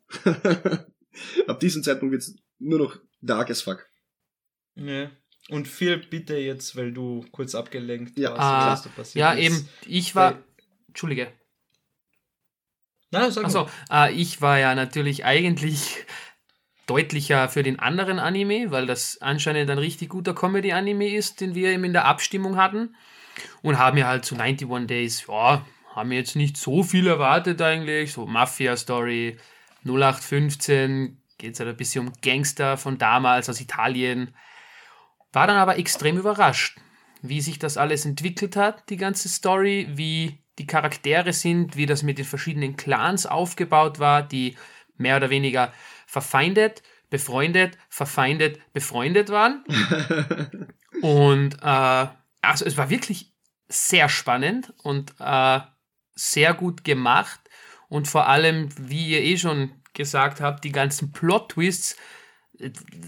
ab 1.46 1.58
diesem 1.58 1.82
Zeitpunkt 1.82 2.12
wird's 2.12 2.36
nur 2.58 2.78
noch 2.78 3.00
dark 3.20 3.50
as 3.50 3.62
fuck. 3.62 3.86
Ja. 4.74 5.10
Und 5.48 5.66
viel 5.66 5.96
bitte 5.96 6.36
jetzt, 6.36 6.76
weil 6.76 6.92
du 6.92 7.24
kurz 7.32 7.54
abgelenkt 7.54 8.18
ja. 8.18 8.36
warst, 8.36 8.86
ah, 8.86 9.04
Ja, 9.14 9.32
ist. 9.32 9.46
eben, 9.46 9.68
ich 9.86 10.14
war, 10.14 10.38
Entschuldige. 10.88 11.32
Na, 13.10 13.30
sag 13.30 13.46
Achso, 13.46 13.68
äh, 13.90 14.12
ich 14.12 14.42
war 14.42 14.58
ja 14.58 14.74
natürlich 14.74 15.24
eigentlich 15.24 16.04
deutlicher 16.86 17.48
für 17.48 17.62
den 17.62 17.78
anderen 17.78 18.18
Anime, 18.18 18.70
weil 18.70 18.86
das 18.86 19.18
anscheinend 19.20 19.70
ein 19.70 19.78
richtig 19.78 20.08
guter 20.08 20.34
Comedy-Anime 20.34 21.14
ist, 21.14 21.40
den 21.40 21.54
wir 21.54 21.70
eben 21.70 21.84
in 21.84 21.92
der 21.92 22.06
Abstimmung 22.06 22.56
hatten. 22.56 22.96
Und 23.62 23.78
haben 23.78 23.96
ja 23.96 24.08
halt 24.08 24.24
zu 24.24 24.34
so 24.34 24.40
91 24.40 24.86
Days, 24.86 25.26
ja, 25.28 25.64
haben 25.94 26.12
jetzt 26.12 26.34
nicht 26.34 26.56
so 26.56 26.82
viel 26.82 27.06
erwartet 27.06 27.62
eigentlich. 27.62 28.12
So 28.12 28.26
Mafia-Story, 28.26 29.38
0815, 29.84 31.22
geht 31.38 31.54
es 31.54 31.60
halt 31.60 31.68
ein 31.68 31.76
bisschen 31.76 32.08
um 32.08 32.12
Gangster 32.20 32.76
von 32.76 32.98
damals 32.98 33.48
aus 33.48 33.60
Italien. 33.60 34.34
War 35.32 35.46
dann 35.46 35.56
aber 35.56 35.78
extrem 35.78 36.18
überrascht, 36.18 36.78
wie 37.22 37.40
sich 37.40 37.58
das 37.58 37.76
alles 37.76 38.04
entwickelt 38.06 38.56
hat, 38.56 38.88
die 38.90 38.96
ganze 38.96 39.28
Story, 39.28 39.88
wie 39.90 40.42
die 40.58 40.66
Charaktere 40.66 41.32
sind, 41.32 41.76
wie 41.76 41.86
das 41.86 42.02
mit 42.02 42.18
den 42.18 42.24
verschiedenen 42.24 42.76
Clans 42.76 43.26
aufgebaut 43.26 43.98
war, 43.98 44.22
die 44.22 44.56
mehr 44.96 45.16
oder 45.16 45.30
weniger 45.30 45.72
verfeindet, 46.06 46.82
befreundet, 47.10 47.78
verfeindet, 47.88 48.60
befreundet 48.72 49.30
waren. 49.30 49.64
und 51.02 51.54
äh, 51.62 52.06
also 52.40 52.64
es 52.64 52.76
war 52.76 52.90
wirklich 52.90 53.32
sehr 53.68 54.08
spannend 54.08 54.72
und 54.82 55.14
äh, 55.20 55.60
sehr 56.14 56.54
gut 56.54 56.84
gemacht. 56.84 57.40
Und 57.88 58.08
vor 58.08 58.26
allem, 58.28 58.68
wie 58.78 59.10
ihr 59.10 59.22
eh 59.22 59.36
schon 59.36 59.72
gesagt 59.94 60.40
habt, 60.40 60.64
die 60.64 60.72
ganzen 60.72 61.12
Plot-Twists, 61.12 61.96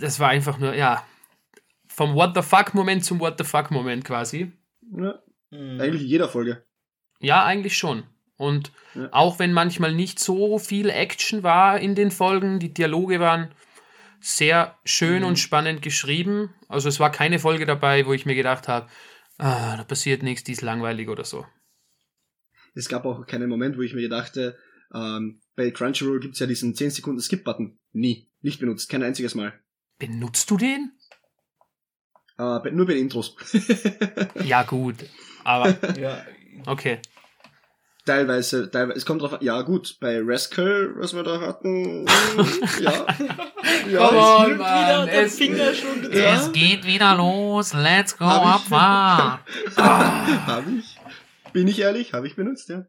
das 0.01 0.21
war 0.21 0.29
einfach 0.29 0.59
nur, 0.59 0.75
ja, 0.75 1.05
vom 1.89 2.15
What 2.15 2.35
the 2.35 2.43
fuck-Moment 2.43 3.05
zum 3.05 3.21
What 3.21 3.37
the 3.39 3.45
fuck-Moment 3.45 4.05
quasi. 4.05 4.53
Ja, 4.97 5.21
mhm. 5.51 5.81
eigentlich 5.81 6.03
in 6.03 6.09
jeder 6.09 6.29
Folge. 6.29 6.65
Ja, 7.21 7.45
eigentlich 7.45 7.77
schon. 7.77 8.05
Und 8.37 8.73
ja. 8.95 9.09
auch 9.13 9.39
wenn 9.39 9.53
manchmal 9.53 9.95
nicht 9.95 10.19
so 10.19 10.59
viel 10.59 10.89
Action 10.89 11.43
war 11.43 11.79
in 11.79 11.95
den 11.95 12.11
Folgen, 12.11 12.59
die 12.59 12.73
Dialoge 12.73 13.21
waren 13.21 13.55
sehr 14.21 14.79
schön 14.85 15.21
mhm. 15.21 15.29
und 15.29 15.39
spannend 15.39 15.83
geschrieben. 15.83 16.53
Also 16.69 16.89
es 16.89 17.01
war 17.01 17.13
keine 17.13 17.39
Folge 17.39 17.67
dabei, 17.67 18.07
wo 18.07 18.13
ich 18.13 18.27
mir 18.27 18.35
gedacht 18.35 18.69
habe, 18.69 18.89
ah, 19.39 19.77
da 19.77 19.85
passiert 19.85 20.23
nichts, 20.23 20.45
die 20.45 20.53
ist 20.53 20.63
langweilig 20.63 21.09
oder 21.09 21.25
so. 21.25 21.47
Es 22.75 22.89
gab 22.89 23.05
auch 23.05 23.27
keinen 23.27 23.49
Moment, 23.49 23.77
wo 23.77 23.83
ich 23.83 23.95
mir 23.95 24.03
gedachte, 24.03 24.57
ähm, 24.95 25.41
bei 25.57 25.71
Crunchyroll 25.71 26.21
gibt 26.21 26.35
es 26.35 26.41
ja 26.41 26.47
diesen 26.47 26.75
10 26.75 26.91
Sekunden 26.91 27.21
Skip-Button. 27.21 27.79
Nie. 27.93 28.31
Nicht 28.43 28.61
benutzt. 28.61 28.89
Kein 28.89 29.03
einziges 29.03 29.35
Mal. 29.35 29.53
Benutzt 29.99 30.51
du 30.51 30.57
den? 30.57 30.93
Äh, 32.39 32.71
nur 32.71 32.87
bei 32.87 32.95
den 32.95 33.03
Intros. 33.03 33.37
ja, 34.45 34.63
gut. 34.63 34.97
Aber. 35.45 35.77
ja, 35.99 36.25
Okay. 36.67 37.01
Teilweise, 38.07 38.71
teilweise, 38.71 38.99
es 38.99 39.05
kommt 39.05 39.21
drauf 39.21 39.35
an, 39.35 39.39
ja 39.43 39.61
gut, 39.61 39.99
bei 40.01 40.21
Rascal, 40.23 40.95
was 40.97 41.15
wir 41.15 41.23
da 41.23 41.41
hatten, 41.41 42.07
ja. 42.81 43.07
ja 43.89 44.09
Come 44.09 44.19
on, 44.19 44.57
Mann. 44.57 45.09
Es, 45.09 45.39
es, 45.39 46.53
geht 46.53 46.87
wieder 46.87 47.15
los, 47.15 47.75
let's 47.75 48.17
go, 48.17 48.25
Abfahrt. 48.25 49.41
ah. 49.77 50.47
Hab 50.47 50.65
ich, 50.67 50.99
bin 51.53 51.69
ich 51.69 51.79
ehrlich, 51.79 52.15
habe 52.15 52.27
ich 52.27 52.37
benutzt, 52.37 52.71
ja. 52.71 52.87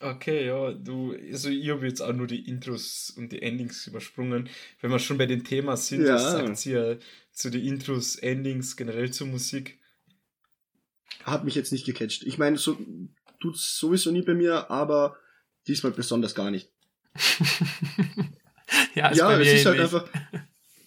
Okay, 0.00 0.46
ja, 0.46 0.72
du, 0.72 1.16
also 1.32 1.48
ich 1.48 1.70
habe 1.70 1.86
jetzt 1.86 2.02
auch 2.02 2.12
nur 2.12 2.26
die 2.26 2.46
Intros 2.46 3.14
und 3.16 3.32
die 3.32 3.40
Endings 3.40 3.86
übersprungen. 3.86 4.50
Wenn 4.82 4.90
wir 4.90 4.98
schon 4.98 5.16
bei 5.16 5.24
dem 5.24 5.42
Thema 5.42 5.78
sind, 5.78 6.04
ja. 6.04 6.14
was 6.14 6.32
sagt 6.32 6.66
ihr 6.66 6.98
zu 7.32 7.50
den 7.50 7.64
Intros, 7.64 8.16
Endings, 8.16 8.76
generell 8.76 9.10
zur 9.10 9.28
Musik? 9.28 9.80
Hat 11.26 11.44
mich 11.44 11.54
jetzt 11.54 11.72
nicht 11.72 11.84
gecatcht. 11.84 12.22
Ich 12.22 12.38
meine, 12.38 12.56
so 12.56 12.78
tut's 13.40 13.78
sowieso 13.78 14.10
nie 14.12 14.22
bei 14.22 14.34
mir, 14.34 14.70
aber 14.70 15.16
diesmal 15.66 15.92
besonders 15.92 16.34
gar 16.34 16.50
nicht. 16.50 16.70
ja, 18.94 19.08
ist 19.08 19.18
ja 19.18 19.38
es 19.40 19.52
ist 19.52 19.66
halt 19.66 19.80
einfach. 19.80 20.04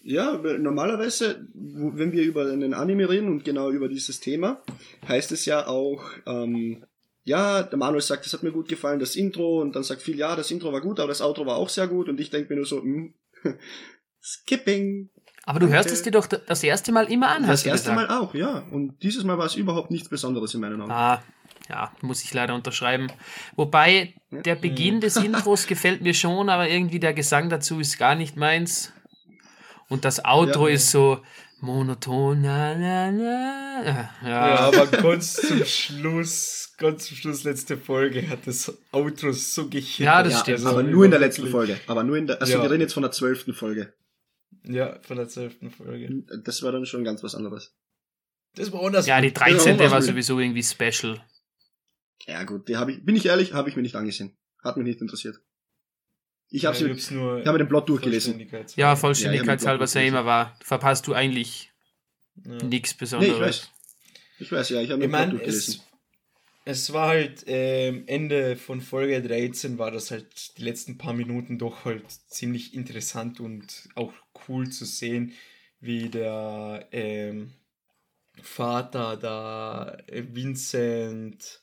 Ja, 0.02 0.38
normalerweise, 0.38 1.46
wenn 1.54 2.14
wir 2.14 2.24
über 2.24 2.52
einen 2.52 2.74
Anime 2.74 3.10
reden 3.10 3.28
und 3.28 3.44
genau 3.44 3.70
über 3.70 3.90
dieses 3.90 4.20
Thema, 4.20 4.64
heißt 5.08 5.32
es 5.34 5.46
ja 5.46 5.68
auch, 5.68 6.04
ähm, 6.26 6.86
ja, 7.26 7.62
der 7.62 7.78
Manuel 7.78 8.02
sagt, 8.02 8.26
das 8.26 8.34
hat 8.34 8.42
mir 8.42 8.52
gut 8.52 8.70
gefallen, 8.70 9.00
das 9.00 9.16
Intro, 9.16 9.62
und 9.62 9.76
dann 9.76 9.84
sagt 9.84 10.02
viel, 10.02 10.18
ja, 10.18 10.36
das 10.36 10.50
Intro 10.50 10.72
war 10.74 10.82
gut, 10.82 11.00
aber 11.00 11.10
das 11.10 11.22
Outro 11.22 11.46
war 11.46 11.58
auch 11.58 11.70
sehr 11.70 11.88
gut, 11.88 12.10
und 12.10 12.20
ich 12.20 12.32
denke 12.32 12.50
mir 12.50 12.56
nur 12.56 12.66
so, 12.66 12.82
mh, 12.82 13.10
hm, 13.42 13.58
Skipping. 14.22 15.10
Aber 15.50 15.60
du 15.60 15.68
hörst 15.68 15.90
es 15.90 16.04
dir 16.04 16.12
doch 16.12 16.28
das 16.28 16.64
erste 16.64 16.92
Mal 16.92 17.12
immer 17.12 17.30
an, 17.30 17.48
Das 17.48 17.66
erste 17.66 17.92
Mal 17.92 18.08
auch, 18.08 18.36
ja. 18.36 18.62
Und 18.70 19.02
dieses 19.02 19.24
Mal 19.24 19.40
war 19.40 19.48
es 19.48 19.56
überhaupt 19.56 19.90
nichts 19.90 20.08
Besonderes 20.08 20.54
in 20.54 20.62
meinen 20.62 20.80
Augen. 20.80 20.92
Ah, 20.92 21.24
ja, 21.68 21.92
muss 22.02 22.24
ich 22.24 22.32
leider 22.36 22.54
unterschreiben. 22.54 23.12
Wobei, 23.56 24.14
der 24.30 24.54
Beginn 24.54 25.02
des 25.02 25.16
Intros 25.24 25.66
gefällt 25.66 26.02
mir 26.02 26.14
schon, 26.14 26.50
aber 26.50 26.70
irgendwie 26.70 27.00
der 27.00 27.16
Gesang 27.16 27.50
dazu 27.50 27.80
ist 27.80 27.98
gar 27.98 28.14
nicht 28.14 28.38
meins. 28.38 28.94
Und 29.88 30.06
das 30.06 30.24
Outro 30.24 30.68
ja, 30.68 30.76
ist 30.76 30.92
so, 30.92 31.18
monoton. 31.62 32.44
Na, 32.44 32.76
na, 32.76 33.12
na. 33.12 33.84
Ja. 33.84 34.10
ja, 34.24 34.56
aber 34.60 34.86
ganz 34.86 35.34
zum 35.34 35.66
Schluss, 35.66 36.76
ganz 36.78 37.08
zum 37.08 37.18
Schluss, 37.18 37.44
letzte 37.44 37.76
Folge, 37.76 38.30
hat 38.30 38.46
das 38.46 38.72
Outro 38.92 39.32
so 39.32 39.68
gehittert. 39.68 40.00
Ja, 40.00 40.22
das 40.22 40.42
stimmt. 40.42 40.60
Also 40.60 40.70
aber 40.70 40.84
nur 40.84 41.06
in 41.06 41.10
der 41.10 41.20
letzten 41.20 41.48
Folge. 41.48 41.80
Aber 41.88 42.04
nur 42.04 42.18
in 42.18 42.28
der, 42.28 42.40
also 42.40 42.54
ja. 42.54 42.62
wir 42.62 42.70
reden 42.70 42.82
jetzt 42.82 42.94
von 42.94 43.02
der 43.02 43.12
zwölften 43.12 43.56
Folge. 43.56 43.94
Ja, 44.70 45.00
von 45.02 45.18
der 45.18 45.28
zwölften 45.28 45.72
Folge. 45.72 46.24
Das 46.44 46.62
war 46.62 46.72
dann 46.72 46.86
schon 46.86 47.04
ganz 47.04 47.24
was 47.24 47.34
anderes. 47.34 47.76
Das 48.56 48.72
war 48.72 48.84
anders. 48.84 49.08
Ja, 49.08 49.20
die 49.20 49.34
13. 49.34 49.80
war, 49.80 49.92
war 49.92 50.02
sowieso 50.02 50.40
irgendwie 50.40 50.64
special. 50.64 51.20
Ja, 52.28 52.44
gut, 52.44 52.68
die 52.68 52.78
habe 52.78 52.92
ich, 52.92 53.04
bin 53.04 53.16
ich 53.16 53.26
ehrlich, 53.26 53.54
habe 53.54 53.70
ich 53.70 53.76
mir 53.76 53.82
nicht 53.82 53.96
angesehen. 53.96 54.38
Hat 54.64 54.78
mich 54.78 54.86
nicht 54.86 55.02
interessiert. 55.02 55.40
Ich 56.52 56.66
habe 56.66 56.78
ja, 56.78 56.88
ich 56.88 57.12
nur 57.12 57.40
ich 57.40 57.48
habe 57.48 57.58
den 57.58 57.68
Plot 57.68 57.90
durchgelesen. 57.90 58.48
Ja, 58.76 58.96
Vollständigkeitshalber 58.96 59.84
ja, 59.84 59.88
same, 59.88 60.18
aber 60.18 60.56
verpasst 60.62 61.08
du 61.08 61.14
eigentlich 61.14 61.72
ja. 62.44 62.64
nichts 62.64 62.94
Besonderes. 62.94 63.32
Nee, 63.32 63.38
ich 63.38 63.48
weiß. 63.48 63.70
Ich 64.40 64.52
weiß, 64.52 64.70
ja, 64.70 64.82
ich 64.82 64.92
habe 64.92 65.02
den 65.02 65.12
Plot 65.12 65.32
durchgelesen. 65.32 65.82
Es, 66.66 66.94
war 66.94 67.10
halt 67.10 67.46
ähm, 67.48 68.04
Ende 68.08 68.56
von 68.56 68.82
Folge 68.82 69.22
13 69.22 69.78
war 69.78 69.92
das 69.92 70.12
halt 70.12 70.58
die 70.58 70.64
letzten 70.64 70.98
paar 70.98 71.14
Minuten 71.14 71.58
doch 71.58 71.86
halt 71.86 72.10
ziemlich 72.28 72.74
interessant 72.74 73.40
und 73.40 73.90
auch 73.96 74.14
cool 74.48 74.70
zu 74.70 74.86
sehen, 74.86 75.34
wie 75.80 76.10
der 76.10 76.88
ähm, 76.92 77.54
Vater 78.42 79.18
da 79.18 79.98
äh, 80.08 80.24
Vincent 80.32 81.62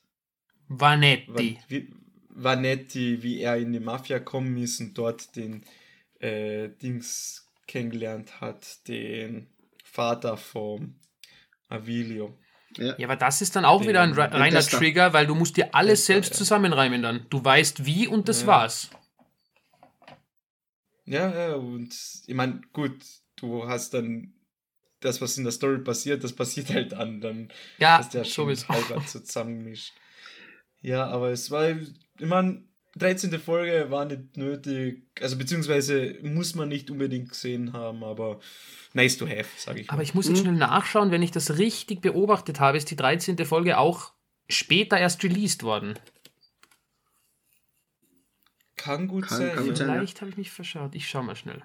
Vanetti. 0.68 1.58
Wie, 1.68 1.90
Vanetti, 2.30 3.22
wie 3.22 3.40
er 3.40 3.56
in 3.56 3.72
die 3.72 3.80
Mafia 3.80 4.18
kommen 4.18 4.56
ist 4.58 4.80
und 4.80 4.96
dort 4.98 5.36
den 5.36 5.64
äh, 6.20 6.68
Dings 6.68 7.48
kennengelernt 7.66 8.40
hat, 8.40 8.86
den 8.88 9.48
Vater 9.84 10.36
vom 10.36 10.96
Avilio. 11.68 12.38
Ja. 12.78 12.94
ja, 12.98 13.06
aber 13.06 13.16
das 13.16 13.40
ist 13.42 13.56
dann 13.56 13.64
auch 13.64 13.80
den, 13.80 13.88
wieder 13.88 14.02
ein 14.02 14.12
reiner 14.12 14.60
Trigger, 14.60 15.12
weil 15.12 15.26
du 15.26 15.34
musst 15.34 15.56
dir 15.56 15.74
alles 15.74 16.00
Tester, 16.00 16.12
selbst 16.12 16.30
ja. 16.32 16.36
zusammenreimen 16.36 17.02
dann. 17.02 17.26
Du 17.30 17.44
weißt 17.44 17.84
wie 17.86 18.06
und 18.06 18.28
das 18.28 18.42
ja. 18.42 18.46
war's. 18.48 18.90
Ja, 21.04 21.32
ja, 21.32 21.54
und 21.54 21.94
ich 22.26 22.34
meine, 22.34 22.60
gut, 22.72 22.98
du 23.36 23.68
hast 23.68 23.94
dann 23.94 24.34
das, 25.00 25.20
was 25.20 25.38
in 25.38 25.44
der 25.44 25.52
Story 25.52 25.78
passiert, 25.78 26.24
das 26.24 26.32
passiert 26.32 26.70
halt 26.70 26.94
an. 26.94 27.20
Dann 27.20 27.48
ja, 27.78 27.98
hast 27.98 28.14
du 28.14 28.18
ja 28.18 28.24
schon 28.24 28.54
so 28.54 28.68
halb 28.68 29.08
zusammengemischt. 29.08 29.92
Ja, 30.80 31.06
aber 31.06 31.30
es 31.30 31.50
war, 31.50 31.70
ich 31.70 31.94
meine, 32.20 32.64
13. 32.96 33.38
Folge 33.38 33.90
war 33.90 34.06
nicht 34.06 34.36
nötig, 34.36 35.06
also 35.20 35.36
beziehungsweise 35.36 36.16
muss 36.22 36.54
man 36.54 36.68
nicht 36.68 36.90
unbedingt 36.90 37.28
gesehen 37.28 37.72
haben, 37.72 38.02
aber 38.02 38.40
nice 38.94 39.18
to 39.18 39.26
have, 39.26 39.48
sage 39.58 39.80
ich. 39.80 39.90
Aber 39.90 39.98
mal. 39.98 40.02
ich 40.02 40.14
muss 40.14 40.28
jetzt 40.28 40.38
mhm. 40.38 40.42
schnell 40.42 40.54
nachschauen, 40.54 41.10
wenn 41.10 41.22
ich 41.22 41.30
das 41.30 41.58
richtig 41.58 42.00
beobachtet 42.00 42.58
habe, 42.58 42.78
ist 42.78 42.90
die 42.90 42.96
13. 42.96 43.36
Folge 43.44 43.78
auch 43.78 44.12
später 44.48 44.98
erst 44.98 45.22
released 45.24 45.62
worden. 45.62 45.94
Kann 48.76 49.08
gut 49.08 49.24
kann, 49.24 49.38
sein. 49.38 49.54
Kann 49.54 49.66
gut 49.66 49.78
Vielleicht 49.78 50.20
habe 50.20 50.30
ich 50.30 50.36
mich 50.36 50.50
verschaut. 50.50 50.94
Ich 50.94 51.08
schau 51.08 51.22
mal 51.22 51.36
schnell. 51.36 51.62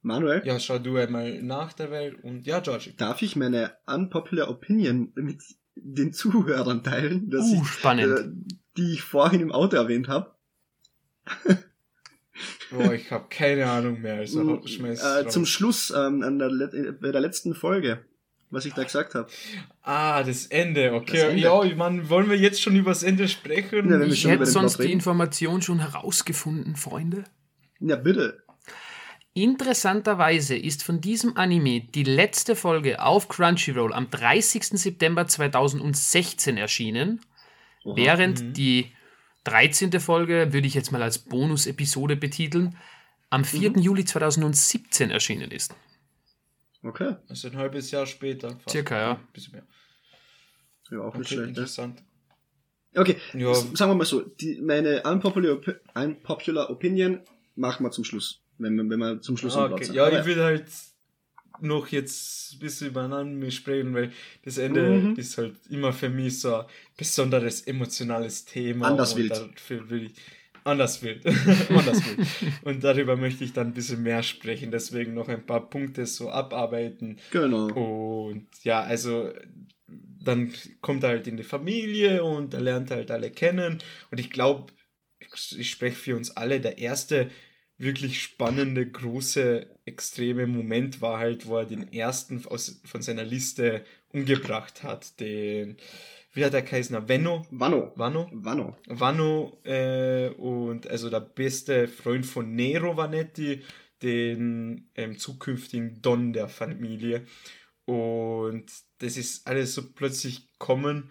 Manuel? 0.00 0.42
Ja, 0.44 0.58
schau 0.60 0.78
du 0.78 0.96
einmal 0.96 1.42
nach 1.42 1.72
der 1.72 1.90
Welt 1.90 2.22
und 2.22 2.46
ja, 2.46 2.60
George. 2.60 2.94
Darf 2.96 3.20
ich 3.20 3.36
meine 3.36 3.76
unpopular 3.86 4.48
Opinion 4.48 5.12
mit 5.16 5.42
den 5.82 6.12
Zuhörern 6.12 6.82
teilen, 6.82 7.30
dass 7.30 7.44
uh, 7.44 7.62
ich, 7.62 7.68
spannend. 7.68 8.18
Äh, 8.18 8.54
die 8.76 8.92
ich 8.94 9.02
vorhin 9.02 9.40
im 9.40 9.52
Auto 9.52 9.76
erwähnt 9.76 10.08
habe. 10.08 10.32
Boah, 12.70 12.92
ich 12.92 13.10
habe 13.10 13.26
keine 13.28 13.68
Ahnung 13.70 14.00
mehr. 14.00 14.16
Also 14.16 14.42
mm, 14.44 14.84
äh, 14.84 15.26
zum 15.28 15.46
Schluss 15.46 15.90
ähm, 15.90 16.22
an 16.22 16.38
der, 16.38 16.92
bei 16.92 17.10
der 17.10 17.20
letzten 17.20 17.54
Folge, 17.54 18.04
was 18.50 18.64
ich 18.66 18.74
da 18.74 18.84
gesagt 18.84 19.14
habe. 19.14 19.28
Ah, 19.82 20.22
das 20.22 20.46
Ende, 20.46 20.92
okay. 20.92 21.16
Das 21.16 21.22
Ende. 21.30 21.42
Ja, 21.42 21.64
man, 21.76 22.08
wollen 22.08 22.30
wir 22.30 22.36
jetzt 22.36 22.60
schon 22.62 22.76
über 22.76 22.90
das 22.90 23.02
Ende 23.02 23.26
sprechen? 23.26 23.90
Ja, 23.90 24.00
ich 24.02 24.26
hätte 24.26 24.46
sonst 24.46 24.78
die 24.78 24.92
Information 24.92 25.62
schon 25.62 25.80
herausgefunden, 25.80 26.76
Freunde. 26.76 27.24
Ja, 27.80 27.96
bitte. 27.96 28.42
Interessanterweise 29.38 30.56
ist 30.56 30.82
von 30.82 31.00
diesem 31.00 31.36
Anime 31.36 31.82
die 31.82 32.02
letzte 32.02 32.56
Folge 32.56 33.00
auf 33.00 33.28
Crunchyroll 33.28 33.92
am 33.92 34.10
30. 34.10 34.64
September 34.64 35.28
2016 35.28 36.56
erschienen, 36.56 37.20
Oha, 37.84 37.94
während 37.94 38.42
mhm. 38.42 38.52
die 38.54 38.92
13. 39.44 40.00
Folge, 40.00 40.52
würde 40.52 40.66
ich 40.66 40.74
jetzt 40.74 40.90
mal 40.90 41.04
als 41.04 41.20
Bonus-Episode 41.20 42.16
betiteln, 42.16 42.76
am 43.30 43.44
4. 43.44 43.70
Mhm. 43.70 43.78
Juli 43.78 44.04
2017 44.04 45.12
erschienen 45.12 45.52
ist. 45.52 45.72
Okay. 46.82 47.14
Das 47.28 47.44
ist 47.44 47.52
ein 47.52 47.58
halbes 47.58 47.92
Jahr 47.92 48.06
später. 48.06 48.50
Fast. 48.50 48.70
Circa, 48.70 48.98
ja. 48.98 49.10
Ein 49.12 49.28
bisschen 49.32 49.52
mehr. 49.52 49.66
Ja, 50.90 50.98
auch 50.98 51.14
nicht 51.14 51.26
okay, 51.26 51.34
schlecht. 51.36 51.50
Interessant. 51.50 52.02
Okay, 52.92 53.16
ja. 53.34 53.54
sagen 53.54 53.92
wir 53.92 53.94
mal 53.94 54.04
so, 54.04 54.20
die, 54.20 54.60
meine 54.60 55.04
unpopular, 55.04 55.60
unpopular 55.94 56.70
Opinion 56.70 57.20
machen 57.54 57.86
wir 57.86 57.92
zum 57.92 58.02
Schluss 58.02 58.42
wenn, 58.58 58.90
wenn 58.90 58.98
wir 58.98 59.20
zum 59.20 59.36
Schluss 59.36 59.56
ah, 59.56 59.70
okay. 59.70 59.88
Ja, 59.92 60.06
Aber 60.06 60.20
ich 60.20 60.26
will 60.26 60.42
halt 60.42 60.64
noch 61.60 61.88
jetzt 61.88 62.54
ein 62.54 62.58
bisschen 62.60 62.88
übereinander 62.88 63.50
sprechen, 63.50 63.94
weil 63.94 64.12
das 64.44 64.58
Ende 64.58 64.90
mhm. 64.90 65.16
ist 65.16 65.38
halt 65.38 65.56
immer 65.68 65.92
für 65.92 66.08
mich 66.08 66.40
so 66.40 66.56
ein 66.56 66.64
besonderes 66.96 67.62
emotionales 67.62 68.44
Thema. 68.44 68.88
Anders 68.88 69.16
wild. 69.16 69.30
Dafür 69.30 69.90
will 69.90 70.06
ich 70.06 70.12
anders 70.64 71.02
wild. 71.02 71.26
anders 71.70 72.02
wild. 72.04 72.28
Und 72.62 72.84
darüber 72.84 73.16
möchte 73.16 73.44
ich 73.44 73.52
dann 73.52 73.68
ein 73.68 73.74
bisschen 73.74 74.02
mehr 74.02 74.22
sprechen, 74.22 74.70
deswegen 74.70 75.14
noch 75.14 75.28
ein 75.28 75.46
paar 75.46 75.68
Punkte 75.68 76.06
so 76.06 76.30
abarbeiten. 76.30 77.18
Genau. 77.30 77.66
Und 77.68 78.46
ja, 78.62 78.82
also 78.82 79.32
dann 80.20 80.52
kommt 80.80 81.04
er 81.04 81.10
halt 81.10 81.26
in 81.26 81.36
die 81.36 81.42
Familie 81.42 82.22
und 82.22 82.54
er 82.54 82.60
lernt 82.60 82.90
halt 82.90 83.10
alle 83.10 83.30
kennen. 83.30 83.78
Und 84.10 84.20
ich 84.20 84.30
glaube, 84.30 84.72
ich 85.56 85.70
spreche 85.70 85.96
für 85.96 86.16
uns 86.16 86.30
alle, 86.30 86.60
der 86.60 86.78
erste 86.78 87.30
wirklich 87.78 88.20
spannende, 88.20 88.86
große, 88.86 89.66
extreme 89.84 90.46
Moment 90.46 91.00
war 91.00 91.18
halt, 91.18 91.46
wo 91.46 91.56
er 91.58 91.64
den 91.64 91.92
ersten 91.92 92.44
aus, 92.46 92.80
von 92.84 93.02
seiner 93.02 93.24
Liste 93.24 93.84
umgebracht 94.12 94.82
hat. 94.82 95.18
Den, 95.20 95.76
wie 96.32 96.44
hat 96.44 96.52
der 96.52 96.64
Kaisner? 96.64 97.08
Venno? 97.08 97.46
Vanno. 97.50 97.92
Vanno? 97.94 98.28
Vanno. 98.32 98.76
Vanno, 98.86 99.58
äh, 99.64 100.28
und 100.30 100.88
also 100.88 101.08
der 101.08 101.20
beste 101.20 101.88
Freund 101.88 102.26
von 102.26 102.54
Nero 102.54 102.96
Vanetti, 102.96 103.62
den 104.02 104.90
ähm, 104.94 105.18
zukünftigen 105.18 106.02
Don 106.02 106.32
der 106.32 106.48
Familie. 106.48 107.26
Und 107.84 108.70
das 108.98 109.16
ist 109.16 109.46
alles 109.46 109.74
so 109.74 109.82
plötzlich 109.92 110.48
kommen 110.58 111.10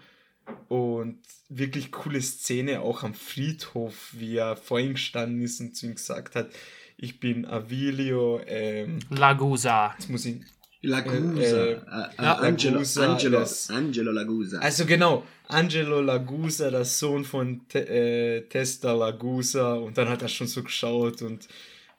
und 0.68 1.20
wirklich 1.50 1.92
coole 1.92 2.22
Szene 2.22 2.82
auch 2.82 3.04
am 3.04 3.14
Friedhof, 3.14 4.10
wie 4.14 4.38
er 4.38 4.56
vorhin 4.58 4.94
gestanden 4.94 5.42
ist 5.42 5.60
und 5.60 5.76
zu 5.76 5.88
ihm 5.88 5.96
gesagt 5.96 6.36
hat, 6.36 6.50
ich 6.98 7.20
bin 7.20 7.46
Avilio 7.46 8.42
ähm, 8.48 9.00
Lagusa. 9.10 9.94
Jetzt 9.98 10.10
muss 10.10 10.26
ich 10.26 10.42
Lagusa. 10.82 11.42
Äh, 11.42 11.72
äh, 11.74 11.78
ja, 12.18 12.34
Angelo, 12.36 12.74
Lagusa, 12.76 13.12
Angelo, 13.14 13.40
das, 13.40 13.70
Angelo 13.70 14.12
Lagusa. 14.12 14.60
Also 14.60 14.86
genau, 14.86 15.24
Angelo 15.48 16.02
Lagusa, 16.02 16.72
der 16.72 16.86
Sohn 16.86 17.24
von 17.24 17.68
Te, 17.68 17.88
äh, 17.88 18.42
Testa 18.48 18.94
Lagusa. 18.94 19.74
Und 19.76 19.98
dann 19.98 20.10
hat 20.10 20.22
er 20.22 20.28
schon 20.28 20.48
so 20.48 20.64
geschaut 20.64 21.22
und 21.22 21.48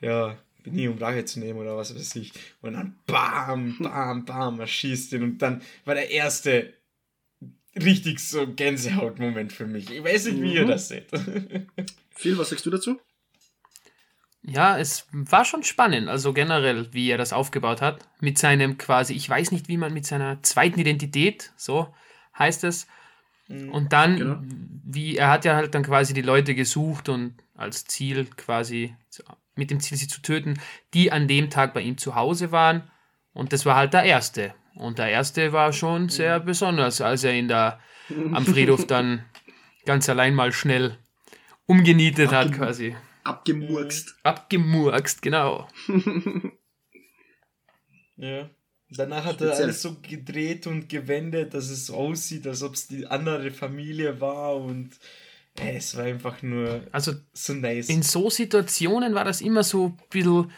ja, 0.01 0.37
bin 0.63 0.75
nie 0.75 0.89
um 0.89 0.99
Rache 0.99 1.25
zu 1.25 1.41
nehmen 1.41 1.59
oder 1.59 1.77
was 1.77 1.95
weiß 1.95 2.17
ich. 2.17 2.33
Und 2.61 2.75
dann 2.75 2.97
bam, 3.07 3.77
bam, 3.79 4.25
bam, 4.25 4.61
er 4.61 4.67
schießt 4.67 5.13
ihn. 5.13 5.23
Und 5.23 5.39
dann 5.39 5.63
war 5.85 5.95
der 5.95 6.11
erste 6.11 6.75
richtig 7.77 8.21
so 8.21 8.47
Gänsehautmoment 8.47 9.53
für 9.53 9.67
mich. 9.67 9.91
Ich 9.91 10.03
weiß 10.03 10.27
nicht, 10.27 10.43
wie 10.43 10.51
mhm. 10.51 10.57
ihr 10.57 10.67
das 10.67 10.89
seht. 10.89 11.07
Phil, 12.15 12.39
was 12.39 12.51
sagst 12.51 12.67
du 12.67 12.71
dazu? 12.71 12.99
Ja, 14.43 14.79
es 14.79 15.07
war 15.13 15.45
schon 15.45 15.63
spannend, 15.63 16.09
also 16.09 16.33
generell, 16.33 16.93
wie 16.93 17.11
er 17.11 17.19
das 17.19 17.33
aufgebaut 17.33 17.83
hat. 17.83 18.09
Mit 18.21 18.39
seinem 18.39 18.79
quasi, 18.79 19.13
ich 19.13 19.29
weiß 19.29 19.53
nicht, 19.53 19.69
wie 19.69 19.77
man 19.77 19.93
mit 19.93 20.07
seiner 20.07 20.43
zweiten 20.43 20.81
Identität, 20.81 21.53
so 21.57 21.95
heißt 22.39 22.65
es. 22.65 22.87
Mhm. 23.49 23.71
Und 23.71 23.93
dann, 23.93 24.17
genau. 24.17 24.39
wie, 24.85 25.17
er 25.17 25.31
hat 25.31 25.45
ja 25.45 25.55
halt 25.55 25.75
dann 25.75 25.83
quasi 25.83 26.15
die 26.15 26.23
Leute 26.23 26.55
gesucht 26.55 27.09
und 27.09 27.35
als 27.57 27.85
Ziel 27.85 28.27
quasi, 28.37 28.95
mit 29.55 29.71
dem 29.71 29.81
Ziel, 29.81 29.99
sie 29.99 30.09
zu 30.09 30.23
töten, 30.23 30.61
die 30.95 31.13
an 31.13 31.29
dem 31.29 31.51
Tag 31.51 31.75
bei 31.75 31.81
ihm 31.81 31.99
zu 31.99 32.15
Hause 32.15 32.53
waren. 32.53 32.91
Und 33.35 33.53
das 33.53 33.67
war 33.67 33.77
halt 33.77 33.93
der 33.93 34.05
erste. 34.05 34.55
Und 34.79 34.99
der 34.99 35.09
erste 35.09 35.53
war 35.53 35.73
schon 35.73 36.09
sehr 36.09 36.39
besonders, 36.39 37.01
als 37.01 37.25
er 37.25 37.35
ihn 37.35 37.49
da 37.49 37.81
am 38.33 38.47
Friedhof 38.47 38.87
dann 38.87 39.25
ganz 39.85 40.09
allein 40.09 40.35
mal 40.35 40.53
schnell 40.53 40.97
umgenietet 41.67 42.33
Abgem 42.33 42.53
hat, 42.53 42.57
quasi. 42.57 42.97
Abgemurkst. 43.25 44.15
Abgemurkst, 44.23 45.21
genau. 45.21 45.67
ja. 48.17 48.49
Danach 48.91 49.25
hat 49.25 49.41
er 49.43 49.53
alles 49.55 49.83
so 49.83 49.97
gedreht 50.01 50.67
und 50.67 50.89
gewendet, 50.89 51.53
dass 51.53 51.69
es 51.69 51.87
so 51.87 51.95
aussieht, 51.95 52.47
als 52.47 52.63
ob 52.63 52.75
es 52.75 52.87
die 52.87 53.07
andere 53.07 53.51
Familie 53.51 54.19
war 54.21 54.57
und 54.57 54.93
äh, 55.61 55.77
es 55.77 55.95
war 55.97 56.05
einfach 56.05 56.41
nur 56.43 56.87
also 56.93 57.13
so 57.35 57.53
nice. 57.53 57.91
In 57.91 58.03
so 58.03 58.31
Situationen 58.31 59.15
war 59.15 59.25
das 59.25 59.43
immer 59.43 59.63
so 59.63 59.87
ein 59.89 59.99
bisschen 60.09 60.51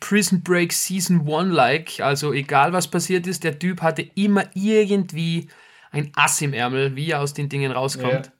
Prison 0.00 0.42
Break 0.42 0.72
Season 0.72 1.26
1-like. 1.26 2.00
Also 2.00 2.32
egal 2.32 2.72
was 2.72 2.88
passiert 2.88 3.26
ist, 3.26 3.44
der 3.44 3.58
Typ 3.58 3.82
hatte 3.82 4.02
immer 4.14 4.44
irgendwie 4.54 5.48
ein 5.90 6.12
Ass 6.14 6.40
im 6.40 6.52
Ärmel, 6.52 6.96
wie 6.96 7.10
er 7.10 7.20
aus 7.20 7.34
den 7.34 7.48
Dingen 7.48 7.72
rauskommt. 7.72 8.26
Ja. 8.26 8.32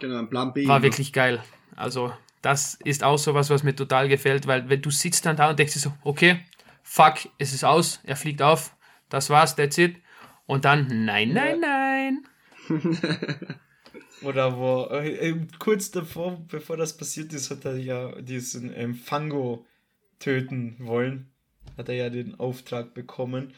Genau, 0.00 0.18
ein 0.18 0.30
Plan 0.30 0.52
B. 0.52 0.66
War 0.66 0.82
wirklich 0.82 1.12
geil. 1.12 1.42
Also 1.76 2.12
das 2.42 2.78
ist 2.84 3.04
auch 3.04 3.18
sowas, 3.18 3.50
was 3.50 3.62
mir 3.62 3.74
total 3.74 4.08
gefällt, 4.08 4.46
weil 4.46 4.68
wenn 4.68 4.82
du 4.82 4.90
sitzt 4.90 5.26
dann 5.26 5.36
da 5.36 5.50
und 5.50 5.58
denkst 5.58 5.74
dir 5.74 5.80
so, 5.80 5.92
okay, 6.02 6.40
fuck, 6.82 7.16
es 7.38 7.52
ist 7.52 7.64
aus, 7.64 8.00
er 8.04 8.16
fliegt 8.16 8.42
auf, 8.42 8.74
das 9.08 9.30
war's, 9.30 9.56
that's 9.56 9.78
it. 9.78 9.96
Und 10.46 10.64
dann, 10.64 11.04
nein, 11.04 11.32
nein, 11.32 11.60
nein. 11.60 12.24
Oder 14.22 14.56
wo, 14.56 14.88
äh, 14.90 15.30
äh, 15.30 15.46
kurz 15.58 15.90
davor, 15.90 16.40
bevor 16.48 16.76
das 16.76 16.96
passiert 16.96 17.32
ist, 17.32 17.50
hat 17.50 17.64
er 17.64 17.76
ja 17.76 18.20
diesen 18.20 18.74
ähm, 18.74 18.94
Fango 18.94 19.66
töten 20.20 20.76
wollen. 20.78 21.30
Hat 21.76 21.88
er 21.88 21.96
ja 21.96 22.10
den 22.10 22.38
Auftrag 22.38 22.94
bekommen. 22.94 23.52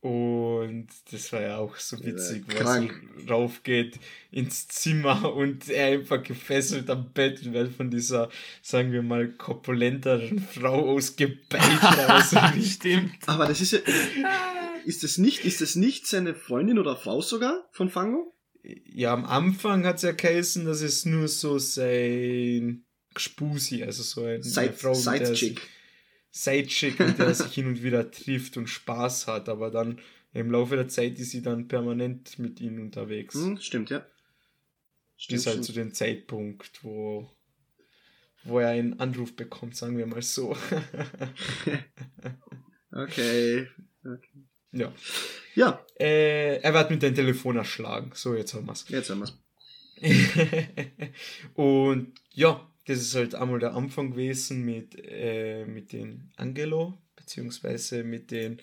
Und 0.00 0.88
das 1.10 1.32
war 1.32 1.40
ja 1.40 1.56
auch 1.56 1.76
so 1.76 1.98
witzig, 2.04 2.44
ja, 2.52 2.64
was 2.64 2.76
so 2.76 3.32
raufgeht 3.32 3.98
ins 4.30 4.68
Zimmer 4.68 5.34
und 5.34 5.68
er 5.68 5.86
einfach 5.98 6.22
gefesselt 6.22 6.88
am 6.90 7.12
Bett 7.12 7.52
wird 7.52 7.72
von 7.72 7.90
dieser, 7.90 8.28
sagen 8.62 8.92
wir 8.92 9.02
mal, 9.02 9.32
korpulenteren 9.32 10.38
Frau 10.38 10.90
ausgebeicht. 10.90 11.82
also 12.08 12.38
Stimmt. 12.62 13.16
Aber 13.26 13.46
das 13.46 13.60
ist 13.60 13.72
ja. 13.72 13.80
Ist 14.84 15.02
das 15.02 15.18
nicht, 15.18 15.44
ist 15.44 15.60
das 15.60 15.74
nicht 15.74 16.06
seine 16.06 16.36
Freundin 16.36 16.78
oder 16.78 16.94
Frau 16.94 17.20
sogar 17.20 17.68
von 17.72 17.90
Fango? 17.90 18.32
Ja, 18.84 19.12
am 19.12 19.24
Anfang 19.24 19.84
hat 19.84 19.96
es 19.96 20.02
ja 20.02 20.12
geheißen, 20.12 20.64
dass 20.64 20.80
es 20.82 21.04
nur 21.04 21.26
so 21.26 21.58
sein 21.58 22.84
Gspusi, 23.14 23.82
also 23.82 24.04
so 24.04 24.24
ein, 24.24 24.44
Side, 24.44 24.74
Frau, 24.74 24.94
Sidechick. 24.94 25.60
Sidechick, 26.36 26.98
mit 27.00 27.18
der 27.18 27.28
er 27.28 27.34
sich 27.34 27.52
hin 27.54 27.66
und 27.66 27.82
wieder 27.82 28.10
trifft 28.10 28.58
und 28.58 28.66
Spaß 28.66 29.26
hat, 29.26 29.48
aber 29.48 29.70
dann 29.70 30.00
im 30.34 30.50
Laufe 30.50 30.76
der 30.76 30.86
Zeit 30.86 31.18
ist 31.18 31.30
sie 31.30 31.40
dann 31.40 31.66
permanent 31.66 32.38
mit 32.38 32.60
ihm 32.60 32.78
unterwegs. 32.78 33.34
Hm, 33.34 33.58
stimmt, 33.58 33.88
ja. 33.88 34.04
Stimmt, 35.16 35.40
ist 35.40 35.46
halt 35.46 35.64
zu 35.64 35.72
so 35.72 35.80
dem 35.80 35.94
Zeitpunkt, 35.94 36.84
wo, 36.84 37.30
wo 38.44 38.58
er 38.58 38.68
einen 38.68 39.00
Anruf 39.00 39.34
bekommt, 39.34 39.76
sagen 39.76 39.96
wir 39.96 40.06
mal 40.06 40.20
so. 40.20 40.50
okay. 42.92 43.68
okay. 44.04 44.44
Ja. 44.72 44.92
Ja. 45.54 45.86
Äh, 45.98 46.58
er 46.58 46.74
wird 46.74 46.90
mit 46.90 47.02
dem 47.02 47.14
Telefon 47.14 47.56
erschlagen. 47.56 48.10
So, 48.12 48.34
jetzt 48.34 48.52
haben 48.52 48.66
wir 48.66 48.72
es. 48.72 48.86
Jetzt 48.90 49.08
haben 49.08 49.20
wir 49.20 49.24
es. 49.24 49.38
und 51.54 52.12
ja, 52.34 52.70
das 52.86 52.98
ist 52.98 53.14
halt 53.14 53.34
einmal 53.34 53.58
der 53.58 53.74
Anfang 53.74 54.12
gewesen 54.12 54.64
mit, 54.64 54.96
äh, 55.04 55.64
mit 55.66 55.92
den 55.92 56.30
Angelo, 56.36 56.94
beziehungsweise 57.16 58.04
mit 58.04 58.30
den 58.30 58.60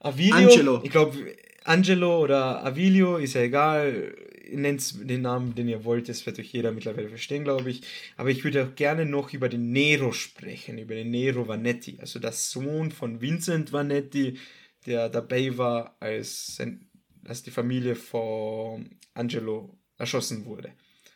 Avilio. 0.00 0.34
Angelo. 0.34 0.80
Ich 0.82 0.90
glaube, 0.90 1.36
Angelo 1.64 2.22
oder 2.22 2.64
Avilio, 2.64 3.18
ist 3.18 3.34
ja 3.34 3.42
egal. 3.42 4.14
Nennt 4.52 5.08
den 5.08 5.22
Namen, 5.22 5.54
den 5.54 5.68
ihr 5.68 5.84
wollt, 5.84 6.08
das 6.08 6.26
wird 6.26 6.40
euch 6.40 6.52
jeder 6.52 6.72
mittlerweile 6.72 7.08
verstehen, 7.08 7.44
glaube 7.44 7.70
ich. 7.70 7.82
Aber 8.16 8.30
ich 8.30 8.42
würde 8.42 8.64
auch 8.64 8.74
gerne 8.74 9.04
noch 9.04 9.32
über 9.32 9.48
den 9.48 9.70
Nero 9.70 10.12
sprechen, 10.12 10.78
über 10.78 10.94
den 10.94 11.10
Nero 11.10 11.46
Vanetti, 11.46 11.98
also 12.00 12.18
der 12.18 12.32
Sohn 12.32 12.90
von 12.90 13.20
Vincent 13.20 13.72
Vanetti, 13.72 14.38
der 14.86 15.08
dabei 15.08 15.56
war, 15.56 15.96
als, 16.00 16.56
sein, 16.56 16.88
als 17.24 17.42
die 17.42 17.52
Familie 17.52 17.94
von 17.94 18.90
Angelo 19.14 19.78
erschossen 19.98 20.46
wurde. 20.46 20.72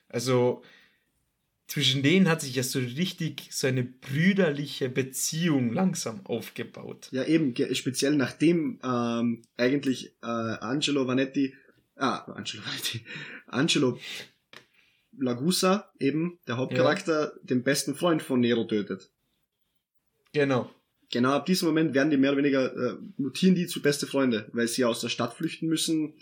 Also 0.09 0.63
zwischen 1.67 2.03
denen 2.03 2.29
hat 2.29 2.41
sich 2.41 2.55
ja 2.55 2.63
so 2.63 2.79
richtig 2.79 3.49
so 3.51 3.67
eine 3.67 3.85
brüderliche 3.85 4.89
Beziehung 4.89 5.73
langsam 5.73 6.25
aufgebaut. 6.27 7.09
Ja, 7.11 7.25
eben, 7.25 7.55
speziell 7.75 8.17
nachdem 8.17 8.79
ähm, 8.85 9.43
eigentlich 9.57 10.15
äh, 10.23 10.27
Angelo 10.27 11.07
Vanetti, 11.07 11.55
ah, 11.97 12.19
Angelo 12.33 12.63
Vanetti, 12.65 13.01
Angelo 13.47 13.99
Lagusa, 15.19 15.91
eben, 15.99 16.39
der 16.47 16.57
Hauptcharakter, 16.57 17.33
ja. 17.35 17.41
den 17.43 17.63
besten 17.63 17.95
Freund 17.95 18.23
von 18.23 18.41
Nero 18.41 18.65
tötet. 18.65 19.11
Genau. 20.33 20.71
Genau 21.11 21.31
ab 21.31 21.47
diesem 21.47 21.69
Moment 21.69 21.95
werden 21.95 22.11
die 22.11 22.17
mehr 22.17 22.33
oder 22.33 22.39
weniger, 22.39 22.75
äh, 22.75 22.97
mutieren 23.17 23.55
die 23.55 23.67
zu 23.67 23.81
beste 23.81 24.07
Freunde, 24.07 24.49
weil 24.53 24.69
sie 24.69 24.85
aus 24.85 25.01
der 25.01 25.09
Stadt 25.09 25.35
flüchten 25.35 25.69
müssen, 25.69 26.15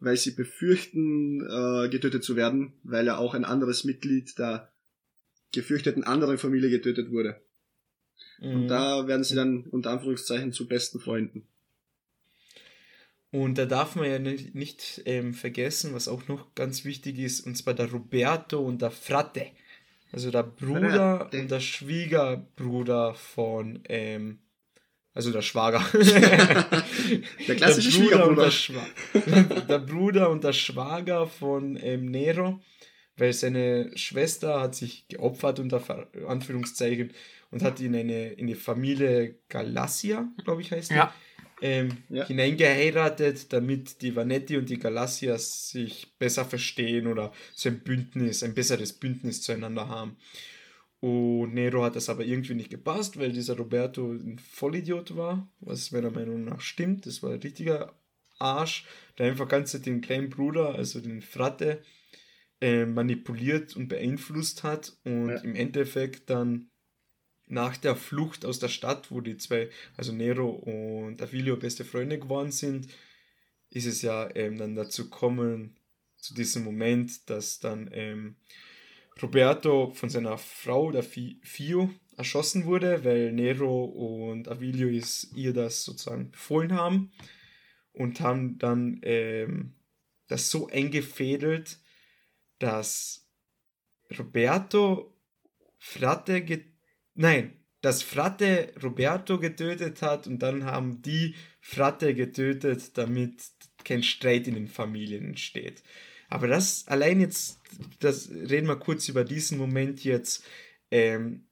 weil 0.00 0.16
sie 0.16 0.32
befürchten, 0.32 1.40
äh, 1.40 1.88
getötet 1.88 2.24
zu 2.24 2.36
werden, 2.36 2.72
weil 2.82 3.06
ja 3.06 3.18
auch 3.18 3.34
ein 3.34 3.44
anderes 3.44 3.84
Mitglied 3.84 4.38
der 4.38 4.72
gefürchteten 5.52 6.04
anderen 6.04 6.38
Familie 6.38 6.70
getötet 6.70 7.10
wurde. 7.10 7.40
Mhm. 8.40 8.54
Und 8.54 8.68
da 8.68 9.06
werden 9.06 9.24
sie 9.24 9.34
dann 9.34 9.64
unter 9.64 9.90
Anführungszeichen 9.90 10.52
zu 10.52 10.68
besten 10.68 11.00
Freunden. 11.00 11.46
Und 13.32 13.58
da 13.58 13.66
darf 13.66 13.94
man 13.94 14.10
ja 14.10 14.18
nicht, 14.18 14.54
nicht 14.54 15.02
ähm, 15.04 15.34
vergessen, 15.34 15.94
was 15.94 16.08
auch 16.08 16.26
noch 16.26 16.54
ganz 16.54 16.84
wichtig 16.84 17.18
ist, 17.18 17.40
und 17.46 17.56
zwar 17.56 17.74
der 17.74 17.90
Roberto 17.90 18.58
und 18.58 18.82
der 18.82 18.90
Frate. 18.90 19.46
Also 20.12 20.32
der 20.32 20.42
Bruder 20.42 21.18
Frate. 21.18 21.40
und 21.40 21.50
der 21.50 21.60
Schwiegerbruder 21.60 23.14
von, 23.14 23.80
ähm, 23.88 24.40
also 25.14 25.30
der 25.30 25.42
Schwager. 25.42 25.84
der 25.92 27.56
klassische 27.56 27.90
der 27.90 27.98
Schwiegerbruder. 27.98 28.42
Der, 28.42 28.50
Schwa 28.50 28.86
der, 29.68 29.78
Bruder 29.78 30.30
und 30.30 30.42
der 30.42 30.52
Schwager 30.52 31.28
von 31.28 31.78
ähm, 31.80 32.06
Nero 32.06 32.60
weil 33.20 33.32
seine 33.32 33.96
Schwester 33.96 34.60
hat 34.60 34.74
sich 34.74 35.06
geopfert 35.08 35.58
unter 35.60 35.82
Anführungszeichen 36.26 37.12
und 37.50 37.62
hat 37.62 37.80
in 37.80 37.94
eine 37.94 38.30
in 38.32 38.46
die 38.46 38.54
Familie 38.54 39.36
Galassia, 39.48 40.28
glaube 40.44 40.62
ich 40.62 40.72
heißt 40.72 40.90
die, 40.90 40.94
ja. 40.94 41.14
Ähm, 41.62 41.98
ja. 42.08 42.26
hineingeheiratet, 42.26 43.52
damit 43.52 44.00
die 44.00 44.16
Vanetti 44.16 44.56
und 44.56 44.70
die 44.70 44.78
Galassias 44.78 45.68
sich 45.68 46.16
besser 46.18 46.46
verstehen 46.46 47.06
oder 47.06 47.32
so 47.54 47.68
ein 47.68 47.80
Bündnis, 47.80 48.42
ein 48.42 48.54
besseres 48.54 48.94
Bündnis 48.94 49.42
zueinander 49.42 49.88
haben. 49.88 50.16
Und 51.00 51.52
Nero 51.54 51.82
hat 51.84 51.96
das 51.96 52.08
aber 52.08 52.24
irgendwie 52.24 52.54
nicht 52.54 52.70
gepasst, 52.70 53.18
weil 53.18 53.32
dieser 53.32 53.56
Roberto 53.56 54.12
ein 54.12 54.38
Vollidiot 54.38 55.16
war, 55.16 55.50
was 55.60 55.92
meiner 55.92 56.10
Meinung 56.10 56.44
nach 56.44 56.60
stimmt. 56.60 57.06
Das 57.06 57.22
war 57.22 57.32
ein 57.32 57.40
richtiger 57.40 57.94
Arsch, 58.38 58.86
der 59.18 59.26
einfach 59.26 59.48
ganz 59.48 59.72
den 59.72 60.00
kleinen 60.00 60.30
Bruder, 60.30 60.74
also 60.74 61.00
den 61.00 61.20
Fratte, 61.20 61.82
äh, 62.60 62.86
manipuliert 62.86 63.76
und 63.76 63.88
beeinflusst 63.88 64.62
hat 64.62 64.96
und 65.04 65.30
ja. 65.30 65.36
im 65.38 65.54
Endeffekt 65.54 66.30
dann 66.30 66.70
nach 67.46 67.76
der 67.76 67.96
Flucht 67.96 68.44
aus 68.44 68.58
der 68.58 68.68
Stadt, 68.68 69.10
wo 69.10 69.20
die 69.20 69.36
zwei, 69.36 69.68
also 69.96 70.12
Nero 70.12 70.50
und 70.50 71.20
Avilio 71.20 71.56
beste 71.56 71.84
Freunde 71.84 72.18
geworden 72.18 72.52
sind, 72.52 72.88
ist 73.70 73.86
es 73.86 74.02
ja 74.02 74.28
ähm, 74.34 74.56
dann 74.56 74.74
dazu 74.74 75.10
kommen, 75.10 75.76
zu 76.16 76.34
diesem 76.34 76.64
Moment, 76.64 77.28
dass 77.28 77.60
dann 77.60 77.88
ähm, 77.92 78.36
Roberto 79.22 79.90
von 79.90 80.10
seiner 80.10 80.38
Frau, 80.38 80.92
der 80.92 81.02
Fio, 81.02 81.90
erschossen 82.16 82.66
wurde, 82.66 83.04
weil 83.04 83.32
Nero 83.32 83.84
und 83.84 84.48
Avilio 84.48 84.88
ist 84.88 85.32
ihr 85.34 85.52
das 85.54 85.84
sozusagen 85.84 86.30
befohlen 86.30 86.74
haben 86.74 87.12
und 87.92 88.20
haben 88.20 88.58
dann 88.58 89.00
ähm, 89.02 89.72
das 90.28 90.50
so 90.50 90.68
eingefädelt, 90.68 91.78
dass 92.60 93.28
Roberto 94.16 95.16
Fratte 95.78 96.44
nein, 97.14 97.52
dass 97.80 98.02
Fratte 98.02 98.72
Roberto 98.82 99.38
getötet 99.38 100.02
hat 100.02 100.26
und 100.26 100.40
dann 100.40 100.64
haben 100.64 101.02
die 101.02 101.34
Fratte 101.60 102.14
getötet, 102.14 102.96
damit 102.96 103.42
kein 103.84 104.02
Streit 104.02 104.46
in 104.46 104.54
den 104.54 104.68
Familien 104.68 105.24
entsteht. 105.24 105.82
Aber 106.28 106.46
das 106.46 106.86
allein 106.86 107.20
jetzt, 107.20 107.60
das 107.98 108.30
reden 108.30 108.68
wir 108.68 108.76
kurz 108.76 109.08
über 109.08 109.24
diesen 109.24 109.58
Moment 109.58 110.04
jetzt. 110.04 110.44
Ähm, 110.90 111.46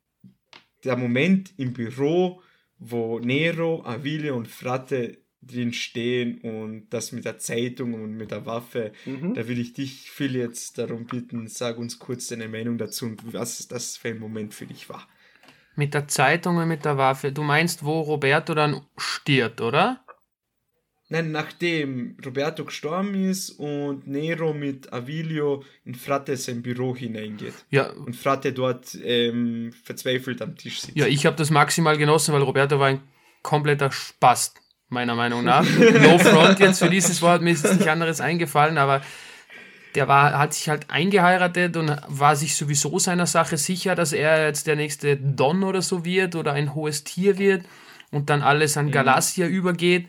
der 0.85 0.97
Moment 0.97 1.53
im 1.57 1.73
Büro, 1.73 2.41
wo 2.79 3.19
Nero, 3.19 3.85
Avile 3.85 4.35
und 4.35 4.47
Fratte 4.47 5.19
drin 5.43 5.73
stehen 5.73 6.39
und 6.41 6.89
das 6.91 7.13
mit 7.13 7.25
der 7.25 7.39
Zeitung 7.39 7.95
und 7.95 8.17
mit 8.17 8.31
der 8.31 8.47
Waffe. 8.47 8.93
Mhm. 9.07 9.35
Da 9.35 9.47
will 9.49 9.59
ich 9.59 9.73
dich, 9.73 10.11
Phil, 10.11 10.37
jetzt 10.37 10.79
darum 10.79 11.07
bitten, 11.07 11.47
sag 11.47 11.79
uns 11.79 11.99
kurz 11.99 12.29
deine 12.29 12.49
Meinung 12.49 12.79
dazu 12.79 13.07
und 13.07 13.33
was 13.33 13.69
das 13.69 13.97
für 13.97 14.09
ein 14.09 14.19
Moment 14.19 14.55
für 14.55 14.67
dich 14.67 14.89
war. 14.89 15.07
Mit 15.77 15.95
der 15.95 16.09
Zeitung 16.09 16.57
und 16.57 16.67
mit 16.67 16.85
der 16.85 16.97
Waffe. 16.99 17.31
Du 17.31 17.43
meinst, 17.43 17.85
wo 17.85 18.01
Roberto 18.01 18.55
dann 18.55 18.81
stirbt, 18.97 19.61
oder? 19.61 20.05
Nein, 21.11 21.31
nachdem 21.31 22.17
Roberto 22.23 22.65
gestorben 22.67 23.15
ist 23.15 23.51
und 23.51 24.07
Nero 24.07 24.53
mit 24.53 24.93
Avilio 24.93 25.65
in 25.85 25.95
Frate 25.95 26.37
sein 26.37 26.63
Büro 26.63 26.95
hineingeht. 26.95 27.55
Ja. 27.71 27.91
Und 27.93 28.15
Frate 28.15 28.53
dort 28.53 28.95
ähm, 29.03 29.73
verzweifelt 29.85 30.43
am 30.43 30.57
Tisch 30.57 30.81
sitzt. 30.81 30.99
Ja, 30.99 31.07
ich 31.07 31.25
habe 31.25 31.37
das 31.37 31.51
maximal 31.51 31.97
genossen, 31.97 32.35
weil 32.35 32.43
Roberto 32.43 32.79
war 32.79 32.89
ein 32.89 33.01
kompletter 33.43 33.91
Spast 33.91 34.61
meiner 34.89 35.15
Meinung 35.15 35.45
nach. 35.45 35.65
No 35.65 36.19
front 36.19 36.61
jetzt 36.61 36.79
für 36.79 36.91
dieses 36.91 37.21
Wort, 37.23 37.43
mir 37.43 37.53
ist 37.53 37.65
nicht 37.65 37.89
anderes 37.89 38.21
eingefallen, 38.21 38.79
aber 38.79 39.03
der 39.95 40.09
war, 40.09 40.39
hat 40.39 40.55
sich 40.55 40.69
halt 40.69 40.91
eingeheiratet 40.91 41.77
und 41.77 41.97
war 42.07 42.37
sich 42.37 42.57
sowieso 42.57 42.99
seiner 42.99 43.27
Sache 43.27 43.57
sicher, 43.57 43.95
dass 43.95 44.13
er 44.13 44.47
jetzt 44.47 44.67
der 44.67 44.77
nächste 44.77 45.17
Don 45.17 45.65
oder 45.65 45.83
so 45.83 46.05
wird 46.05 46.37
oder 46.37 46.53
ein 46.53 46.75
hohes 46.75 47.05
Tier 47.05 47.39
wird 47.39 47.65
und 48.11 48.31
dann 48.31 48.43
alles 48.43 48.77
an 48.77 48.91
Galassia 48.91 49.47
mhm. 49.47 49.55
übergeht. 49.55 50.09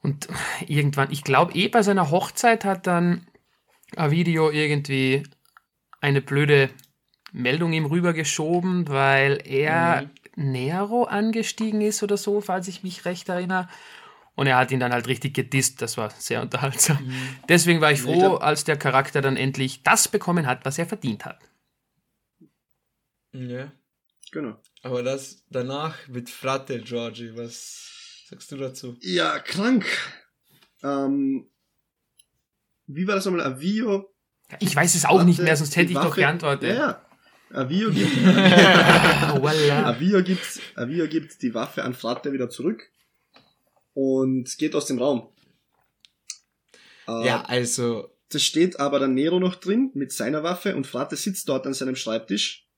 Und 0.00 0.28
irgendwann, 0.66 1.10
ich 1.10 1.24
glaube, 1.24 1.54
eh 1.54 1.68
bei 1.68 1.82
seiner 1.82 2.10
Hochzeit 2.10 2.64
hat 2.64 2.86
dann 2.86 3.26
ein 3.96 4.10
Video 4.10 4.50
irgendwie 4.50 5.24
eine 6.00 6.20
blöde 6.20 6.70
Meldung 7.32 7.72
ihm 7.72 7.86
rübergeschoben, 7.86 8.88
weil 8.88 9.42
er 9.44 10.02
mhm. 10.02 10.10
Nero 10.38 11.04
angestiegen 11.04 11.80
ist 11.80 12.02
oder 12.02 12.16
so, 12.16 12.40
falls 12.40 12.68
ich 12.68 12.84
mich 12.84 13.04
recht 13.04 13.28
erinnere. 13.28 13.68
Und 14.36 14.46
er 14.46 14.56
hat 14.56 14.70
ihn 14.70 14.78
dann 14.78 14.92
halt 14.92 15.08
richtig 15.08 15.34
gedisst. 15.34 15.82
Das 15.82 15.96
war 15.96 16.10
sehr 16.10 16.40
unterhaltsam. 16.40 17.04
Mhm. 17.04 17.14
Deswegen 17.48 17.80
war 17.80 17.90
ich 17.90 18.02
froh, 18.02 18.36
als 18.36 18.62
der 18.62 18.76
Charakter 18.76 19.20
dann 19.20 19.36
endlich 19.36 19.82
das 19.82 20.06
bekommen 20.06 20.46
hat, 20.46 20.64
was 20.64 20.78
er 20.78 20.86
verdient 20.86 21.24
hat. 21.24 21.40
Ja. 23.32 23.72
Genau. 24.30 24.60
Aber 24.82 25.02
das 25.02 25.44
danach 25.50 26.06
mit 26.06 26.30
Frate, 26.30 26.80
Georgie, 26.82 27.32
was 27.34 28.26
sagst 28.28 28.52
du 28.52 28.56
dazu? 28.56 28.96
Ja, 29.00 29.40
krank. 29.40 29.86
Ähm, 30.84 31.50
wie 32.86 33.08
war 33.08 33.16
das 33.16 33.24
nochmal? 33.24 33.44
Avio? 33.44 34.14
Ich 34.60 34.76
weiß 34.76 34.94
es 34.94 35.04
auch 35.04 35.16
Frate, 35.16 35.24
nicht 35.24 35.40
mehr, 35.40 35.56
sonst 35.56 35.74
hätte 35.74 35.90
ich 35.90 35.96
Waffe, 35.96 36.08
doch 36.08 36.16
geantwortet. 36.16 36.76
Ja, 36.76 37.07
Avio 37.50 37.90
gibt, 37.92 38.26
Avio 38.26 40.22
gibt, 40.22 40.60
Avio 40.76 41.08
gibt 41.08 41.42
die 41.42 41.54
Waffe 41.54 41.84
an 41.84 41.94
Frate 41.94 42.32
wieder 42.32 42.50
zurück 42.50 42.90
und 43.94 44.58
geht 44.58 44.74
aus 44.74 44.86
dem 44.86 44.98
Raum. 44.98 45.28
Äh, 47.06 47.26
ja, 47.26 47.42
also. 47.42 48.14
Da 48.30 48.38
steht 48.38 48.78
aber 48.78 48.98
dann 48.98 49.14
Nero 49.14 49.40
noch 49.40 49.54
drin 49.54 49.90
mit 49.94 50.12
seiner 50.12 50.42
Waffe 50.42 50.76
und 50.76 50.86
Frate 50.86 51.16
sitzt 51.16 51.48
dort 51.48 51.66
an 51.66 51.72
seinem 51.72 51.96
Schreibtisch, 51.96 52.68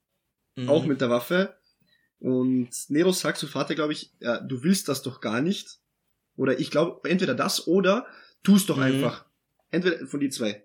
mhm. 0.55 0.69
auch 0.69 0.85
mit 0.85 1.01
der 1.01 1.09
Waffe. 1.09 1.57
Und 2.19 2.69
Nero 2.87 3.11
sagt 3.11 3.37
zu 3.37 3.47
Frate, 3.47 3.75
glaube 3.75 3.91
ich, 3.91 4.13
ja, 4.19 4.39
du 4.39 4.63
willst 4.63 4.87
das 4.87 5.01
doch 5.01 5.19
gar 5.19 5.41
nicht. 5.41 5.79
Oder 6.37 6.59
ich 6.59 6.71
glaube, 6.71 7.09
entweder 7.09 7.35
das 7.35 7.67
oder 7.67 8.07
tu 8.43 8.55
es 8.55 8.65
doch 8.65 8.77
mhm. 8.77 8.83
einfach. 8.83 9.25
Entweder 9.71 10.07
von 10.07 10.21
die 10.21 10.29
zwei. 10.29 10.63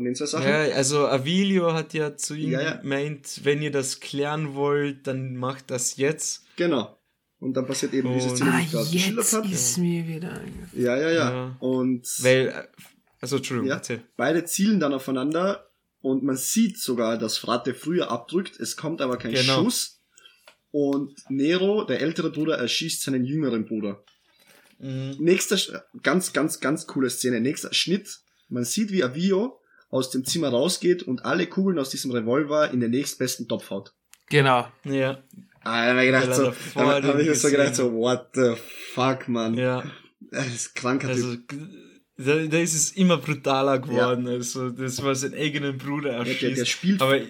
Von 0.00 0.06
den 0.06 0.14
zwei 0.14 0.24
Sachen. 0.24 0.48
Ja, 0.48 0.60
also 0.74 1.06
Avilio 1.08 1.74
hat 1.74 1.92
ja 1.92 2.16
zu 2.16 2.34
ihm 2.34 2.52
ja, 2.52 2.62
ja. 2.62 2.76
gemeint, 2.76 3.40
wenn 3.42 3.60
ihr 3.60 3.70
das 3.70 4.00
klären 4.00 4.54
wollt, 4.54 5.06
dann 5.06 5.36
macht 5.36 5.70
das 5.70 5.98
jetzt. 5.98 6.46
Genau. 6.56 6.98
Und 7.38 7.52
dann 7.52 7.66
passiert 7.66 7.92
eben 7.92 8.10
diese 8.14 8.34
Szene, 8.34 8.52
die 8.56 8.64
ich 8.64 8.70
gerade 8.70 8.90
geschildert 8.90 9.30
habe. 9.30 9.48
ist 9.48 9.76
mir 9.76 10.08
wieder 10.08 10.40
ja, 10.72 10.96
ja, 10.96 11.10
ja, 11.10 11.30
ja. 11.30 11.56
Und 11.60 12.06
weil, 12.20 12.66
also 13.20 13.36
Entschuldigung, 13.36 13.68
ja, 13.68 13.74
erzähl. 13.74 14.00
beide 14.16 14.42
zielen 14.46 14.80
dann 14.80 14.94
aufeinander 14.94 15.70
und 16.00 16.22
man 16.22 16.38
sieht 16.38 16.78
sogar, 16.78 17.18
dass 17.18 17.36
Frate 17.36 17.74
früher 17.74 18.10
abdrückt. 18.10 18.58
Es 18.58 18.78
kommt 18.78 19.02
aber 19.02 19.18
kein 19.18 19.34
genau. 19.34 19.64
Schuss. 19.64 20.00
Und 20.70 21.12
Nero, 21.28 21.84
der 21.84 22.00
ältere 22.00 22.30
Bruder, 22.30 22.56
erschießt 22.56 23.02
seinen 23.02 23.26
jüngeren 23.26 23.66
Bruder. 23.66 24.02
Mhm. 24.78 25.16
Nächster, 25.18 25.84
ganz, 26.02 26.32
ganz, 26.32 26.60
ganz 26.60 26.86
coole 26.86 27.10
Szene. 27.10 27.42
Nächster 27.42 27.74
Schnitt. 27.74 28.20
Man 28.48 28.64
sieht, 28.64 28.92
wie 28.92 29.04
Avio 29.04 29.59
aus 29.90 30.10
dem 30.10 30.24
Zimmer 30.24 30.48
rausgeht 30.48 31.02
und 31.02 31.24
alle 31.24 31.46
Kugeln 31.46 31.78
aus 31.78 31.90
diesem 31.90 32.10
Revolver 32.12 32.70
in 32.70 32.80
den 32.80 32.90
nächstbesten 32.90 33.48
Topf 33.48 33.70
haut. 33.70 33.92
Genau. 34.28 34.68
Ja. 34.84 35.22
Ah, 35.62 35.92
da 35.92 36.00
ich 36.00 36.06
gedacht, 36.06 36.34
so, 36.34 36.52
da 36.74 37.02
hab 37.02 37.18
ich 37.18 37.38
so 37.38 37.50
gedacht, 37.50 37.74
so, 37.74 37.92
what 37.92 38.28
the 38.34 38.54
fuck, 38.94 39.28
man. 39.28 39.54
Ja. 39.54 39.84
Das 40.30 40.46
ist 40.46 40.74
kranker 40.74 41.08
also, 41.08 41.36
da, 42.16 42.46
da 42.46 42.58
ist 42.58 42.74
es 42.74 42.92
immer 42.92 43.18
brutaler 43.18 43.78
geworden, 43.78 44.26
ja. 44.26 44.34
also, 44.34 44.70
das 44.70 45.02
war 45.02 45.14
sein 45.14 45.34
eigenen 45.34 45.76
Bruder 45.76 46.12
erschießt. 46.12 46.42
Ja, 46.42 46.48
der, 46.48 46.56
der 46.56 46.64
spielt, 46.64 47.02
aber, 47.02 47.20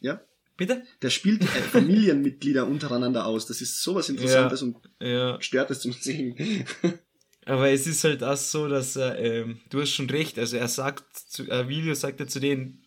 ja? 0.00 0.20
Bitte? 0.56 0.82
Der 1.02 1.10
spielt 1.10 1.42
äh, 1.42 1.46
Familienmitglieder 1.46 2.66
untereinander 2.66 3.26
aus. 3.26 3.46
Das 3.46 3.62
ist 3.62 3.82
sowas 3.82 4.08
Interessantes 4.08 4.60
ja, 4.60 4.66
und 4.66 4.76
ja. 5.00 5.40
stört 5.40 5.70
es 5.70 5.80
zum 5.80 5.92
Sehen. 5.92 6.36
Aber 7.50 7.70
es 7.70 7.86
ist 7.86 8.04
halt 8.04 8.22
auch 8.22 8.36
so, 8.36 8.68
dass 8.68 8.96
er, 8.96 9.18
ähm, 9.18 9.60
du 9.70 9.80
hast 9.80 9.90
schon 9.90 10.08
recht, 10.08 10.38
also 10.38 10.56
er 10.56 10.68
sagt, 10.68 11.04
zu, 11.16 11.46
Video 11.68 11.94
sagt 11.94 12.20
er 12.20 12.28
zu 12.28 12.40
denen, 12.40 12.82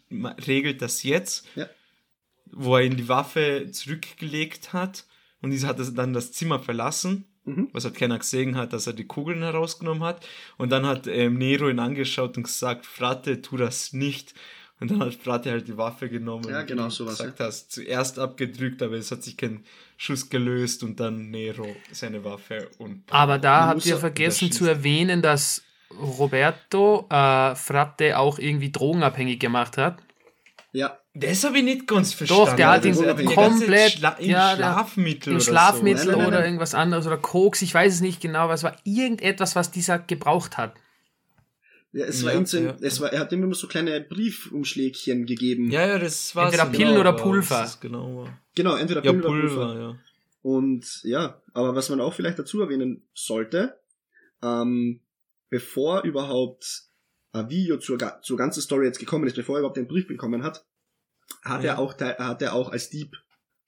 regelt 0.47 0.81
das 0.81 1.03
jetzt. 1.03 1.45
Ja 1.55 1.67
wo 2.55 2.77
er 2.77 2.83
ihn 2.83 2.97
die 2.97 3.09
Waffe 3.09 3.69
zurückgelegt 3.71 4.73
hat 4.73 5.05
und 5.41 5.51
dieser 5.51 5.67
hat 5.67 5.79
dann 5.95 6.13
das 6.13 6.31
Zimmer 6.31 6.59
verlassen, 6.59 7.25
mhm. 7.45 7.69
was 7.73 7.85
halt 7.85 7.95
keiner 7.95 8.19
gesehen 8.19 8.55
hat, 8.55 8.73
dass 8.73 8.87
er 8.87 8.93
die 8.93 9.07
Kugeln 9.07 9.41
herausgenommen 9.41 10.03
hat. 10.03 10.25
Und 10.57 10.69
dann 10.71 10.85
hat 10.85 11.07
ähm, 11.07 11.37
Nero 11.37 11.69
ihn 11.69 11.79
angeschaut 11.79 12.37
und 12.37 12.43
gesagt, 12.43 12.85
Frate, 12.85 13.41
tu 13.41 13.57
das 13.57 13.93
nicht. 13.93 14.33
Und 14.83 14.91
dann 14.91 14.99
hat 14.99 15.15
Frate 15.15 15.49
halt 15.49 15.65
die 15.65 15.77
Waffe 15.77 16.09
genommen. 16.09 16.49
Ja, 16.49 16.63
genau 16.63 16.89
sowas. 16.89 17.17
Sagt, 17.17 17.39
ja. 17.39 17.45
hast 17.45 17.71
zuerst 17.71 18.19
abgedrückt, 18.19 18.81
aber 18.83 18.95
es 18.95 19.11
hat 19.11 19.23
sich 19.23 19.37
kein 19.37 19.63
Schuss 19.95 20.29
gelöst 20.29 20.83
und 20.83 20.99
dann 20.99 21.31
Nero 21.31 21.73
seine 21.93 22.25
Waffe 22.25 22.67
und. 22.79 23.03
Aber 23.09 23.37
da 23.39 23.67
habt 23.67 23.85
ihr 23.85 23.95
vergessen 23.95 24.51
zu 24.51 24.65
erwähnen, 24.65 25.21
dass 25.21 25.63
Roberto 25.97 27.07
äh, 27.09 27.55
Frate 27.55 28.17
auch 28.17 28.39
irgendwie 28.39 28.73
drogenabhängig 28.73 29.39
gemacht 29.39 29.77
hat. 29.77 30.03
Ja. 30.73 30.97
Das 31.13 31.45
habe 31.45 31.59
ich 31.59 31.63
nicht 31.63 31.87
ganz 31.87 32.13
verstanden. 32.13 32.45
Doch, 32.45 32.55
der 32.55 32.69
hat 32.69 32.83
ihn 32.83 32.97
also, 32.97 33.23
komplett 33.35 33.91
Schla 33.93 34.17
ja, 34.19 34.55
Schlafmittel, 34.55 35.33
in 35.33 35.39
Schlafmittel 35.39 36.09
oder, 36.09 36.23
so. 36.23 36.27
oder 36.27 36.43
irgendwas 36.43 36.75
anderes 36.75 37.07
oder 37.07 37.17
Koks, 37.17 37.61
ich 37.61 37.73
weiß 37.73 37.93
es 37.93 38.01
nicht 38.01 38.19
genau, 38.19 38.39
aber 38.39 38.55
es 38.55 38.63
war 38.63 38.75
irgendetwas, 38.83 39.55
was 39.55 39.71
dieser 39.71 39.99
gebraucht 39.99 40.57
hat. 40.57 40.73
Ja, 41.93 42.05
es 42.05 42.25
war, 42.25 42.33
ja, 42.33 42.43
so, 42.43 42.57
ja. 42.57 42.75
es 42.81 42.99
war, 42.99 43.13
er 43.13 43.19
hat 43.19 43.31
ihm 43.31 43.43
immer 43.43 43.53
so 43.53 43.67
kleine 43.67 44.01
Briefumschlägchen 44.01 45.27
gegeben. 45.27 45.69
Ja, 45.69 45.85
ja, 45.85 45.99
das 45.99 46.35
war 46.35 46.45
Entweder 46.45 46.65
Pillen 46.65 46.87
genau, 46.89 47.01
oder 47.01 47.13
Pulver. 47.13 47.71
Genau, 47.81 48.27
genau, 48.55 48.75
entweder 48.75 49.01
Pillen 49.01 49.21
ja, 49.21 49.27
Pulver, 49.27 49.55
oder 49.55 49.73
Pulver. 49.73 49.79
Ja. 49.79 49.99
Und 50.41 51.03
ja, 51.03 51.41
aber 51.53 51.75
was 51.75 51.89
man 51.89 52.01
auch 52.01 52.13
vielleicht 52.15 52.39
dazu 52.39 52.61
erwähnen 52.61 53.03
sollte, 53.13 53.79
ähm, 54.41 55.01
bevor 55.49 56.01
überhaupt 56.01 56.85
ein 57.31 57.49
Video 57.49 57.77
zur, 57.77 57.99
zur 58.23 58.37
ganzen 58.37 58.61
Story 58.61 58.87
jetzt 58.87 58.99
gekommen 58.99 59.27
ist, 59.27 59.35
bevor 59.35 59.55
er 59.55 59.59
überhaupt 59.59 59.77
den 59.77 59.87
Brief 59.87 60.07
bekommen 60.07 60.43
hat, 60.43 60.65
hat 61.43 61.63
ja. 61.63 61.73
er 61.73 61.79
auch 61.79 61.99
hat 61.99 62.41
er 62.41 62.53
auch 62.53 62.71
als 62.71 62.89
Dieb 62.89 63.15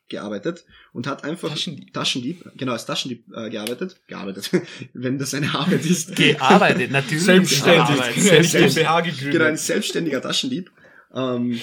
gearbeitet 0.10 0.66
und 0.94 1.08
hat 1.08 1.24
einfach 1.24 1.50
Taschendieb, 1.50 1.94
Taschendieb 1.94 2.52
genau 2.56 2.74
als 2.74 2.86
Taschendieb 2.86 3.26
äh, 3.36 3.50
gearbeitet, 3.50 4.02
gearbeitet, 4.08 4.52
wenn 4.94 5.18
das 5.18 5.34
eine 5.34 5.54
Arbeit 5.54 5.86
ist. 5.86 6.16
Gearbeitet, 6.16 6.92
natürlich. 6.92 7.24
Selbstständig. 7.24 8.24
Selbstständig. 8.24 9.20
Genau, 9.32 9.46
ein 9.46 9.58
selbstständiger 9.58 10.22
Taschendieb. 10.22 10.72
Ähm, 11.14 11.60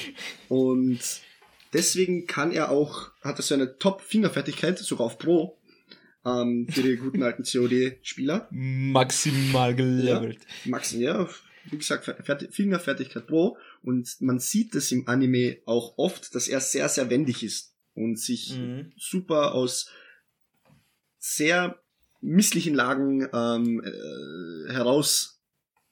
und 0.48 1.00
deswegen 1.72 2.26
kann 2.26 2.52
er 2.52 2.70
auch, 2.70 3.10
hat 3.22 3.38
er 3.38 3.42
so 3.42 3.54
eine 3.54 3.78
Top-Fingerfertigkeit, 3.78 4.78
sogar 4.78 5.06
auf 5.06 5.18
Pro, 5.18 5.58
ähm, 6.24 6.66
für 6.68 6.82
die 6.82 6.96
guten 6.96 7.22
alten 7.22 7.44
COD-Spieler. 7.44 8.48
Maximal 8.50 9.74
gelevelt. 9.74 10.38
Ja, 10.64 10.70
maximal, 10.70 11.04
ja, 11.04 11.28
wie 11.70 11.78
gesagt, 11.78 12.12
Fingerfertigkeit 12.50 13.26
Pro 13.26 13.56
und 13.82 14.20
man 14.20 14.40
sieht 14.40 14.74
es 14.74 14.90
im 14.90 15.06
Anime 15.06 15.58
auch 15.64 15.96
oft, 15.96 16.34
dass 16.34 16.48
er 16.48 16.60
sehr, 16.60 16.88
sehr 16.88 17.08
wendig 17.08 17.44
ist 17.44 17.71
und 17.94 18.18
sich 18.18 18.56
mhm. 18.56 18.92
super 18.96 19.54
aus 19.54 19.90
sehr 21.18 21.80
misslichen 22.20 22.74
Lagen 22.74 23.28
ähm, 23.32 23.82
äh, 23.84 24.72
heraus, 24.72 25.40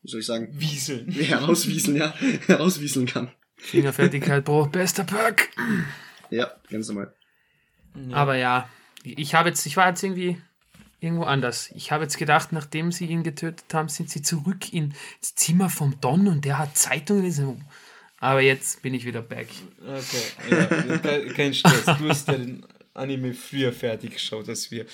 wie 0.03 0.11
soll 0.11 0.21
ich 0.21 0.27
sagen? 0.27 0.49
Wieseln. 0.53 1.09
Herauswieseln, 1.11 1.97
ja. 1.97 2.15
herauswieseln 2.47 3.07
kann. 3.07 3.33
Fingerfertigkeit 3.57 4.45
Pro, 4.45 4.67
bester 4.67 5.05
Perk. 5.05 5.51
Ja, 6.31 6.51
ganz 6.71 6.89
normal. 6.89 7.15
Ja. 7.95 8.17
Aber 8.17 8.37
ja, 8.37 8.69
ich 9.03 9.35
habe 9.35 9.51
jetzt, 9.51 9.67
ich 9.67 9.77
war 9.77 9.89
jetzt 9.89 10.03
irgendwie 10.03 10.41
irgendwo 11.01 11.25
anders. 11.25 11.71
Ich 11.75 11.93
habe 11.93 12.05
jetzt 12.05 12.19
gedacht, 12.19 12.53
nachdem 12.53 12.93
sie 12.93 13.07
ihn 13.07 13.23
getötet 13.23 13.73
haben, 13.75 13.89
sind 13.89 14.11
sie 14.11 14.23
zurück 14.23 14.73
ins 14.73 15.35
Zimmer 15.35 15.69
vom 15.69 16.01
Don 16.01 16.29
und 16.29 16.45
der 16.45 16.59
hat 16.59 16.77
Zeitungen 16.77 17.23
gelesen. 17.23 17.65
Aber 18.21 18.43
jetzt 18.43 18.83
bin 18.83 18.93
ich 18.93 19.07
wieder 19.07 19.23
back. 19.23 19.49
Okay, 19.81 20.51
ja, 20.51 20.67
kein, 20.99 21.35
kein 21.35 21.55
Stress. 21.55 21.87
Du 21.87 22.09
hast 22.09 22.29
ja 22.29 22.35
den 22.35 22.65
Anime 22.93 23.33
früher 23.33 23.73
fertig 23.73 24.13
geschaut 24.13 24.49
als 24.49 24.71
wir. 24.71 24.85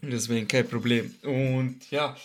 Deswegen 0.00 0.48
kein 0.48 0.66
Problem. 0.66 1.14
Und 1.22 1.90
ja, 1.90 2.16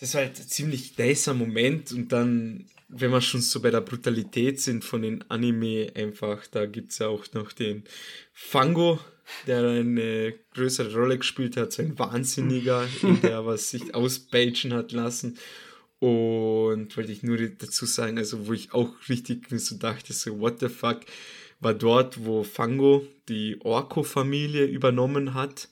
das 0.00 0.14
war 0.14 0.22
halt 0.22 0.38
ein 0.38 0.48
ziemlich 0.48 0.98
nicer 0.98 1.32
Moment. 1.32 1.92
Und 1.92 2.10
dann, 2.10 2.66
wenn 2.88 3.12
wir 3.12 3.20
schon 3.20 3.40
so 3.40 3.60
bei 3.60 3.70
der 3.70 3.82
Brutalität 3.82 4.60
sind 4.60 4.84
von 4.84 5.02
den 5.02 5.22
Anime, 5.30 5.92
einfach, 5.94 6.48
da 6.48 6.66
gibt 6.66 6.90
es 6.90 6.98
ja 6.98 7.06
auch 7.06 7.24
noch 7.34 7.52
den 7.52 7.84
Fango, 8.32 8.98
der 9.46 9.64
eine 9.64 10.34
größere 10.54 10.92
Rolle 10.92 11.18
gespielt 11.18 11.56
hat, 11.56 11.72
so 11.72 11.82
ein 11.82 11.98
Wahnsinniger, 12.00 12.88
der 13.22 13.46
was 13.46 13.70
sich 13.70 13.94
ausbagen 13.94 14.72
hat 14.72 14.90
lassen. 14.90 15.38
Und 16.00 16.96
wollte 16.96 17.10
ich 17.10 17.22
nur 17.22 17.38
dazu 17.38 17.86
sagen, 17.86 18.18
also 18.18 18.46
wo 18.46 18.52
ich 18.52 18.72
auch 18.72 18.94
richtig 19.08 19.48
so 19.50 19.76
dachte, 19.76 20.12
so 20.12 20.38
what 20.38 20.60
the 20.60 20.68
fuck, 20.68 21.00
war 21.60 21.74
dort, 21.74 22.24
wo 22.24 22.44
Fango 22.44 23.06
die 23.28 23.60
Orko-Familie 23.60 24.64
übernommen 24.64 25.34
hat, 25.34 25.68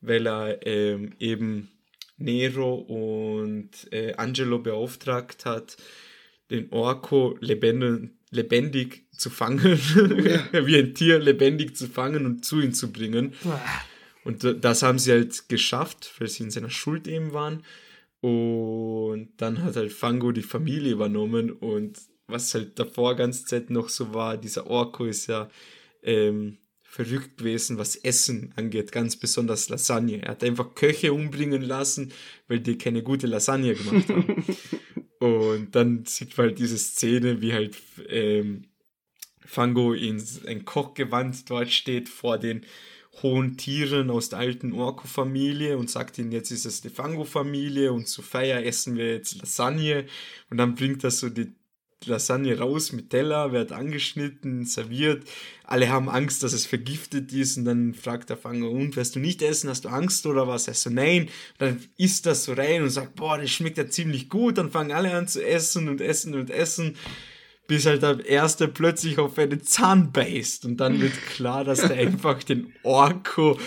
weil 0.00 0.26
er 0.26 0.66
ähm, 0.66 1.12
eben 1.20 1.70
Nero 2.16 2.74
und 2.74 3.70
äh, 3.92 4.14
Angelo 4.14 4.58
beauftragt 4.58 5.44
hat, 5.44 5.76
den 6.50 6.70
Orko 6.72 7.36
lebendig, 7.40 8.10
lebendig 8.30 9.06
zu 9.12 9.30
fangen, 9.30 9.78
ja. 10.24 10.48
wie 10.66 10.76
ein 10.76 10.94
Tier 10.94 11.18
lebendig 11.18 11.76
zu 11.76 11.88
fangen 11.88 12.26
und 12.26 12.44
zu 12.44 12.60
ihm 12.60 12.74
zu 12.74 12.92
bringen. 12.92 13.34
Und 14.24 14.64
das 14.64 14.82
haben 14.82 14.98
sie 14.98 15.12
halt 15.12 15.48
geschafft, 15.48 16.12
weil 16.18 16.28
sie 16.28 16.44
in 16.44 16.50
seiner 16.50 16.70
Schuld 16.70 17.06
eben 17.06 17.32
waren. 17.32 17.62
Und 18.24 19.34
dann 19.36 19.62
hat 19.62 19.76
halt 19.76 19.92
Fango 19.92 20.32
die 20.32 20.40
Familie 20.40 20.92
übernommen 20.92 21.50
und 21.50 21.98
was 22.26 22.54
halt 22.54 22.78
davor 22.78 23.16
ganz 23.16 23.44
Zeit 23.44 23.68
noch 23.68 23.90
so 23.90 24.14
war, 24.14 24.38
dieser 24.38 24.66
Orko 24.66 25.04
ist 25.04 25.26
ja 25.26 25.50
ähm, 26.02 26.56
verrückt 26.80 27.36
gewesen, 27.36 27.76
was 27.76 27.96
Essen 27.96 28.54
angeht, 28.56 28.92
ganz 28.92 29.16
besonders 29.16 29.68
Lasagne. 29.68 30.22
Er 30.22 30.30
hat 30.30 30.42
einfach 30.42 30.74
Köche 30.74 31.12
umbringen 31.12 31.60
lassen, 31.60 32.14
weil 32.48 32.60
die 32.60 32.78
keine 32.78 33.02
gute 33.02 33.26
Lasagne 33.26 33.74
gemacht 33.74 34.08
haben. 34.08 34.44
und 35.18 35.74
dann 35.74 36.06
sieht 36.06 36.34
man 36.38 36.46
halt 36.46 36.58
diese 36.58 36.78
Szene, 36.78 37.42
wie 37.42 37.52
halt 37.52 37.76
ähm, 38.08 38.68
Fango 39.44 39.92
in 39.92 40.22
ein 40.46 40.64
Kochgewand 40.64 41.50
dort 41.50 41.70
steht 41.70 42.08
vor 42.08 42.38
den 42.38 42.64
hohen 43.22 43.56
Tieren 43.56 44.10
aus 44.10 44.28
der 44.28 44.40
alten 44.40 44.72
Orko-Familie 44.72 45.78
und 45.78 45.90
sagt 45.90 46.18
ihnen, 46.18 46.32
jetzt 46.32 46.50
ist 46.50 46.66
es 46.66 46.80
die 46.80 46.90
Fango-Familie 46.90 47.92
und 47.92 48.08
zur 48.08 48.24
Feier 48.24 48.64
essen 48.64 48.96
wir 48.96 49.12
jetzt 49.12 49.40
Lasagne 49.40 50.06
und 50.50 50.56
dann 50.56 50.74
bringt 50.74 51.04
er 51.04 51.10
so 51.10 51.28
die 51.28 51.54
Lasagne 52.06 52.58
raus 52.58 52.92
mit 52.92 53.10
Teller, 53.10 53.52
wird 53.52 53.72
angeschnitten, 53.72 54.66
serviert. 54.66 55.26
Alle 55.64 55.88
haben 55.88 56.08
Angst, 56.08 56.42
dass 56.42 56.52
es 56.52 56.66
vergiftet 56.66 57.32
ist 57.32 57.56
und 57.56 57.64
dann 57.64 57.94
fragt 57.94 58.30
der 58.30 58.36
Fanger, 58.36 58.70
und 58.70 58.96
wirst 58.96 59.16
du 59.16 59.20
nicht 59.20 59.42
essen? 59.42 59.70
Hast 59.70 59.84
du 59.84 59.88
Angst 59.88 60.26
oder 60.26 60.46
was? 60.46 60.68
Er 60.68 60.74
so, 60.74 60.90
nein. 60.90 61.22
Und 61.22 61.30
dann 61.58 61.84
isst 61.96 62.26
das 62.26 62.44
so 62.44 62.52
rein 62.52 62.82
und 62.82 62.90
sagt, 62.90 63.16
boah, 63.16 63.38
das 63.38 63.50
schmeckt 63.50 63.78
ja 63.78 63.88
ziemlich 63.88 64.28
gut. 64.28 64.58
Dann 64.58 64.70
fangen 64.70 64.92
alle 64.92 65.14
an 65.14 65.28
zu 65.28 65.44
essen 65.44 65.88
und 65.88 66.00
essen 66.00 66.34
und 66.34 66.50
essen, 66.50 66.96
bis 67.66 67.86
halt 67.86 68.02
der 68.02 68.24
Erste 68.24 68.68
plötzlich 68.68 69.18
auf 69.18 69.38
einen 69.38 69.62
Zahn 69.62 70.12
beißt. 70.12 70.64
Und 70.64 70.78
dann 70.78 71.00
wird 71.00 71.14
klar, 71.26 71.64
dass 71.64 71.80
der 71.80 71.92
einfach 71.98 72.42
den 72.42 72.72
Orko 72.82 73.58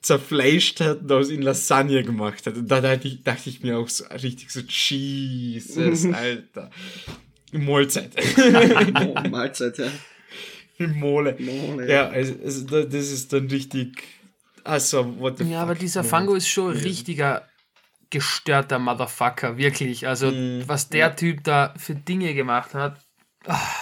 zerfleischt 0.00 0.80
hat 0.80 1.00
und 1.02 1.12
aus 1.12 1.30
ihm 1.30 1.42
Lasagne 1.42 2.02
gemacht 2.02 2.46
hat. 2.46 2.56
Und 2.56 2.68
da 2.70 2.80
dachte 2.80 3.08
ich, 3.08 3.22
dachte 3.22 3.50
ich 3.50 3.62
mir 3.62 3.78
auch 3.78 3.88
so 3.88 4.04
richtig 4.22 4.50
so, 4.50 4.60
Jesus, 4.60 6.04
Alter. 6.12 6.70
Mahlzeit. 7.52 8.12
oh, 8.36 9.28
Mahlzeit, 9.28 9.78
ja. 9.78 9.90
Mole. 10.86 11.36
Mole. 11.38 11.90
Ja, 11.90 12.08
also, 12.08 12.34
also, 12.44 12.84
das 12.84 13.10
ist 13.10 13.32
dann 13.32 13.48
richtig. 13.48 14.02
Also, 14.64 15.18
what 15.18 15.38
the 15.38 15.44
Ja, 15.44 15.62
aber 15.62 15.74
dieser 15.74 16.04
Fango 16.04 16.34
ist 16.34 16.48
schon 16.48 16.72
ein 16.72 16.78
richtiger 16.78 17.48
gestörter 18.10 18.78
Motherfucker, 18.78 19.56
wirklich. 19.56 20.06
Also, 20.06 20.30
mm, 20.30 20.64
was 20.66 20.88
der 20.88 21.00
ja. 21.00 21.10
Typ 21.10 21.42
da 21.42 21.74
für 21.76 21.94
Dinge 21.94 22.34
gemacht 22.34 22.74
hat. 22.74 23.00
Ah. 23.48 23.74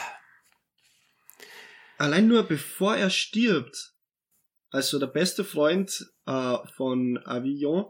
Allein 1.99 2.29
nur 2.29 2.45
bevor 2.45 2.97
er 2.97 3.11
stirbt, 3.11 3.95
also 4.71 4.99
der 4.99 5.07
beste 5.07 5.45
Freund 5.45 6.07
äh, 6.27 6.57
von 6.77 7.19
Avillon, 7.25 7.87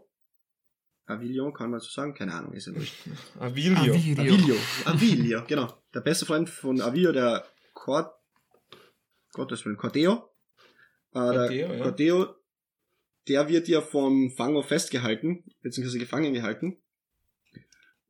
Avilio, 1.06 1.52
kann 1.52 1.70
man 1.70 1.80
so 1.80 1.88
sagen? 1.88 2.14
Keine 2.14 2.34
Ahnung, 2.34 2.52
ist 2.52 2.66
ja 2.66 2.72
nicht. 2.72 2.92
Avilio. 3.38 3.94
Avilio. 3.94 4.22
Avilio, 4.22 4.56
Avilio 4.84 5.44
genau. 5.46 5.82
Der 5.94 6.00
beste 6.00 6.26
Freund 6.26 6.50
von 6.50 6.80
Avilio, 6.80 7.12
der 7.12 7.46
Cord, 7.74 8.12
Gottes 9.32 9.64
Willen, 9.64 9.76
Cordeo. 9.76 10.32
Äh, 11.12 11.18
Cordeo, 11.18 11.68
der 11.68 11.76
ja. 11.76 11.82
Cordeo, 11.84 12.34
der 13.28 13.48
wird 13.48 13.68
ja 13.68 13.82
von 13.82 14.30
Fango 14.36 14.62
festgehalten, 14.62 15.44
beziehungsweise 15.62 15.98
gefangen 15.98 16.34
gehalten. 16.34 16.76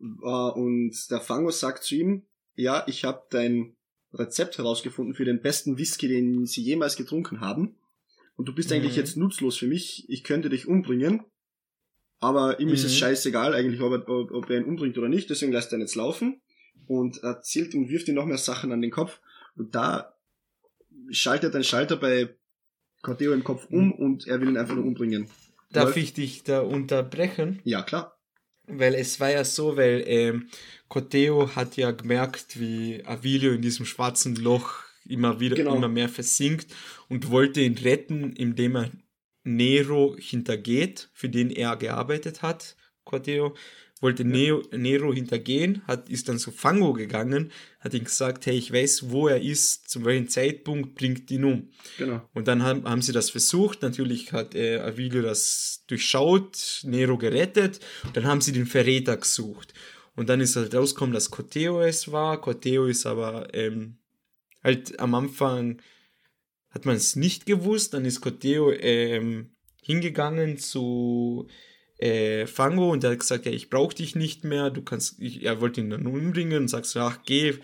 Äh, 0.01 0.05
und 0.05 0.95
der 1.11 1.21
Fango 1.21 1.51
sagt 1.51 1.85
zu 1.85 1.97
ihm, 1.97 2.27
ja, 2.57 2.85
ich 2.87 3.05
habe 3.05 3.23
dein 3.31 3.77
Rezept 4.13 4.59
herausgefunden 4.59 5.15
für 5.15 5.25
den 5.25 5.41
besten 5.41 5.79
Whisky, 5.79 6.09
den 6.09 6.47
sie 6.47 6.63
jemals 6.63 6.97
getrunken 6.97 7.41
haben. 7.41 7.77
Und 8.37 8.47
du 8.47 8.55
bist 8.55 8.71
mhm. 8.71 8.77
eigentlich 8.77 8.97
jetzt 8.97 9.17
nutzlos 9.17 9.57
für 9.57 9.67
mich. 9.67 10.09
Ich 10.09 10.25
könnte 10.25 10.49
dich 10.49 10.67
umbringen 10.67 11.25
aber 12.21 12.61
ihm 12.61 12.69
mhm. 12.69 12.75
ist 12.75 12.85
es 12.85 12.93
mhm. 12.93 12.99
scheißegal 12.99 13.55
eigentlich, 13.55 13.81
ob 13.81 13.93
er, 13.93 14.09
ob, 14.09 14.31
ob 14.31 14.51
er 14.51 14.59
ihn 14.59 14.65
umbringt 14.65 14.97
oder 14.99 15.09
nicht, 15.09 15.29
deswegen 15.31 15.53
lässt 15.53 15.73
er 15.73 15.79
ihn 15.79 15.83
jetzt 15.83 15.95
laufen 15.95 16.41
und 16.87 17.23
erzählt 17.23 17.75
und 17.75 17.89
wirft 17.89 18.09
ihm 18.09 18.15
noch 18.15 18.27
mehr 18.27 18.39
Sachen 18.39 18.73
an 18.73 18.81
den 18.81 18.91
Kopf. 18.91 19.21
Und 19.57 19.75
da 19.75 20.15
schaltet 21.11 21.55
ein 21.55 21.65
Schalter 21.65 21.97
bei 21.97 22.35
Corteo 23.03 23.33
im 23.33 23.45
Kopf 23.45 23.67
um 23.71 23.87
mhm. 23.87 23.93
und 23.93 24.27
er 24.27 24.41
will 24.41 24.49
ihn 24.49 24.57
einfach 24.57 24.75
nur 24.75 24.85
umbringen. 24.85 25.29
Darf 25.73 25.87
Läuft? 25.87 25.97
ich 25.99 26.15
dich 26.15 26.43
da 26.43 26.61
unterbrechen? 26.61 27.61
Ja, 27.65 27.83
klar. 27.83 28.16
Weil 28.67 28.95
es 28.95 29.21
war 29.21 29.31
ja 29.31 29.45
so, 29.45 29.77
weil 29.77 30.03
ähm, 30.07 30.49
Corteo 30.89 31.55
hat 31.55 31.77
ja 31.77 31.91
gemerkt, 31.93 32.59
wie 32.59 33.05
Avilio 33.05 33.53
in 33.53 33.63
diesem 33.63 33.87
schwarzen 33.87 34.37
Loch 34.37 34.85
immer 35.09 35.41
wieder 35.41 35.57
genau. 35.57 35.77
immer 35.77 35.89
mehr 35.89 36.09
versinkt 36.09 36.75
und 37.09 37.31
wollte 37.31 37.61
ihn 37.61 37.79
retten, 37.79 38.33
indem 38.33 38.77
er 38.77 38.91
Nero 39.45 40.17
hintergeht, 40.19 41.09
für 41.13 41.29
den 41.29 41.51
er 41.51 41.77
gearbeitet 41.77 42.43
hat, 42.43 42.77
Corteo, 43.05 43.55
wollte. 44.01 44.25
Neo, 44.25 44.63
Nero 44.73 45.13
hintergehen, 45.13 45.83
hat, 45.87 46.09
ist 46.09 46.29
dann 46.29 46.39
zu 46.39 46.51
Fango 46.51 46.93
gegangen, 46.93 47.51
hat 47.81 47.95
ihm 47.95 48.05
gesagt, 48.05 48.47
hey, 48.47 48.57
ich 48.57 48.73
weiß, 48.73 49.11
wo 49.11 49.29
er 49.29 49.41
ist, 49.41 49.89
zu 49.89 50.05
welchem 50.05 50.29
Zeitpunkt, 50.29 50.95
bringt 50.95 51.31
ihn 51.31 51.45
um. 51.45 51.71
Genau. 51.99 52.23
Und 52.35 52.49
dann 52.49 52.63
haben, 52.63 52.85
haben 52.85 53.03
sie 53.03 53.13
das 53.13 53.31
versucht, 53.31 53.83
natürlich 53.83 54.33
hat 54.33 54.55
äh, 54.55 54.79
Avilio 54.79 55.23
das 55.23 55.85
durchschaut, 55.87 56.83
Nero 56.85 57.17
gerettet, 57.17 57.81
dann 58.13 58.27
haben 58.27 58.41
sie 58.41 58.53
den 58.53 58.67
Verräter 58.67 59.17
gesucht. 59.17 59.73
Und 60.15 60.29
dann 60.29 60.41
ist 60.41 60.57
halt 60.57 60.75
rausgekommen, 60.75 61.15
dass 61.15 61.31
Corteo 61.31 61.81
es 61.83 62.11
war, 62.11 62.41
Corteo 62.41 62.87
ist 62.87 63.07
aber 63.07 63.55
ähm, 63.55 63.99
halt 64.63 64.99
am 64.99 65.15
Anfang 65.15 65.81
hat 66.77 66.85
man 66.85 66.97
es 66.97 67.17
nicht 67.17 67.47
gewusst. 67.47 67.95
Dann 67.95 68.05
ist 68.05 68.21
Coteo 68.21 68.71
ähm, 68.71 69.57
hingegangen 69.83 70.59
zu 70.59 71.49
äh, 71.99 72.47
Fango 72.47 72.93
und 72.93 73.05
er 73.05 73.13
hat 73.13 73.21
gesagt, 73.21 73.47
ja, 73.47 73.53
ich 73.53 73.71
brauche 73.71 73.95
dich 73.95 74.15
nicht 74.15 74.45
mehr. 74.45 74.71
Du 74.71 74.83
kannst, 74.83 75.21
ich, 75.21 75.45
er 75.45 75.61
wollte 75.61 75.81
ihn 75.81 75.91
dann 75.91 76.07
umbringen 76.07 76.63
und 76.63 76.69
sagt 76.69 76.87
so, 76.87 77.01
ach, 77.01 77.19
geh, 77.25 77.55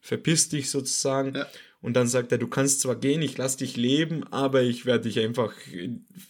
verpiss 0.00 0.48
dich 0.48 0.70
sozusagen. 0.70 1.34
Ja. 1.34 1.46
Und 1.82 1.94
dann 1.94 2.08
sagt 2.08 2.32
er, 2.32 2.38
du 2.38 2.48
kannst 2.48 2.80
zwar 2.80 2.96
gehen, 2.96 3.22
ich 3.22 3.38
lass 3.38 3.58
dich 3.58 3.76
leben, 3.76 4.24
aber 4.32 4.62
ich 4.62 4.86
werde 4.86 5.04
dich 5.04 5.20
einfach 5.20 5.52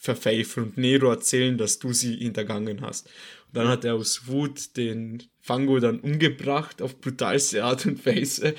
verpfeifen 0.01 0.65
und 0.65 0.77
Nero 0.77 1.09
erzählen, 1.09 1.57
dass 1.57 1.79
du 1.79 1.93
sie 1.93 2.17
hintergangen 2.17 2.83
hast. 2.83 3.07
Und 3.49 3.57
dann 3.57 3.69
hat 3.69 3.85
er 3.85 3.95
aus 3.95 4.27
Wut 4.27 4.77
den 4.77 5.23
Fango 5.41 5.79
dann 5.79 6.01
umgebracht 6.01 6.83
auf 6.83 7.01
brutalste 7.01 7.65
Art 7.65 7.87
und 7.87 8.05
Weise 8.05 8.55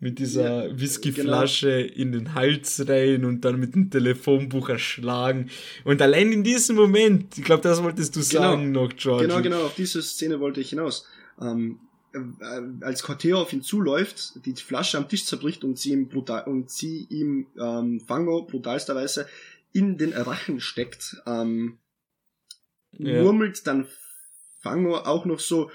mit 0.00 0.18
dieser 0.18 0.66
ja, 0.66 0.80
Whiskyflasche 0.80 1.84
genau. 1.84 1.94
in 1.94 2.12
den 2.12 2.34
Hals 2.34 2.88
rein 2.88 3.26
und 3.26 3.42
dann 3.44 3.60
mit 3.60 3.74
dem 3.74 3.90
Telefonbuch 3.90 4.70
erschlagen. 4.70 5.50
Und 5.84 6.00
allein 6.00 6.32
in 6.32 6.42
diesem 6.42 6.76
Moment, 6.76 7.36
ich 7.36 7.44
glaube, 7.44 7.62
das 7.62 7.82
wolltest 7.82 8.16
du 8.16 8.20
genau, 8.20 8.30
sagen 8.30 8.72
noch, 8.72 8.88
George. 8.96 9.26
Genau, 9.26 9.42
genau, 9.42 9.62
auf 9.66 9.74
diese 9.74 10.02
Szene 10.02 10.40
wollte 10.40 10.60
ich 10.60 10.70
hinaus. 10.70 11.06
Ähm, 11.40 11.80
äh, 12.14 12.84
als 12.84 13.02
Corteo 13.02 13.42
auf 13.42 13.52
ihn 13.52 13.62
zuläuft, 13.62 14.44
die 14.46 14.54
Flasche 14.54 14.96
am 14.96 15.08
Tisch 15.08 15.26
zerbricht 15.26 15.64
und 15.64 15.78
sie 15.78 15.90
ihm 15.90 16.08
brutal 16.08 16.44
und 16.44 16.70
sie 16.70 17.06
ihm 17.10 17.46
ähm, 17.58 18.00
Fango 18.00 18.42
brutalsterweise 18.42 19.28
in 19.72 19.98
den 19.98 20.14
Rachen 20.14 20.60
steckt, 20.60 21.22
ähm, 21.26 21.78
ja. 22.92 23.22
murmelt 23.22 23.66
dann 23.66 23.86
Fango 24.60 24.96
auch 24.96 25.26
noch 25.26 25.40
so, 25.40 25.70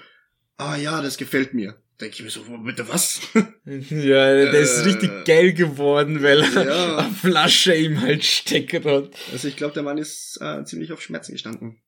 ah 0.56 0.76
ja, 0.76 1.00
das 1.00 1.16
gefällt 1.16 1.54
mir 1.54 1.76
denke 2.00 2.14
ich 2.14 2.22
mir 2.22 2.30
so, 2.30 2.42
bitte 2.58 2.88
was? 2.88 3.20
ja, 3.34 3.42
der 3.64 4.52
äh, 4.52 4.62
ist 4.62 4.84
richtig 4.84 5.24
geil 5.24 5.52
geworden, 5.52 6.22
weil 6.22 6.42
er 6.42 6.66
ja. 6.66 6.96
eine 6.98 7.10
Flasche 7.10 7.74
ihm 7.74 8.00
halt 8.00 8.24
steckt 8.24 8.84
hat. 8.84 9.10
Also 9.32 9.48
ich 9.48 9.56
glaube, 9.56 9.74
der 9.74 9.82
Mann 9.82 9.98
ist 9.98 10.38
äh, 10.40 10.64
ziemlich 10.64 10.92
auf 10.92 11.02
Schmerzen 11.02 11.32
gestanden. 11.32 11.80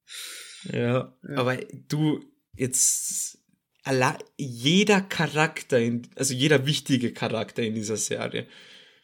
Ja, 0.72 1.14
ja. 1.28 1.36
aber 1.36 1.56
du, 1.88 2.24
jetzt 2.56 3.38
jeder 4.36 5.00
Charakter, 5.00 5.78
in, 5.78 6.02
also 6.14 6.34
jeder 6.34 6.66
wichtige 6.66 7.12
Charakter 7.12 7.62
in 7.62 7.74
dieser 7.74 7.96
Serie 7.96 8.46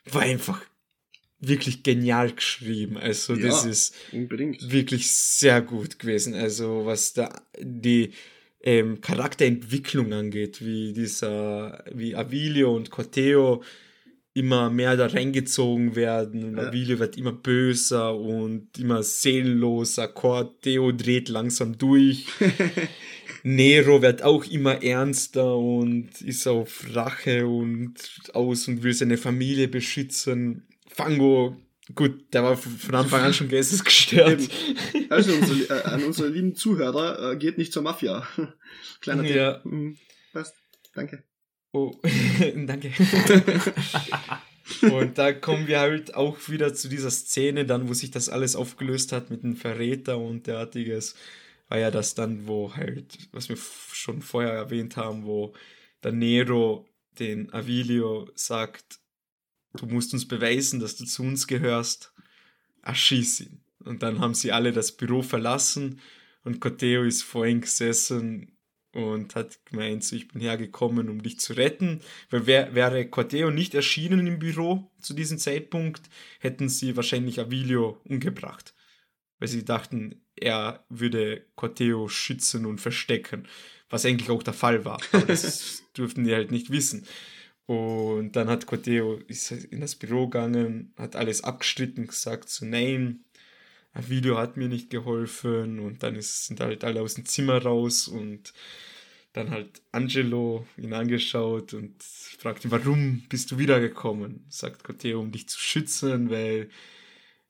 war 0.05 0.22
einfach 0.22 0.61
wirklich 1.38 1.82
genial 1.82 2.32
geschrieben. 2.32 2.98
Also 2.98 3.34
ja, 3.34 3.46
das 3.48 3.64
ist 3.64 3.94
unbedingt. 4.12 4.70
wirklich 4.70 5.11
sehr 5.11 5.62
gut 5.62 5.98
gewesen. 5.98 6.34
Also 6.34 6.84
was 6.84 7.12
da 7.12 7.42
die 7.59 8.12
ähm, 8.64 9.02
Charakterentwicklung 9.02 10.12
angeht, 10.14 10.64
wie 10.64 10.94
dieser, 10.94 11.84
wie 11.92 12.16
Avilio 12.16 12.74
und 12.74 12.90
Corteo 12.90 13.62
immer 14.32 14.70
mehr 14.70 14.96
da 14.96 15.06
reingezogen 15.06 15.94
werden 15.94 16.42
und 16.44 16.56
ja. 16.56 16.68
Avilio 16.68 16.98
wird 16.98 17.16
immer 17.16 17.32
böser 17.32 18.18
und 18.18 18.76
immer 18.78 19.02
seelenloser, 19.02 20.08
Corteo 20.08 20.90
dreht 20.92 21.28
langsam 21.28 21.78
durch. 21.78 22.26
Nero 23.44 24.00
wird 24.00 24.22
auch 24.22 24.44
immer 24.46 24.82
ernster 24.82 25.56
und 25.56 26.22
ist 26.22 26.46
auf 26.48 26.86
Rache 26.94 27.46
und 27.46 27.94
aus 28.32 28.66
und 28.66 28.82
will 28.82 28.94
seine 28.94 29.18
Familie 29.18 29.68
beschützen. 29.68 30.66
Fango 30.88 31.54
Gut, 31.95 32.32
der 32.32 32.43
war 32.43 32.57
von 32.57 32.95
Anfang 32.95 33.22
an 33.22 33.35
schon 33.35 33.49
geistesgestört. 33.49 34.49
Also 35.11 35.35
unsere, 35.35 35.80
äh, 35.80 35.82
an 35.82 36.03
unsere 36.05 36.28
lieben 36.28 36.55
Zuhörer, 36.55 37.32
äh, 37.32 37.37
geht 37.37 37.59
nicht 37.59 37.74
zur 37.74 37.82
Mafia. 37.82 38.26
Kleiner 39.01 39.22
Tipp. 39.22 39.37
Ja. 39.37 39.61
Mhm. 39.64 39.99
Passt. 40.32 40.55
Danke. 40.95 41.24
Oh, 41.72 41.95
danke. 42.66 42.93
und 44.82 45.18
da 45.18 45.32
kommen 45.32 45.66
wir 45.66 45.80
halt 45.80 46.14
auch 46.14 46.49
wieder 46.49 46.72
zu 46.72 46.89
dieser 46.89 47.11
Szene, 47.11 47.66
dann, 47.66 47.89
wo 47.89 47.93
sich 47.93 48.11
das 48.11 48.30
alles 48.30 48.57
aufgelöst 48.57 49.12
hat 49.12 49.28
mit 49.28 49.43
dem 49.43 49.57
Verräter 49.57 50.18
und 50.18 50.47
derartiges. 50.47 51.16
War 51.68 51.78
ja 51.78 51.91
das 51.91 52.14
dann, 52.14 52.47
wo 52.47 52.74
halt, 52.74 53.18
was 53.32 53.49
wir 53.49 53.57
schon 53.57 54.22
vorher 54.22 54.53
erwähnt 54.53 54.97
haben, 54.97 55.24
wo 55.24 55.53
der 56.03 56.12
Nero 56.12 56.89
den 57.18 57.53
Avilio 57.53 58.30
sagt, 58.35 59.01
du 59.75 59.87
musst 59.87 60.12
uns 60.12 60.27
beweisen, 60.27 60.81
dass 60.81 60.97
du 60.97 61.05
zu 61.05 61.22
uns 61.22 61.47
gehörst, 61.47 62.12
erschieß 62.83 63.41
ihn. 63.41 63.61
Und 63.85 64.03
dann 64.03 64.20
haben 64.20 64.35
sie 64.35 64.53
alle 64.53 64.72
das 64.72 64.93
Büro 64.93 65.22
verlassen 65.22 66.01
und 66.45 66.61
Corteo 66.61 67.05
ist 67.05 67.22
vorhin 67.22 67.62
gesessen 67.62 68.57
und 68.93 69.35
hat 69.35 69.64
gemeint, 69.66 70.05
so, 70.05 70.14
ich 70.14 70.29
bin 70.29 70.41
hergekommen, 70.41 71.09
um 71.09 71.22
dich 71.22 71.41
zu 71.41 71.55
retten. 71.55 72.01
Weil 72.31 72.47
wär, 72.47 72.75
wäre 72.75 73.09
Corteo 73.09 73.51
nicht 73.51 73.75
erschienen 73.75 74.27
im 74.27 74.39
Büro 74.39 74.91
zu 75.01 75.14
diesem 75.14 75.39
Zeitpunkt, 75.39 76.03
hätten 76.39 76.68
sie 76.68 76.97
wahrscheinlich 76.97 77.41
Avilio 77.41 78.01
umgebracht. 78.05 78.75
Weil 79.39 79.49
sie 79.49 79.64
dachten, 79.64 80.22
er 80.37 80.85
würde 80.89 81.45
Corteo 81.57 82.09
schützen 82.09 82.66
und 82.66 82.81
verstecken. 82.81 83.49
Was 83.91 84.05
eigentlich 84.05 84.31
auch 84.31 84.43
der 84.43 84.55
Fall 84.55 84.85
war. 84.85 85.01
Aber 85.12 85.27
das 85.27 85.83
durften 85.95 86.25
die 86.25 86.35
halt 86.35 86.51
nicht 86.51 86.70
wissen. 86.70 87.07
Und 87.66 88.32
dann 88.36 88.48
hat 88.48 88.66
Corteo 88.66 89.14
ist 89.26 89.50
in 89.50 89.80
das 89.80 89.94
Büro 89.94 90.26
gegangen, 90.26 90.92
hat 90.96 91.16
alles 91.16 91.44
abgestritten, 91.44 92.06
gesagt 92.06 92.50
so, 92.50 92.66
nein, 92.66 93.24
ein 93.94 94.08
Video 94.08 94.36
hat 94.36 94.56
mir 94.56 94.68
nicht 94.68 94.90
geholfen 94.90 95.78
und 95.78 96.02
dann 96.02 96.16
ist, 96.16 96.46
sind 96.46 96.60
halt 96.60 96.84
alle 96.84 97.00
aus 97.00 97.14
dem 97.14 97.24
Zimmer 97.24 97.62
raus 97.62 98.08
und 98.08 98.52
dann 99.32 99.50
halt 99.50 99.82
Angelo 99.92 100.66
ihn 100.76 100.92
angeschaut 100.92 101.74
und 101.74 102.02
fragt 102.02 102.64
ihn, 102.64 102.70
warum 102.70 103.22
bist 103.28 103.50
du 103.50 103.58
wiedergekommen? 103.58 104.44
Sagt 104.48 104.84
Corteo, 104.84 105.20
um 105.20 105.32
dich 105.32 105.48
zu 105.48 105.58
schützen, 105.58 106.30
weil 106.30 106.68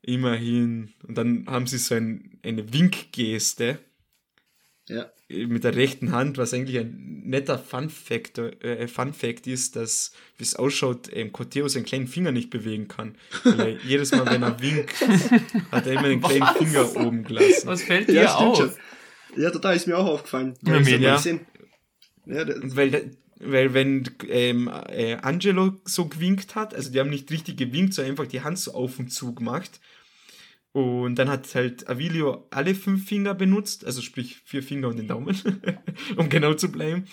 immerhin, 0.02 0.94
und 1.06 1.16
dann 1.16 1.46
haben 1.46 1.66
sie 1.66 1.78
so 1.78 1.94
ein, 1.94 2.38
eine 2.42 2.72
Winkgeste, 2.72 3.78
ja. 4.89 5.11
Mit 5.28 5.64
der 5.64 5.74
rechten 5.74 6.12
Hand, 6.12 6.37
was 6.37 6.53
eigentlich 6.53 6.78
ein 6.78 7.22
netter 7.24 7.59
Fun 7.59 7.89
Fact, 7.89 8.39
äh, 8.39 8.87
Fun 8.87 9.14
Fact 9.14 9.47
ist, 9.47 9.76
dass, 9.76 10.12
wie 10.37 10.45
es 10.45 10.57
ausschaut, 10.57 11.09
ähm, 11.12 11.32
Corteo 11.32 11.66
seinen 11.68 11.87
kleinen 11.87 12.07
Finger 12.07 12.32
nicht 12.32 12.51
bewegen 12.51 12.89
kann. 12.89 13.16
Weil 13.45 13.78
jedes 13.87 14.12
Mal, 14.12 14.26
wenn 14.26 14.43
er 14.43 14.61
winkt, 14.61 14.93
hat 15.72 15.87
er 15.87 15.95
immer 15.95 16.09
den 16.09 16.20
kleinen 16.20 16.43
was? 16.43 16.57
Finger 16.59 16.97
oben 16.97 17.24
gelassen. 17.24 17.66
Was 17.66 17.82
fällt 17.82 18.09
dir 18.09 18.14
ja, 18.14 18.35
auf? 18.35 18.59
Schon. 18.59 18.72
Ja, 19.37 19.51
total, 19.51 19.74
ist 19.74 19.87
mir 19.87 19.97
auch 19.97 20.07
aufgefallen. 20.07 20.55
Ja, 20.62 20.78
mir, 20.78 20.99
ja. 20.99 21.18
ja 22.26 22.47
weil, 22.47 23.16
weil 23.41 23.74
wenn 23.74 24.11
ähm, 24.28 24.70
äh, 24.89 25.14
Angelo 25.14 25.80
so 25.85 26.07
gewinkt 26.07 26.55
hat, 26.55 26.74
also 26.74 26.91
die 26.91 27.01
haben 27.01 27.11
nicht 27.11 27.30
richtig 27.30 27.57
gewinkt, 27.57 27.95
sondern 27.95 28.12
einfach 28.12 28.26
die 28.26 28.43
Hand 28.43 28.59
so 28.59 28.74
auf 28.74 28.99
und 28.99 29.11
zu 29.11 29.35
gemacht, 29.35 29.80
und 30.75 31.14
dann 31.20 31.29
hat 31.29 31.55
halt 31.55 31.89
Avilio 31.89 32.49
alle 32.51 32.75
fünf 32.75 33.07
Finger 33.07 33.33
benutzt, 33.33 33.85
also 33.87 34.03
sprich 34.03 34.39
vier 34.45 34.61
Finger 34.61 34.89
und 34.89 34.99
den 34.99 35.07
Daumen, 35.07 35.37
um 36.16 36.29
genau 36.29 36.55
zu 36.55 36.72
bleiben. 36.72 37.05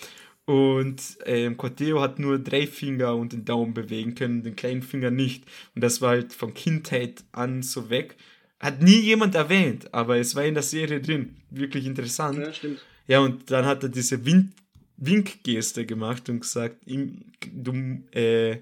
Und 0.46 1.00
ähm, 1.26 1.56
Corteo 1.56 2.00
hat 2.00 2.18
nur 2.18 2.40
drei 2.40 2.66
Finger 2.66 3.14
und 3.14 3.32
den 3.32 3.44
Daumen 3.44 3.72
bewegen 3.72 4.16
können, 4.16 4.42
den 4.42 4.56
kleinen 4.56 4.82
Finger 4.82 5.12
nicht. 5.12 5.44
Und 5.76 5.84
das 5.84 6.00
war 6.00 6.10
halt 6.10 6.32
von 6.32 6.54
Kindheit 6.54 7.22
an 7.30 7.62
so 7.62 7.88
weg. 7.88 8.16
Hat 8.58 8.82
nie 8.82 8.98
jemand 8.98 9.36
erwähnt, 9.36 9.94
aber 9.94 10.16
es 10.16 10.34
war 10.34 10.44
in 10.44 10.54
der 10.54 10.64
Serie 10.64 11.00
drin. 11.00 11.36
Wirklich 11.50 11.86
interessant. 11.86 12.38
Ja, 12.38 12.52
stimmt. 12.52 12.84
Ja, 13.06 13.20
und 13.20 13.48
dann 13.52 13.64
hat 13.64 13.84
er 13.84 13.90
diese 13.90 14.26
Wink 14.26 14.50
Winkgeste 14.96 15.86
gemacht 15.86 16.28
und 16.28 16.40
gesagt, 16.40 16.78
du, 16.84 17.72
äh, 18.12 18.58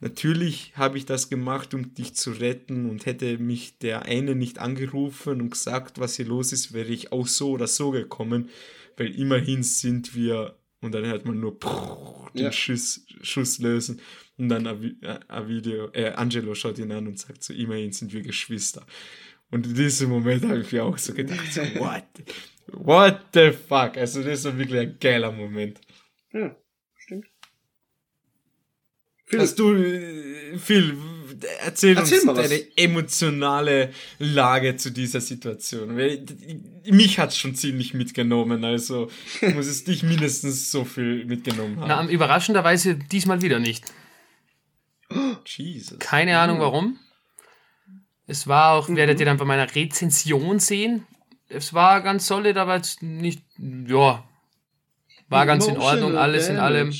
Natürlich 0.00 0.72
habe 0.76 0.98
ich 0.98 1.06
das 1.06 1.30
gemacht, 1.30 1.72
um 1.72 1.94
dich 1.94 2.14
zu 2.14 2.32
retten 2.32 2.90
und 2.90 3.06
hätte 3.06 3.38
mich 3.38 3.78
der 3.78 4.04
eine 4.04 4.34
nicht 4.34 4.58
angerufen 4.58 5.40
und 5.40 5.50
gesagt, 5.50 5.98
was 5.98 6.16
hier 6.16 6.26
los 6.26 6.52
ist, 6.52 6.72
wäre 6.72 6.88
ich 6.88 7.12
auch 7.12 7.26
so 7.26 7.50
oder 7.50 7.66
so 7.66 7.90
gekommen, 7.90 8.50
weil 8.96 9.14
immerhin 9.18 9.62
sind 9.62 10.14
wir 10.14 10.56
und 10.80 10.94
dann 10.94 11.06
hört 11.06 11.24
man 11.24 11.40
nur 11.40 11.58
den 12.34 12.44
ja. 12.44 12.52
Schuss, 12.52 13.06
Schuss 13.22 13.58
lösen 13.58 14.00
und 14.36 14.50
dann 14.50 14.66
Avidio, 15.28 15.90
äh, 15.92 16.10
Angelo 16.10 16.54
schaut 16.54 16.78
ihn 16.78 16.92
an 16.92 17.06
und 17.06 17.18
sagt 17.18 17.42
so, 17.42 17.54
immerhin 17.54 17.92
sind 17.92 18.12
wir 18.12 18.20
Geschwister. 18.20 18.86
Und 19.50 19.66
in 19.66 19.74
diesem 19.74 20.10
Moment 20.10 20.44
habe 20.44 20.60
ich 20.60 20.72
mir 20.72 20.84
auch 20.84 20.98
so 20.98 21.14
gedacht, 21.14 21.52
so, 21.52 21.60
what? 21.76 22.04
What 22.68 23.20
the 23.32 23.52
fuck? 23.52 23.96
Also 23.96 24.22
das 24.22 24.44
ist 24.44 24.58
wirklich 24.58 24.80
ein 24.80 24.98
geiler 25.00 25.32
Moment. 25.32 25.80
Ja. 26.32 26.56
Phil, 29.28 29.40
Hast 29.40 29.58
du, 29.58 29.74
Phil, 30.58 30.96
erzähl, 31.64 31.96
erzähl 31.96 32.20
uns 32.20 32.38
deine 32.38 32.76
emotionale 32.76 33.92
Lage 34.20 34.76
zu 34.76 34.90
dieser 34.90 35.20
Situation. 35.20 35.96
Mich 36.84 37.18
hat 37.18 37.30
es 37.30 37.36
schon 37.36 37.56
ziemlich 37.56 37.92
mitgenommen, 37.92 38.64
also 38.64 39.10
muss 39.54 39.66
es 39.66 39.82
dich 39.82 40.04
mindestens 40.04 40.70
so 40.70 40.84
viel 40.84 41.24
mitgenommen 41.24 41.80
haben. 41.80 41.88
Na, 41.88 42.08
überraschenderweise 42.08 42.94
diesmal 42.94 43.42
wieder 43.42 43.58
nicht. 43.58 43.84
Jesus. 45.44 45.98
Keine 45.98 46.38
Ahnung 46.38 46.60
warum. 46.60 46.98
Es 48.28 48.46
war 48.46 48.74
auch, 48.74 48.88
mhm. 48.88 48.96
werdet 48.96 49.18
ihr 49.18 49.26
dann 49.26 49.38
bei 49.38 49.44
meiner 49.44 49.74
Rezension 49.74 50.60
sehen. 50.60 51.04
Es 51.48 51.74
war 51.74 52.00
ganz 52.00 52.28
solid, 52.28 52.56
aber 52.56 52.80
nicht, 53.00 53.42
ja, 53.58 54.24
war 55.28 55.46
ganz 55.46 55.66
in 55.66 55.78
Ordnung, 55.78 56.16
alles 56.16 56.48
in 56.48 56.58
allem. 56.58 56.94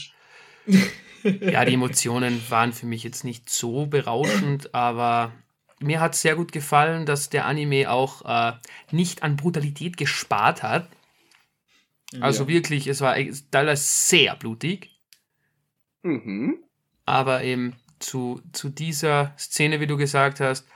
ja, 1.41 1.65
die 1.65 1.75
Emotionen 1.75 2.43
waren 2.49 2.73
für 2.73 2.87
mich 2.87 3.03
jetzt 3.03 3.25
nicht 3.25 3.51
so 3.51 3.87
berauschend, 3.87 4.75
aber 4.75 5.33
mir 5.81 6.01
hat 6.01 6.15
sehr 6.15 6.37
gut 6.37 6.53
gefallen, 6.53 7.07
dass 7.07 7.31
der 7.31 7.47
Anime 7.47 7.91
auch 7.91 8.25
äh, 8.25 8.57
nicht 8.91 9.23
an 9.23 9.37
Brutalität 9.37 9.97
gespart 9.97 10.63
hat. 10.63 10.89
Also 12.21 12.45
ja. 12.45 12.49
wirklich, 12.49 12.87
es 12.87 13.01
war 13.01 13.17
teilweise 13.51 13.83
sehr 13.83 14.37
blutig. 14.37 14.99
Mhm. 16.03 16.59
Aber 17.05 17.43
eben 17.43 17.75
zu, 17.99 18.41
zu 18.53 18.69
dieser 18.69 19.35
Szene, 19.39 19.81
wie 19.81 19.87
du 19.87 19.97
gesagt 19.97 20.41
hast, 20.41 20.67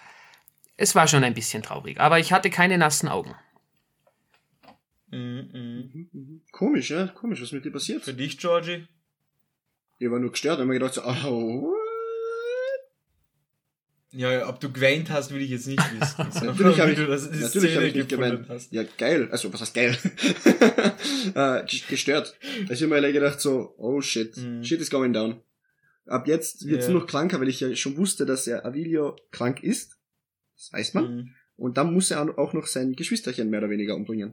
es 0.77 0.95
war 0.95 1.07
schon 1.07 1.25
ein 1.25 1.35
bisschen 1.35 1.63
traurig. 1.63 2.01
Aber 2.01 2.19
ich 2.19 2.33
hatte 2.33 2.51
keine 2.51 2.79
nassen 2.79 3.09
Augen. 3.09 3.35
Mhm, 5.11 5.51
mhm. 5.53 6.09
mhm. 6.13 6.43
Komisch, 6.53 6.91
ja? 6.91 7.09
Komisch, 7.09 7.43
was 7.43 7.53
mit 7.53 7.65
dir 7.65 7.73
passiert. 7.73 8.05
Für 8.05 8.15
dich, 8.15 8.39
Georgie? 8.39 8.87
Ich 10.01 10.11
war 10.11 10.19
nur 10.19 10.33
gestört 10.33 10.59
und 10.59 10.67
mir 10.67 10.75
gedacht 10.75 10.95
so, 10.95 11.03
oh, 11.05 11.77
ja, 14.13 14.49
ob 14.49 14.59
du 14.59 14.73
geweint 14.73 15.09
hast, 15.11 15.33
will 15.33 15.41
ich 15.41 15.51
jetzt 15.51 15.69
nicht 15.69 15.79
wissen. 15.79 16.17
Natürlich 16.47 16.81
habe 16.81 16.93
ich, 16.93 16.99
natürlich 16.99 17.77
hab 17.77 17.83
ich 17.85 17.95
nicht 17.95 18.09
geweint. 18.09 18.49
Hast. 18.49 18.73
Ja, 18.73 18.83
geil. 18.99 19.29
Also, 19.31 19.53
was 19.53 19.61
heißt 19.61 19.75
geil? 19.75 19.97
äh, 21.35 21.63
gestört. 21.89 22.35
Da 22.67 22.75
ich 22.75 22.81
mir 22.81 23.13
gedacht 23.13 23.41
so, 23.41 23.73
oh 23.79 24.01
shit, 24.01 24.37
mm. 24.37 24.65
shit 24.65 24.81
is 24.81 24.91
going 24.91 25.13
down. 25.13 25.41
Ab 26.07 26.27
jetzt 26.27 26.67
wird's 26.67 26.87
yeah. 26.87 26.93
nur 26.93 27.03
noch 27.03 27.07
kranker, 27.07 27.41
weil 27.41 27.49
ich 27.49 27.61
ja 27.61 27.73
schon 27.77 27.97
wusste, 27.97 28.27
dass 28.27 28.49
er 28.49 28.67
Avilio 28.67 29.15
krank 29.31 29.63
ist. 29.63 29.97
Das 30.57 30.73
weiß 30.73 30.95
man. 30.95 31.05
Mm. 31.05 31.35
Und 31.57 31.77
dann 31.77 31.95
muss 31.95 32.11
er 32.11 32.37
auch 32.37 32.53
noch 32.53 32.67
sein 32.67 32.97
Geschwisterchen 32.97 33.49
mehr 33.49 33.61
oder 33.61 33.71
weniger 33.71 33.95
umbringen. 33.95 34.33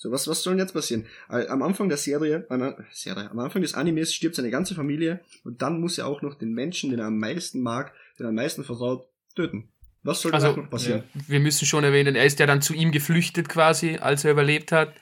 So, 0.00 0.12
was, 0.12 0.28
was 0.28 0.44
soll 0.44 0.54
denn 0.54 0.60
jetzt 0.60 0.74
passieren? 0.74 1.06
Am 1.26 1.60
Anfang 1.60 1.88
der 1.88 1.98
Serie, 1.98 2.46
äh, 2.48 2.72
Serie, 2.92 3.28
am 3.32 3.38
Anfang 3.40 3.62
des 3.62 3.74
Animes 3.74 4.14
stirbt 4.14 4.36
seine 4.36 4.50
ganze 4.50 4.76
Familie 4.76 5.20
und 5.42 5.60
dann 5.60 5.80
muss 5.80 5.98
er 5.98 6.06
auch 6.06 6.22
noch 6.22 6.36
den 6.36 6.52
Menschen, 6.52 6.90
den 6.90 7.00
er 7.00 7.06
am 7.06 7.18
meisten 7.18 7.60
mag, 7.60 7.92
den 8.16 8.26
er 8.26 8.28
am 8.28 8.36
meisten 8.36 8.62
vertraut, 8.62 9.08
töten. 9.34 9.68
Was 10.04 10.22
soll 10.22 10.32
also, 10.32 10.52
noch 10.52 10.70
passieren? 10.70 11.02
Ja, 11.14 11.20
wir 11.26 11.40
müssen 11.40 11.66
schon 11.66 11.82
erwähnen, 11.82 12.14
er 12.14 12.24
ist 12.24 12.38
ja 12.38 12.46
dann 12.46 12.62
zu 12.62 12.74
ihm 12.74 12.92
geflüchtet 12.92 13.48
quasi, 13.48 13.96
als 13.96 14.24
er 14.24 14.30
überlebt 14.30 14.70
hat. 14.70 14.94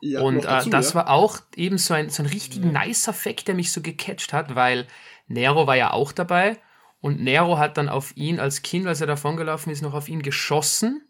Ja, 0.00 0.20
und 0.20 0.44
dazu, 0.44 0.68
äh, 0.68 0.70
das 0.70 0.90
ja. 0.90 0.94
war 0.94 1.10
auch 1.10 1.40
eben 1.56 1.76
so 1.76 1.92
ein, 1.92 2.08
so 2.08 2.22
ein 2.22 2.26
richtig 2.26 2.64
ja. 2.64 2.84
nicer 2.84 3.12
Fact, 3.12 3.48
der 3.48 3.56
mich 3.56 3.72
so 3.72 3.82
gecatcht 3.82 4.32
hat, 4.32 4.54
weil 4.54 4.86
Nero 5.26 5.66
war 5.66 5.76
ja 5.76 5.92
auch 5.92 6.12
dabei 6.12 6.56
und 7.00 7.20
Nero 7.20 7.58
hat 7.58 7.76
dann 7.78 7.88
auf 7.88 8.16
ihn 8.16 8.38
als 8.38 8.62
Kind, 8.62 8.86
als 8.86 9.00
er 9.00 9.08
davongelaufen 9.08 9.72
ist, 9.72 9.82
noch 9.82 9.94
auf 9.94 10.08
ihn 10.08 10.22
geschossen, 10.22 11.02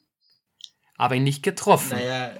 aber 0.96 1.16
ihn 1.16 1.24
nicht 1.24 1.42
getroffen. 1.42 1.98
Naja, 1.98 2.32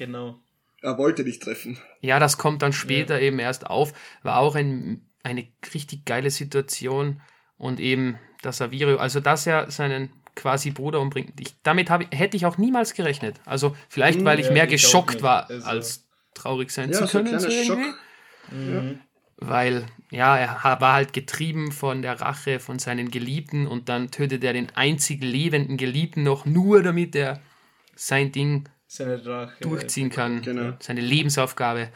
Genau. 0.00 0.40
Er 0.80 0.96
wollte 0.96 1.24
dich 1.24 1.40
treffen. 1.40 1.76
Ja, 2.00 2.18
das 2.18 2.38
kommt 2.38 2.62
dann 2.62 2.72
später 2.72 3.16
ja. 3.16 3.26
eben 3.26 3.38
erst 3.38 3.66
auf. 3.66 3.92
War 4.22 4.38
auch 4.38 4.54
ein, 4.54 5.06
eine 5.22 5.46
richtig 5.74 6.06
geile 6.06 6.30
Situation. 6.30 7.20
Und 7.58 7.80
eben, 7.80 8.18
dass 8.40 8.62
Avirio, 8.62 8.96
also 8.96 9.20
dass 9.20 9.46
er 9.46 9.70
seinen 9.70 10.08
quasi 10.34 10.70
Bruder 10.70 11.02
umbringt. 11.02 11.38
Ich, 11.38 11.54
damit 11.62 11.90
ich, 11.90 12.18
hätte 12.18 12.38
ich 12.38 12.46
auch 12.46 12.56
niemals 12.56 12.94
gerechnet. 12.94 13.42
Also 13.44 13.76
vielleicht, 13.90 14.24
weil 14.24 14.40
ich 14.40 14.46
ja, 14.46 14.52
mehr 14.52 14.64
ich 14.64 14.70
geschockt 14.70 15.20
war, 15.20 15.50
also. 15.50 15.66
als 15.66 16.08
traurig 16.32 16.70
sein 16.70 16.90
ja, 16.90 16.96
zu 16.96 17.06
können. 17.06 17.38
So 17.38 17.48
irgendwie. 17.48 17.92
Mhm. 18.50 19.00
Weil, 19.36 19.84
ja, 20.10 20.38
er 20.38 20.80
war 20.80 20.94
halt 20.94 21.12
getrieben 21.12 21.72
von 21.72 22.00
der 22.00 22.22
Rache 22.22 22.58
von 22.58 22.78
seinen 22.78 23.10
Geliebten 23.10 23.66
und 23.66 23.90
dann 23.90 24.10
tötet 24.10 24.44
er 24.44 24.54
den 24.54 24.74
einzig 24.74 25.22
lebenden 25.22 25.76
Geliebten 25.76 26.22
noch 26.22 26.46
nur, 26.46 26.82
damit 26.82 27.14
er 27.14 27.42
sein 27.94 28.32
Ding 28.32 28.66
seine 28.90 29.18
Drache 29.18 29.62
durchziehen 29.62 30.10
kann. 30.10 30.42
Genau. 30.42 30.76
Seine 30.80 31.00
Lebensaufgabe. 31.00 31.92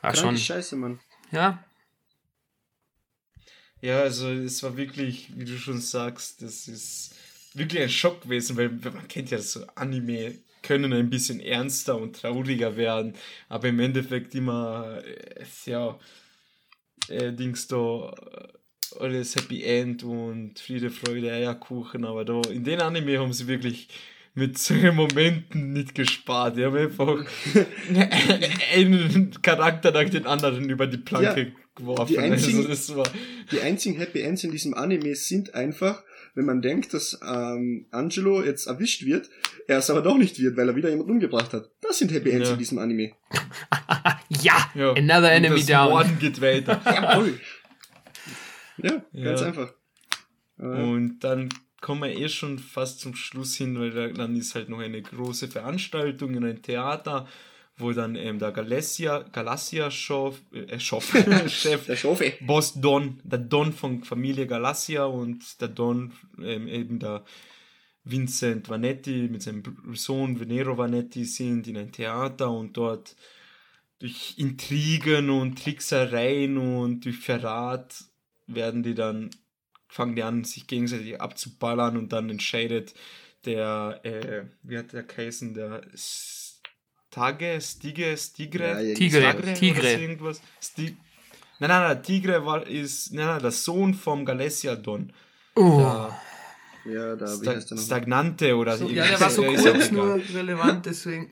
War 0.00 0.16
schon. 0.16 0.36
Scheiße, 0.36 0.74
Mann. 0.74 0.98
Ja. 1.30 1.64
Ja, 3.80 4.00
also 4.00 4.28
es 4.28 4.60
war 4.64 4.76
wirklich, 4.76 5.30
wie 5.36 5.44
du 5.44 5.56
schon 5.56 5.80
sagst, 5.80 6.42
das 6.42 6.66
ist 6.66 7.14
wirklich 7.54 7.82
ein 7.82 7.88
Schock 7.88 8.22
gewesen, 8.22 8.56
weil 8.56 8.68
man 8.70 9.06
kennt 9.06 9.30
ja 9.30 9.38
so 9.38 9.64
Anime 9.76 10.34
können 10.62 10.92
ein 10.92 11.08
bisschen 11.08 11.38
ernster 11.38 11.96
und 11.96 12.20
trauriger 12.20 12.76
werden, 12.76 13.14
aber 13.48 13.68
im 13.68 13.78
Endeffekt 13.78 14.34
immer, 14.34 15.00
äh, 15.04 15.44
ja, 15.66 15.96
äh, 17.08 17.32
Dings 17.32 17.68
da, 17.68 18.12
äh, 18.12 18.98
alles 18.98 19.36
Happy 19.36 19.62
End 19.62 20.02
und 20.02 20.58
Friede, 20.58 20.90
Freude, 20.90 21.30
Eierkuchen, 21.32 22.04
aber 22.04 22.24
da, 22.24 22.40
in 22.50 22.64
den 22.64 22.80
Anime 22.80 23.20
haben 23.20 23.32
sie 23.32 23.46
wirklich 23.46 23.88
mit 24.38 24.56
solchen 24.56 24.94
Momenten 24.94 25.72
nicht 25.72 25.94
gespart. 25.94 26.56
Die 26.56 26.64
haben 26.64 26.76
einfach 26.76 27.24
einen 28.74 29.32
Charakter 29.42 29.90
nach 29.90 30.08
den 30.08 30.26
anderen 30.26 30.70
über 30.70 30.86
die 30.86 30.98
Planke 30.98 31.40
ja, 31.40 31.52
geworfen. 31.74 32.06
Die 32.12 32.18
also 32.18 32.32
einzigen, 32.32 32.66
also 32.66 33.02
die 33.50 33.60
einzigen 33.60 33.98
Happy 33.98 34.20
Ends 34.20 34.44
in 34.44 34.52
diesem 34.52 34.74
Anime 34.74 35.14
sind 35.16 35.54
einfach, 35.54 36.04
wenn 36.34 36.46
man 36.46 36.62
denkt, 36.62 36.94
dass 36.94 37.18
ähm, 37.26 37.86
Angelo 37.90 38.42
jetzt 38.42 38.66
erwischt 38.66 39.04
wird, 39.04 39.28
er 39.66 39.78
es 39.78 39.90
aber 39.90 40.02
doch 40.02 40.16
nicht 40.16 40.40
wird, 40.40 40.56
weil 40.56 40.68
er 40.68 40.76
wieder 40.76 40.88
jemanden 40.88 41.12
umgebracht 41.12 41.52
hat. 41.52 41.70
Das 41.80 41.98
sind 41.98 42.12
Happy 42.12 42.30
Ends 42.30 42.48
ja. 42.48 42.52
in 42.52 42.58
diesem 42.58 42.78
Anime. 42.78 43.12
ja, 44.28 44.70
ja, 44.74 44.92
another 44.92 45.32
enemy 45.32 45.56
das 45.56 45.66
down. 45.66 45.90
Morden 45.90 46.18
geht 46.20 46.40
weiter. 46.40 46.80
Jawohl. 46.86 47.40
Ja, 48.78 49.02
ganz 49.12 49.42
einfach. 49.42 49.74
Und 50.58 51.18
dann 51.20 51.48
kommen 51.80 52.02
wir 52.02 52.18
eh 52.18 52.28
schon 52.28 52.58
fast 52.58 53.00
zum 53.00 53.14
Schluss 53.14 53.56
hin, 53.56 53.78
weil 53.78 54.12
dann 54.12 54.36
ist 54.36 54.54
halt 54.54 54.68
noch 54.68 54.80
eine 54.80 55.00
große 55.00 55.48
Veranstaltung 55.48 56.34
in 56.34 56.44
einem 56.44 56.62
Theater, 56.62 57.26
wo 57.76 57.92
dann 57.92 58.16
ähm, 58.16 58.38
der 58.38 58.50
Galassia, 58.50 59.20
Galassia 59.32 59.90
Schof, 59.90 60.40
äh, 60.52 60.78
Schof, 60.80 61.16
Chef, 61.48 61.86
der 61.86 61.96
Schofe. 61.96 62.34
Boss 62.40 62.74
Don, 62.74 63.20
der 63.22 63.38
Don 63.38 63.72
von 63.72 64.02
Familie 64.02 64.46
Galassia 64.46 65.04
und 65.04 65.60
der 65.60 65.68
Don 65.68 66.12
ähm, 66.42 66.66
eben 66.66 66.98
der 66.98 67.24
Vincent 68.04 68.68
Vanetti 68.68 69.28
mit 69.30 69.42
seinem 69.42 69.62
Sohn 69.94 70.40
Venero 70.40 70.76
Vanetti 70.76 71.24
sind 71.24 71.68
in 71.68 71.76
ein 71.76 71.92
Theater 71.92 72.50
und 72.50 72.76
dort 72.76 73.14
durch 73.98 74.34
Intrigen 74.38 75.30
und 75.30 75.62
Tricksereien 75.62 76.56
und 76.56 77.04
durch 77.04 77.18
Verrat 77.18 78.04
werden 78.46 78.82
die 78.82 78.94
dann 78.94 79.30
fangen 79.88 80.14
die 80.14 80.22
an, 80.22 80.44
sich 80.44 80.66
gegenseitig 80.66 81.20
abzuballern 81.20 81.96
und 81.96 82.12
dann 82.12 82.30
entscheidet 82.30 82.94
der, 83.44 84.00
äh, 84.02 84.44
wie 84.62 84.78
hat 84.78 84.92
der 84.92 85.04
geheißen, 85.04 85.54
der 85.54 85.82
Stage, 85.94 87.60
Stige, 87.60 88.16
Stigre, 88.16 88.82
ja, 88.82 88.94
Tigre, 88.94 89.20
Stagre, 89.20 89.54
Tigre. 89.54 89.92
irgendwas. 89.94 90.42
Sti 90.60 90.96
nein, 91.58 91.70
nein, 91.70 91.82
nein, 91.82 92.02
Tigre 92.02 92.44
war, 92.44 92.66
ist, 92.66 93.12
nein, 93.12 93.26
nein, 93.26 93.42
der 93.42 93.50
Sohn 93.50 93.94
vom 93.94 94.24
Galessiadon. 94.24 95.12
Oh. 95.54 95.78
Der, 95.78 96.20
ja, 96.92 97.16
da 97.16 97.26
Sta 97.26 97.76
Stagnante 97.76 98.56
oder 98.56 98.76
so. 98.76 98.88
Ja, 98.88 99.06
der 99.06 99.20
war 99.20 99.30
so 99.30 99.42
kurz 99.42 99.90
nur 99.90 100.20
relevant, 100.34 100.86
deswegen. 100.86 101.30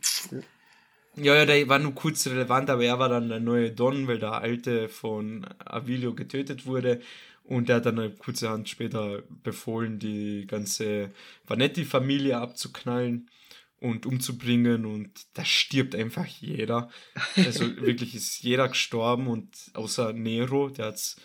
Ja, 1.17 1.35
ja, 1.35 1.47
der 1.47 1.67
war 1.69 1.79
nur 1.79 1.95
kurz 1.95 2.27
relevant, 2.27 2.69
aber 2.69 2.85
er 2.85 2.99
war 2.99 3.09
dann 3.09 3.29
der 3.29 3.41
neue 3.41 3.71
Don, 3.71 4.07
weil 4.07 4.19
der 4.19 4.33
alte 4.33 4.89
von 4.89 5.47
Avilio 5.65 6.15
getötet 6.15 6.67
wurde 6.67 7.01
und 7.49 7.69
der 7.69 7.77
hat 7.77 7.87
dann 7.87 8.19
kurzerhand 8.19 8.69
später 8.69 9.23
befohlen, 9.43 9.99
die 9.99 10.47
ganze 10.47 11.11
Vanetti-Familie 11.47 12.39
abzuknallen 12.39 13.31
und 13.79 14.05
umzubringen. 14.05 14.85
Und 14.85 15.11
da 15.35 15.45
stirbt 15.45 15.95
einfach 15.95 16.27
jeder. 16.27 16.91
Also 17.37 17.65
wirklich 17.81 18.15
ist 18.15 18.43
jeder 18.43 18.69
gestorben 18.69 19.29
und 19.29 19.49
außer 19.75 20.13
Nero, 20.13 20.71
der 20.71 20.87
hat 20.87 21.17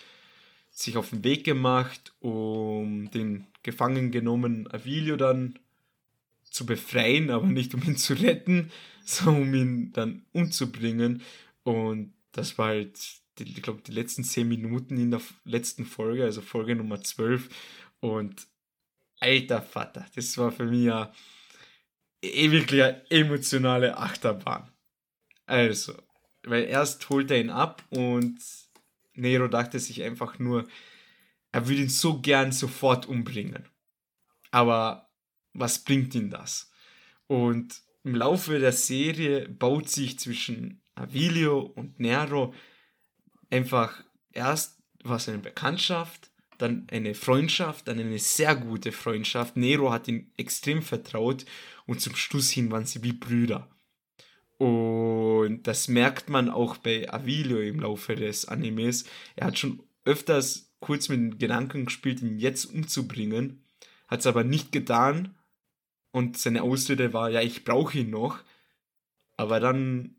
sich 0.69 0.97
auf 0.97 1.09
den 1.09 1.23
Weg 1.23 1.43
gemacht, 1.43 2.13
um 2.19 3.09
den 3.11 3.47
gefangen 3.63 4.11
genommenen 4.11 4.71
Avilio 4.71 5.17
dann 5.17 5.57
zu 6.43 6.65
befreien, 6.65 7.29
aber 7.29 7.47
nicht 7.47 7.73
um 7.73 7.81
ihn 7.83 7.97
zu 7.97 8.13
retten, 8.13 8.71
sondern 9.05 9.43
um 9.43 9.53
ihn 9.55 9.93
dann 9.93 10.25
umzubringen. 10.33 11.23
Und 11.63 12.13
das 12.31 12.57
war 12.59 12.67
halt 12.67 13.20
die, 13.45 13.51
ich 13.51 13.61
glaube, 13.61 13.81
die 13.81 13.91
letzten 13.91 14.23
zehn 14.23 14.47
Minuten 14.47 14.97
in 14.97 15.11
der 15.11 15.21
letzten 15.43 15.85
Folge, 15.85 16.23
also 16.23 16.41
Folge 16.41 16.75
Nummer 16.75 17.01
12. 17.01 17.49
Und 17.99 18.47
alter 19.19 19.61
Vater, 19.61 20.05
das 20.15 20.37
war 20.37 20.51
für 20.51 20.65
mich 20.65 20.85
ja 20.85 21.13
eh 22.21 22.51
wirklich 22.51 22.83
eine 22.83 23.09
emotionale 23.09 23.97
Achterbahn. 23.97 24.69
Also, 25.45 25.93
weil 26.43 26.65
erst 26.65 27.09
holt 27.09 27.31
er 27.31 27.39
ihn 27.39 27.49
ab 27.49 27.83
und 27.89 28.39
Nero 29.13 29.47
dachte 29.47 29.79
sich 29.79 30.01
einfach 30.03 30.39
nur, 30.39 30.67
er 31.51 31.67
würde 31.67 31.81
ihn 31.81 31.89
so 31.89 32.21
gern 32.21 32.51
sofort 32.51 33.05
umbringen. 33.05 33.67
Aber 34.51 35.11
was 35.53 35.83
bringt 35.83 36.15
ihn 36.15 36.29
das? 36.29 36.71
Und 37.27 37.81
im 38.03 38.15
Laufe 38.15 38.59
der 38.59 38.71
Serie 38.71 39.47
baut 39.47 39.89
sich 39.89 40.17
zwischen 40.17 40.81
Avilio 40.95 41.59
und 41.59 41.99
Nero 41.99 42.53
einfach 43.51 44.03
erst 44.31 44.81
war 45.03 45.17
es 45.17 45.29
eine 45.29 45.39
Bekanntschaft, 45.39 46.31
dann 46.57 46.87
eine 46.91 47.15
Freundschaft, 47.15 47.87
dann 47.87 47.99
eine 47.99 48.19
sehr 48.19 48.55
gute 48.55 48.91
Freundschaft. 48.91 49.57
Nero 49.57 49.91
hat 49.91 50.07
ihn 50.07 50.31
extrem 50.37 50.81
vertraut 50.81 51.45
und 51.85 52.01
zum 52.01 52.15
Schluss 52.15 52.49
hin 52.51 52.71
waren 52.71 52.85
sie 52.85 53.03
wie 53.03 53.13
Brüder. 53.13 53.67
Und 54.57 55.63
das 55.63 55.87
merkt 55.87 56.29
man 56.29 56.49
auch 56.49 56.77
bei 56.77 57.11
Avilio 57.11 57.59
im 57.59 57.79
Laufe 57.79 58.15
des 58.15 58.45
Animes. 58.45 59.05
Er 59.35 59.47
hat 59.47 59.57
schon 59.57 59.81
öfters 60.05 60.71
kurz 60.79 61.09
mit 61.09 61.19
dem 61.19 61.37
Gedanken 61.39 61.85
gespielt, 61.85 62.21
ihn 62.21 62.37
jetzt 62.37 62.65
umzubringen, 62.65 63.63
hat 64.07 64.19
es 64.19 64.27
aber 64.27 64.43
nicht 64.43 64.71
getan. 64.71 65.35
Und 66.11 66.37
seine 66.37 66.61
Ausrede 66.61 67.13
war, 67.13 67.29
ja, 67.29 67.41
ich 67.41 67.63
brauche 67.63 67.97
ihn 67.97 68.11
noch. 68.11 68.39
Aber 69.35 69.59
dann 69.59 70.17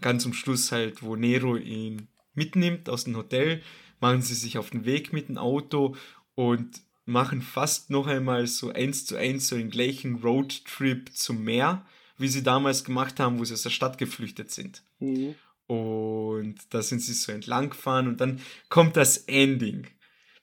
ganz 0.00 0.22
zum 0.22 0.32
Schluss 0.32 0.70
halt, 0.70 1.02
wo 1.02 1.16
Nero 1.16 1.56
ihn 1.56 2.08
mitnimmt 2.34 2.88
aus 2.88 3.04
dem 3.04 3.16
Hotel, 3.16 3.62
machen 4.00 4.22
sie 4.22 4.34
sich 4.34 4.58
auf 4.58 4.70
den 4.70 4.84
Weg 4.84 5.12
mit 5.12 5.28
dem 5.28 5.38
Auto 5.38 5.96
und 6.34 6.82
machen 7.04 7.42
fast 7.42 7.90
noch 7.90 8.06
einmal 8.06 8.46
so 8.46 8.70
eins 8.70 9.04
zu 9.04 9.16
eins 9.16 9.48
so 9.48 9.56
den 9.56 9.70
gleichen 9.70 10.16
Roadtrip 10.16 11.12
zum 11.12 11.44
Meer, 11.44 11.84
wie 12.18 12.28
sie 12.28 12.42
damals 12.42 12.84
gemacht 12.84 13.18
haben, 13.20 13.38
wo 13.38 13.44
sie 13.44 13.54
aus 13.54 13.62
der 13.62 13.70
Stadt 13.70 13.98
geflüchtet 13.98 14.50
sind. 14.50 14.82
Mhm. 14.98 15.34
Und 15.66 16.56
da 16.70 16.82
sind 16.82 17.00
sie 17.00 17.12
so 17.12 17.32
entlang 17.32 17.70
gefahren 17.70 18.08
und 18.08 18.20
dann 18.20 18.40
kommt 18.68 18.96
das 18.96 19.18
Ending 19.18 19.86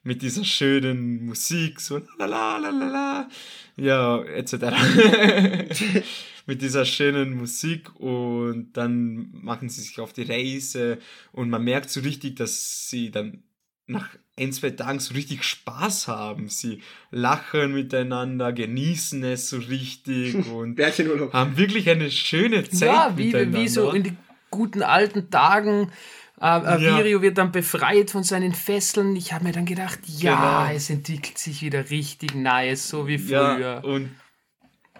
mit 0.08 0.22
dieser 0.22 0.42
schönen 0.42 1.26
Musik, 1.26 1.80
so 1.80 1.98
la 2.18 2.24
la 2.24 2.56
la 2.56 2.70
la 2.70 2.88
la, 2.88 3.28
ja, 3.76 4.22
etc. 4.24 4.54
mit 6.46 6.62
dieser 6.62 6.86
schönen 6.86 7.36
Musik 7.36 7.94
und 8.00 8.72
dann 8.72 9.28
machen 9.32 9.68
sie 9.68 9.82
sich 9.82 10.00
auf 10.00 10.14
die 10.14 10.22
Reise 10.22 10.98
und 11.30 11.50
man 11.50 11.62
merkt 11.62 11.90
so 11.90 12.00
richtig, 12.00 12.36
dass 12.36 12.88
sie 12.88 13.10
dann 13.10 13.42
nach 13.86 14.08
ein, 14.38 14.50
zwei 14.52 14.70
Tagen 14.70 14.98
so 14.98 15.12
richtig 15.12 15.44
Spaß 15.44 16.08
haben. 16.08 16.48
Sie 16.48 16.80
lachen 17.10 17.74
miteinander, 17.74 18.54
genießen 18.54 19.22
es 19.24 19.50
so 19.50 19.58
richtig 19.58 20.36
und 20.50 20.80
haben 20.80 21.58
wirklich 21.58 21.90
eine 21.90 22.10
schöne 22.10 22.64
Zeit. 22.64 22.88
Ja, 22.88 23.12
wie, 23.14 23.34
wie 23.52 23.68
so 23.68 23.90
in 23.90 24.04
die 24.04 24.16
guten 24.50 24.82
alten 24.82 25.30
Tagen. 25.30 25.92
Äh, 26.40 26.44
Avirio 26.44 27.18
ja. 27.18 27.22
wird 27.22 27.38
dann 27.38 27.50
befreit 27.50 28.10
von 28.10 28.22
seinen 28.22 28.54
Fesseln. 28.54 29.16
Ich 29.16 29.32
habe 29.32 29.44
mir 29.44 29.52
dann 29.52 29.66
gedacht, 29.66 29.98
ja, 30.06 30.66
genau. 30.66 30.76
es 30.76 30.90
entwickelt 30.90 31.38
sich 31.38 31.62
wieder 31.62 31.90
richtig 31.90 32.34
nice, 32.34 32.88
so 32.88 33.08
wie 33.08 33.18
früher. 33.18 33.58
Ja, 33.58 33.78
und 33.80 34.10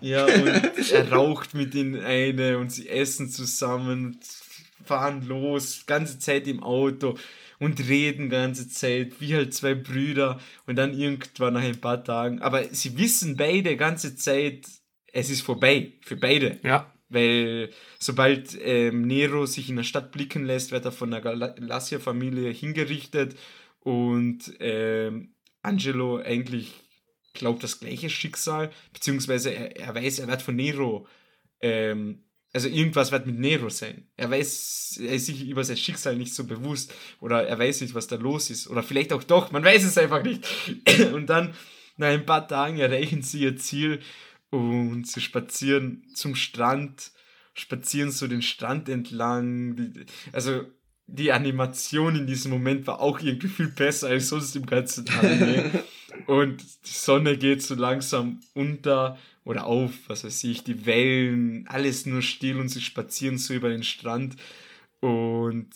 ja, 0.00 0.24
und 0.24 0.90
er 0.92 1.12
raucht 1.12 1.54
mit 1.54 1.74
ihnen 1.74 2.00
eine 2.00 2.58
und 2.58 2.70
sie 2.70 2.88
essen 2.88 3.30
zusammen, 3.30 4.18
fahren 4.84 5.26
los, 5.26 5.84
ganze 5.86 6.18
Zeit 6.18 6.46
im 6.46 6.62
Auto 6.62 7.16
und 7.58 7.80
reden 7.88 8.28
ganze 8.28 8.68
Zeit, 8.68 9.20
wie 9.20 9.34
halt 9.34 9.54
zwei 9.54 9.74
Brüder 9.74 10.38
und 10.66 10.76
dann 10.76 10.94
irgendwann 10.94 11.54
nach 11.54 11.62
ein 11.62 11.80
paar 11.80 12.02
Tagen. 12.04 12.40
Aber 12.40 12.64
sie 12.72 12.96
wissen 12.98 13.36
beide 13.36 13.76
ganze 13.76 14.16
Zeit, 14.16 14.66
es 15.12 15.30
ist 15.30 15.42
vorbei, 15.42 15.92
für 16.02 16.16
beide. 16.16 16.58
Ja. 16.62 16.92
Weil 17.08 17.70
sobald 17.98 18.58
ähm, 18.60 19.06
Nero 19.06 19.46
sich 19.46 19.70
in 19.70 19.76
der 19.76 19.82
Stadt 19.82 20.12
blicken 20.12 20.44
lässt, 20.44 20.72
wird 20.72 20.84
er 20.84 20.92
von 20.92 21.10
der 21.10 21.20
Galassia-Familie 21.20 22.50
hingerichtet 22.50 23.36
und 23.80 24.52
ähm, 24.60 25.34
Angelo 25.62 26.18
eigentlich 26.18 26.74
glaubt 27.32 27.62
das 27.62 27.80
gleiche 27.80 28.10
Schicksal, 28.10 28.70
beziehungsweise 28.92 29.50
er, 29.50 29.76
er 29.76 29.94
weiß, 29.94 30.18
er 30.18 30.28
wird 30.28 30.42
von 30.42 30.56
Nero, 30.56 31.06
ähm, 31.60 32.24
also 32.52 32.68
irgendwas 32.68 33.12
wird 33.12 33.26
mit 33.26 33.38
Nero 33.38 33.68
sein. 33.68 34.08
Er 34.16 34.30
weiß, 34.30 35.00
er 35.02 35.14
ist 35.14 35.26
sich 35.26 35.46
über 35.48 35.64
sein 35.64 35.76
Schicksal 35.76 36.16
nicht 36.16 36.34
so 36.34 36.44
bewusst 36.44 36.92
oder 37.20 37.46
er 37.46 37.58
weiß 37.58 37.82
nicht, 37.82 37.94
was 37.94 38.06
da 38.06 38.16
los 38.16 38.50
ist 38.50 38.68
oder 38.68 38.82
vielleicht 38.82 39.12
auch 39.12 39.22
doch, 39.22 39.50
man 39.50 39.64
weiß 39.64 39.84
es 39.84 39.98
einfach 39.98 40.22
nicht. 40.22 40.46
Und 41.12 41.26
dann 41.26 41.54
nach 41.96 42.08
ein 42.08 42.26
paar 42.26 42.48
Tagen 42.48 42.78
erreichen 42.78 43.22
sie 43.22 43.42
ihr 43.42 43.56
Ziel 43.56 44.00
und 44.50 45.06
sie 45.06 45.20
spazieren 45.20 46.04
zum 46.14 46.34
Strand, 46.34 47.12
spazieren 47.54 48.10
so 48.10 48.26
den 48.26 48.42
Strand 48.42 48.88
entlang. 48.88 50.06
Also 50.32 50.64
die 51.06 51.32
Animation 51.32 52.16
in 52.16 52.26
diesem 52.26 52.50
Moment 52.50 52.86
war 52.86 53.00
auch 53.00 53.20
irgendwie 53.20 53.48
viel 53.48 53.68
besser 53.68 54.08
als 54.08 54.28
sonst 54.28 54.54
im 54.56 54.66
ganzen 54.66 55.08
Anime. 55.08 55.84
und 56.26 56.62
die 56.62 56.92
Sonne 56.92 57.36
geht 57.36 57.62
so 57.62 57.74
langsam 57.74 58.40
unter 58.54 59.18
oder 59.44 59.64
auf, 59.64 59.92
was 60.08 60.24
weiß 60.24 60.44
ich, 60.44 60.62
die 60.64 60.84
Wellen, 60.84 61.66
alles 61.68 62.04
nur 62.04 62.20
still 62.20 62.60
und 62.60 62.68
sie 62.68 62.82
spazieren 62.82 63.38
so 63.38 63.54
über 63.54 63.70
den 63.70 63.82
Strand. 63.82 64.36
Und 65.00 65.70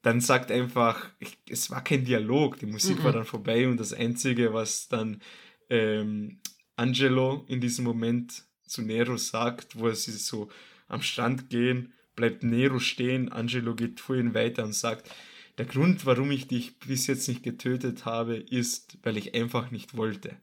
dann 0.00 0.20
sagt 0.20 0.50
einfach, 0.50 1.10
ich, 1.18 1.36
es 1.48 1.70
war 1.70 1.84
kein 1.84 2.04
Dialog, 2.04 2.58
die 2.58 2.66
Musik 2.66 3.00
mhm. 3.00 3.04
war 3.04 3.12
dann 3.12 3.24
vorbei 3.26 3.68
und 3.68 3.78
das 3.78 3.92
Einzige, 3.92 4.54
was 4.54 4.88
dann 4.88 5.20
ähm, 5.68 6.40
Angelo 6.76 7.44
in 7.48 7.60
diesem 7.60 7.84
Moment 7.84 8.44
zu 8.66 8.82
Nero 8.82 9.16
sagt, 9.16 9.78
wo 9.78 9.90
sie 9.90 10.12
so 10.12 10.50
am 10.88 11.02
Strand 11.02 11.50
gehen, 11.50 11.92
bleibt 12.14 12.42
Nero 12.42 12.78
stehen, 12.78 13.30
Angelo 13.30 13.74
geht 13.74 14.00
vor 14.00 14.16
ihn 14.16 14.34
weiter 14.34 14.64
und 14.64 14.74
sagt, 14.74 15.10
der 15.58 15.66
Grund, 15.66 16.04
warum 16.04 16.30
ich 16.30 16.48
dich 16.48 16.78
bis 16.78 17.06
jetzt 17.06 17.28
nicht 17.28 17.42
getötet 17.42 18.04
habe, 18.04 18.36
ist, 18.36 18.98
weil 19.02 19.16
ich 19.16 19.34
einfach 19.34 19.70
nicht 19.70 19.96
wollte. 19.96 20.36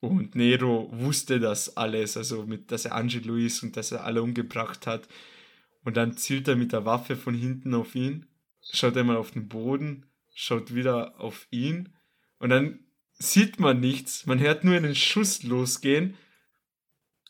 Und 0.00 0.34
Nero 0.34 0.90
wusste 0.92 1.38
das 1.38 1.76
alles, 1.76 2.16
also 2.16 2.44
mit, 2.44 2.72
dass 2.72 2.86
er 2.86 2.94
Angelo 2.94 3.36
ist 3.36 3.62
und 3.62 3.76
dass 3.76 3.92
er 3.92 4.04
alle 4.04 4.22
umgebracht 4.22 4.86
hat. 4.86 5.06
Und 5.84 5.96
dann 5.96 6.16
zielt 6.16 6.48
er 6.48 6.56
mit 6.56 6.72
der 6.72 6.84
Waffe 6.84 7.14
von 7.14 7.34
hinten 7.34 7.74
auf 7.74 7.94
ihn, 7.94 8.26
schaut 8.72 8.96
einmal 8.96 9.16
auf 9.16 9.32
den 9.32 9.48
Boden, 9.48 10.06
schaut 10.34 10.74
wieder 10.74 11.20
auf 11.20 11.46
ihn 11.50 11.90
und 12.38 12.50
dann 12.50 12.80
sieht 13.22 13.60
man 13.60 13.80
nichts. 13.80 14.26
Man 14.26 14.40
hört 14.40 14.64
nur 14.64 14.76
einen 14.76 14.94
Schuss 14.94 15.42
losgehen 15.42 16.16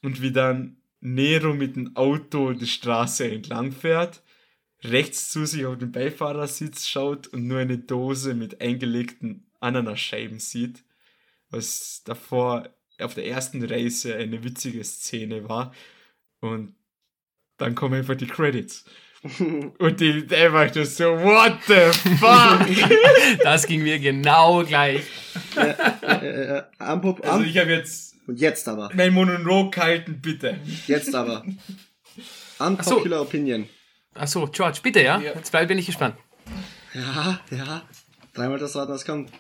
und 0.02 0.22
wie 0.22 0.32
dann 0.32 0.76
Nero 1.00 1.54
mit 1.54 1.76
dem 1.76 1.96
Auto 1.96 2.52
die 2.52 2.66
Straße 2.66 3.30
entlang 3.30 3.72
fährt, 3.72 4.22
rechts 4.82 5.30
zu 5.30 5.46
sich 5.46 5.66
auf 5.66 5.78
den 5.78 5.92
Beifahrersitz 5.92 6.88
schaut 6.88 7.26
und 7.28 7.46
nur 7.46 7.58
eine 7.58 7.78
Dose 7.78 8.34
mit 8.34 8.60
eingelegten 8.60 9.46
Ananasscheiben 9.60 10.38
sieht 10.38 10.84
was 11.52 12.02
davor 12.04 12.68
auf 12.98 13.14
der 13.14 13.26
ersten 13.26 13.62
Reise 13.64 14.16
eine 14.16 14.42
witzige 14.42 14.82
Szene 14.82 15.48
war. 15.48 15.72
Und 16.40 16.74
dann 17.58 17.74
kommen 17.74 17.94
einfach 17.94 18.16
die 18.16 18.26
Credits. 18.26 18.84
Und 19.78 20.00
die 20.00 20.26
einfach 20.34 20.74
nur 20.74 20.84
so, 20.84 21.04
what 21.04 21.58
the 21.68 21.92
fuck? 22.18 23.38
das 23.44 23.66
ging 23.66 23.82
mir 23.82 24.00
genau 24.00 24.64
gleich. 24.64 25.02
Äh, 25.56 26.56
äh, 26.56 26.62
also 26.78 27.44
ich 27.44 27.56
habe 27.56 27.70
jetzt. 27.70 28.16
Und 28.26 28.40
jetzt 28.40 28.66
aber. 28.68 28.90
Mein 28.94 29.12
Monolog 29.12 29.76
halten, 29.76 30.20
bitte. 30.20 30.58
Jetzt 30.86 31.14
aber. 31.14 31.44
Unpopular 32.58 33.18
so. 33.18 33.24
Opinion. 33.24 33.68
Achso, 34.14 34.46
George, 34.48 34.80
bitte, 34.82 35.00
ja? 35.00 35.20
ja? 35.20 35.34
Jetzt 35.34 35.52
bin 35.52 35.78
ich 35.78 35.86
gespannt. 35.86 36.16
Ja, 36.94 37.40
ja. 37.50 37.82
Dreimal 38.34 38.58
das 38.58 38.74
Rad, 38.76 38.88
was 38.88 39.04
kommt. 39.04 39.30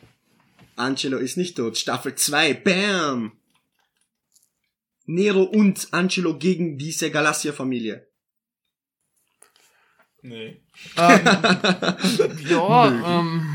Angelo 0.76 1.18
ist 1.18 1.36
nicht 1.36 1.56
tot. 1.56 1.76
Staffel 1.76 2.14
2. 2.14 2.54
Bam! 2.54 3.32
Nero 5.06 5.42
und 5.42 5.88
Angelo 5.90 6.38
gegen 6.38 6.78
diese 6.78 7.10
Galassia-Familie. 7.10 8.06
Nee. 10.22 10.62
Ähm, 10.96 11.20
ja, 12.48 13.20
ähm. 13.20 13.48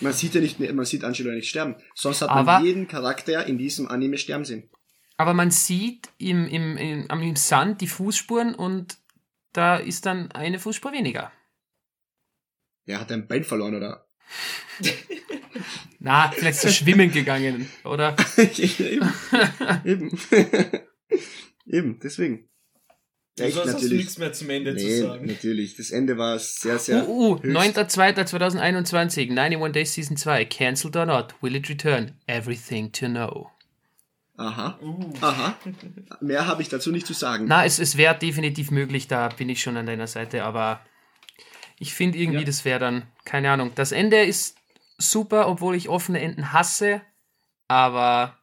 Man 0.00 0.12
sieht 0.12 0.34
ja 0.34 0.40
nicht, 0.40 0.60
man 0.60 0.84
sieht 0.84 1.02
Angelo 1.02 1.32
nicht 1.32 1.48
sterben. 1.48 1.76
Sonst 1.94 2.22
hat 2.22 2.30
aber, 2.30 2.44
man 2.44 2.64
jeden 2.64 2.86
Charakter 2.86 3.46
in 3.46 3.58
diesem 3.58 3.88
Anime 3.88 4.18
sterben 4.18 4.44
sehen. 4.44 4.70
Aber 5.16 5.34
man 5.34 5.50
sieht 5.50 6.08
im, 6.18 6.46
im, 6.46 6.76
im, 6.76 7.06
im 7.08 7.36
Sand 7.36 7.80
die 7.80 7.88
Fußspuren 7.88 8.54
und 8.54 8.98
da 9.52 9.76
ist 9.76 10.06
dann 10.06 10.30
eine 10.32 10.58
Fußspur 10.58 10.92
weniger. 10.92 11.32
Er 12.86 13.00
hat 13.00 13.12
ein 13.12 13.26
Bein 13.26 13.44
verloren, 13.44 13.74
oder? 13.74 14.06
Na, 15.98 16.30
vielleicht 16.30 16.60
zu 16.60 16.72
schwimmen 16.72 17.10
gegangen, 17.10 17.68
oder? 17.84 18.16
eben. 18.36 19.12
Eben. 19.84 20.18
Eben, 21.66 22.00
deswegen. 22.00 22.49
Ich 23.40 23.54
Sonst 23.54 23.74
hast 23.74 23.84
du 23.84 23.94
nichts 23.94 24.18
mehr 24.18 24.32
zum 24.32 24.50
Ende 24.50 24.74
nee, 24.74 24.80
zu 24.80 25.06
sagen. 25.06 25.26
natürlich. 25.26 25.76
Das 25.76 25.90
Ende 25.90 26.18
war 26.18 26.38
sehr, 26.38 26.78
sehr. 26.78 27.08
Uh, 27.08 27.32
uh 27.32 27.36
9.2.2021, 27.36 29.36
91 29.36 29.72
Days 29.72 29.94
Season 29.94 30.16
2. 30.16 30.44
Cancelled 30.46 30.96
or 30.96 31.06
not? 31.06 31.34
Will 31.40 31.54
it 31.54 31.68
return? 31.68 32.12
Everything 32.26 32.90
to 32.92 33.06
know. 33.06 33.50
Aha. 34.36 34.78
Uh. 34.82 35.12
Aha. 35.20 35.56
Mehr 36.20 36.46
habe 36.46 36.62
ich 36.62 36.68
dazu 36.68 36.90
nicht 36.90 37.06
zu 37.06 37.12
sagen. 37.12 37.44
Na, 37.46 37.64
es, 37.64 37.78
es 37.78 37.96
wäre 37.96 38.18
definitiv 38.18 38.70
möglich, 38.70 39.06
da 39.06 39.28
bin 39.28 39.48
ich 39.48 39.60
schon 39.60 39.76
an 39.76 39.86
deiner 39.86 40.06
Seite, 40.06 40.44
aber 40.44 40.80
ich 41.78 41.94
finde 41.94 42.18
irgendwie, 42.18 42.40
ja. 42.40 42.46
das 42.46 42.64
wäre 42.64 42.78
dann, 42.78 43.02
keine 43.24 43.50
Ahnung. 43.50 43.72
Das 43.74 43.92
Ende 43.92 44.22
ist 44.22 44.56
super, 44.96 45.48
obwohl 45.48 45.74
ich 45.74 45.88
offene 45.88 46.20
Enden 46.20 46.52
hasse, 46.52 47.02
aber 47.68 48.38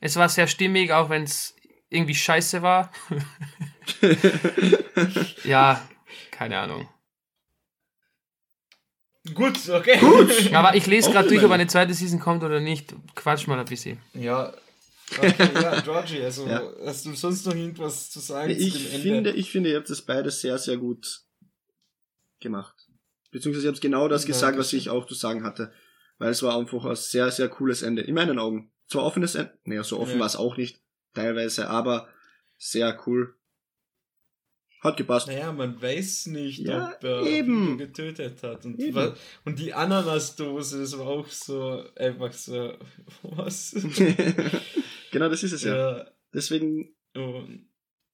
es 0.00 0.16
war 0.16 0.28
sehr 0.28 0.46
stimmig, 0.46 0.92
auch 0.92 1.10
wenn 1.10 1.22
es 1.22 1.54
irgendwie 1.90 2.14
scheiße 2.14 2.62
war. 2.62 2.90
ja, 5.44 5.86
keine 6.30 6.58
Ahnung. 6.58 6.88
Gut, 9.32 9.68
okay. 9.70 9.98
Gut. 9.98 10.52
Aber 10.52 10.74
ich 10.74 10.86
lese 10.86 11.10
gerade 11.10 11.28
durch, 11.28 11.42
ob 11.42 11.50
eine 11.50 11.66
zweite 11.66 11.94
Season 11.94 12.20
kommt 12.20 12.44
oder 12.44 12.60
nicht. 12.60 12.94
Quatsch 13.14 13.46
mal 13.46 13.58
ein 13.58 13.64
bisschen. 13.64 13.98
Ja. 14.12 14.52
Okay, 15.18 15.34
ja, 15.54 15.80
Georgie, 15.84 16.22
also 16.22 16.46
ja. 16.46 16.62
hast 16.84 17.04
du 17.04 17.14
sonst 17.14 17.46
noch 17.46 17.54
irgendwas 17.54 18.10
zu 18.10 18.20
sagen? 18.20 18.50
Ich 18.50 18.72
zu 18.72 18.98
finde, 18.98 19.32
ich 19.32 19.50
finde, 19.50 19.70
ihr 19.70 19.76
habt 19.76 19.88
das 19.88 20.02
beide 20.02 20.30
sehr, 20.30 20.58
sehr 20.58 20.76
gut 20.76 21.22
gemacht. 22.40 22.74
Beziehungsweise 23.30 23.66
ihr 23.66 23.72
habt 23.72 23.80
genau 23.80 24.08
das 24.08 24.22
ja, 24.22 24.28
gesagt, 24.28 24.58
was 24.58 24.72
ich 24.72 24.90
auch 24.90 25.06
zu 25.06 25.14
sagen 25.14 25.44
hatte. 25.44 25.72
Weil 26.18 26.30
es 26.30 26.42
war 26.42 26.56
einfach 26.56 26.84
ein 26.84 26.96
sehr, 26.96 27.30
sehr 27.30 27.48
cooles 27.48 27.82
Ende. 27.82 28.02
In 28.02 28.14
meinen 28.14 28.38
Augen. 28.38 28.72
Zwar 28.88 29.04
offenes 29.04 29.34
Ende. 29.34 29.58
Naja, 29.64 29.84
so 29.84 29.98
offen 29.98 30.14
ja. 30.14 30.20
war 30.20 30.26
es 30.26 30.36
auch 30.36 30.56
nicht. 30.56 30.80
Teilweise, 31.14 31.68
aber 31.68 32.08
sehr 32.58 32.98
cool. 33.06 33.34
Hat 34.84 34.98
gepasst. 34.98 35.28
Naja, 35.28 35.50
man 35.50 35.80
weiß 35.80 36.26
nicht, 36.26 36.58
ja, 36.58 36.92
ob 36.92 37.04
er 37.04 37.22
ihn 37.22 37.78
getötet 37.78 38.42
hat. 38.42 38.66
Und, 38.66 38.78
war, 38.94 39.14
und 39.46 39.58
die 39.58 39.72
Ananasdose, 39.72 40.80
das 40.80 40.98
war 40.98 41.06
auch 41.06 41.26
so 41.26 41.82
einfach 41.96 42.32
so, 42.32 42.74
was? 43.22 43.74
genau, 45.10 45.30
das 45.30 45.42
ist 45.42 45.52
es 45.52 45.64
ja. 45.64 45.98
ja. 45.98 46.06
Deswegen. 46.34 46.94
Und 47.14 47.66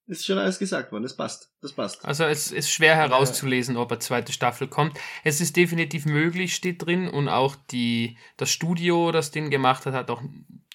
ist 0.06 0.26
schon 0.26 0.38
alles 0.38 0.58
gesagt 0.58 0.92
worden. 0.92 1.04
Das 1.04 1.16
passt. 1.16 1.52
Das 1.60 1.72
passt. 1.72 2.04
Also 2.04 2.24
es 2.24 2.50
ist 2.50 2.70
schwer 2.70 2.96
herauszulesen, 2.96 3.76
ob 3.76 3.90
eine 3.90 4.00
zweite 4.00 4.32
Staffel 4.32 4.66
kommt. 4.66 4.98
Es 5.24 5.40
ist 5.40 5.56
definitiv 5.56 6.04
möglich, 6.04 6.54
steht 6.54 6.84
drin. 6.84 7.08
Und 7.08 7.28
auch 7.28 7.56
die, 7.70 8.18
das 8.36 8.50
Studio, 8.50 9.12
das 9.12 9.30
den 9.30 9.50
gemacht 9.50 9.86
hat, 9.86 9.94
hat 9.94 10.10
auch 10.10 10.22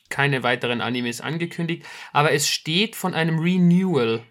keine 0.09 0.43
weiteren 0.43 0.81
Animes 0.81 1.19
angekündigt. 1.19 1.85
Aber 2.13 2.31
es 2.31 2.49
steht 2.49 2.95
von 2.95 3.13
einem 3.13 3.39
Renewal 3.39 4.23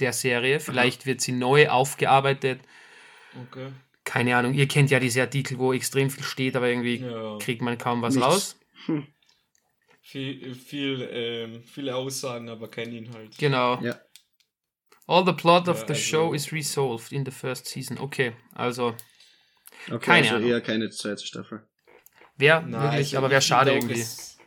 der 0.00 0.12
Serie. 0.12 0.60
Vielleicht 0.60 1.02
Aha. 1.02 1.06
wird 1.06 1.20
sie 1.20 1.32
neu 1.32 1.68
aufgearbeitet. 1.68 2.60
Okay. 3.48 3.68
Keine 4.04 4.36
Ahnung. 4.36 4.54
Ihr 4.54 4.68
kennt 4.68 4.90
ja 4.90 5.00
diese 5.00 5.22
Artikel, 5.22 5.58
wo 5.58 5.72
extrem 5.72 6.10
viel 6.10 6.24
steht, 6.24 6.56
aber 6.56 6.68
irgendwie 6.68 6.96
ja. 6.96 7.38
kriegt 7.38 7.62
man 7.62 7.78
kaum 7.78 8.02
was 8.02 8.14
Nichts. 8.14 8.28
raus. 8.28 8.56
Hm. 8.86 9.06
Viel, 10.02 10.54
viel, 10.54 11.08
ähm, 11.10 11.64
viele 11.64 11.96
Aussagen, 11.96 12.50
aber 12.50 12.70
kein 12.70 12.92
Inhalt. 12.92 13.36
Genau. 13.38 13.80
Ja. 13.82 13.98
All 15.06 15.24
the 15.24 15.32
plot 15.32 15.68
of 15.68 15.80
ja, 15.80 15.86
the 15.86 15.92
also 15.94 16.02
show 16.02 16.34
is 16.34 16.52
resolved 16.52 17.12
in 17.12 17.24
the 17.24 17.30
first 17.30 17.66
season. 17.66 17.98
Okay, 17.98 18.34
also. 18.54 18.94
Okay, 19.88 19.98
keine 19.98 20.26
also 20.26 20.36
Ahnung. 20.36 20.50
eher 20.50 20.60
keine 20.60 20.90
zweite 20.90 21.26
Staffel. 21.26 21.66
Wäre 22.36 22.62
möglich, 22.62 23.16
aber 23.16 23.30
wäre 23.30 23.42
schade 23.42 23.72
irgendwie. 23.72 24.00
Es, 24.00 24.38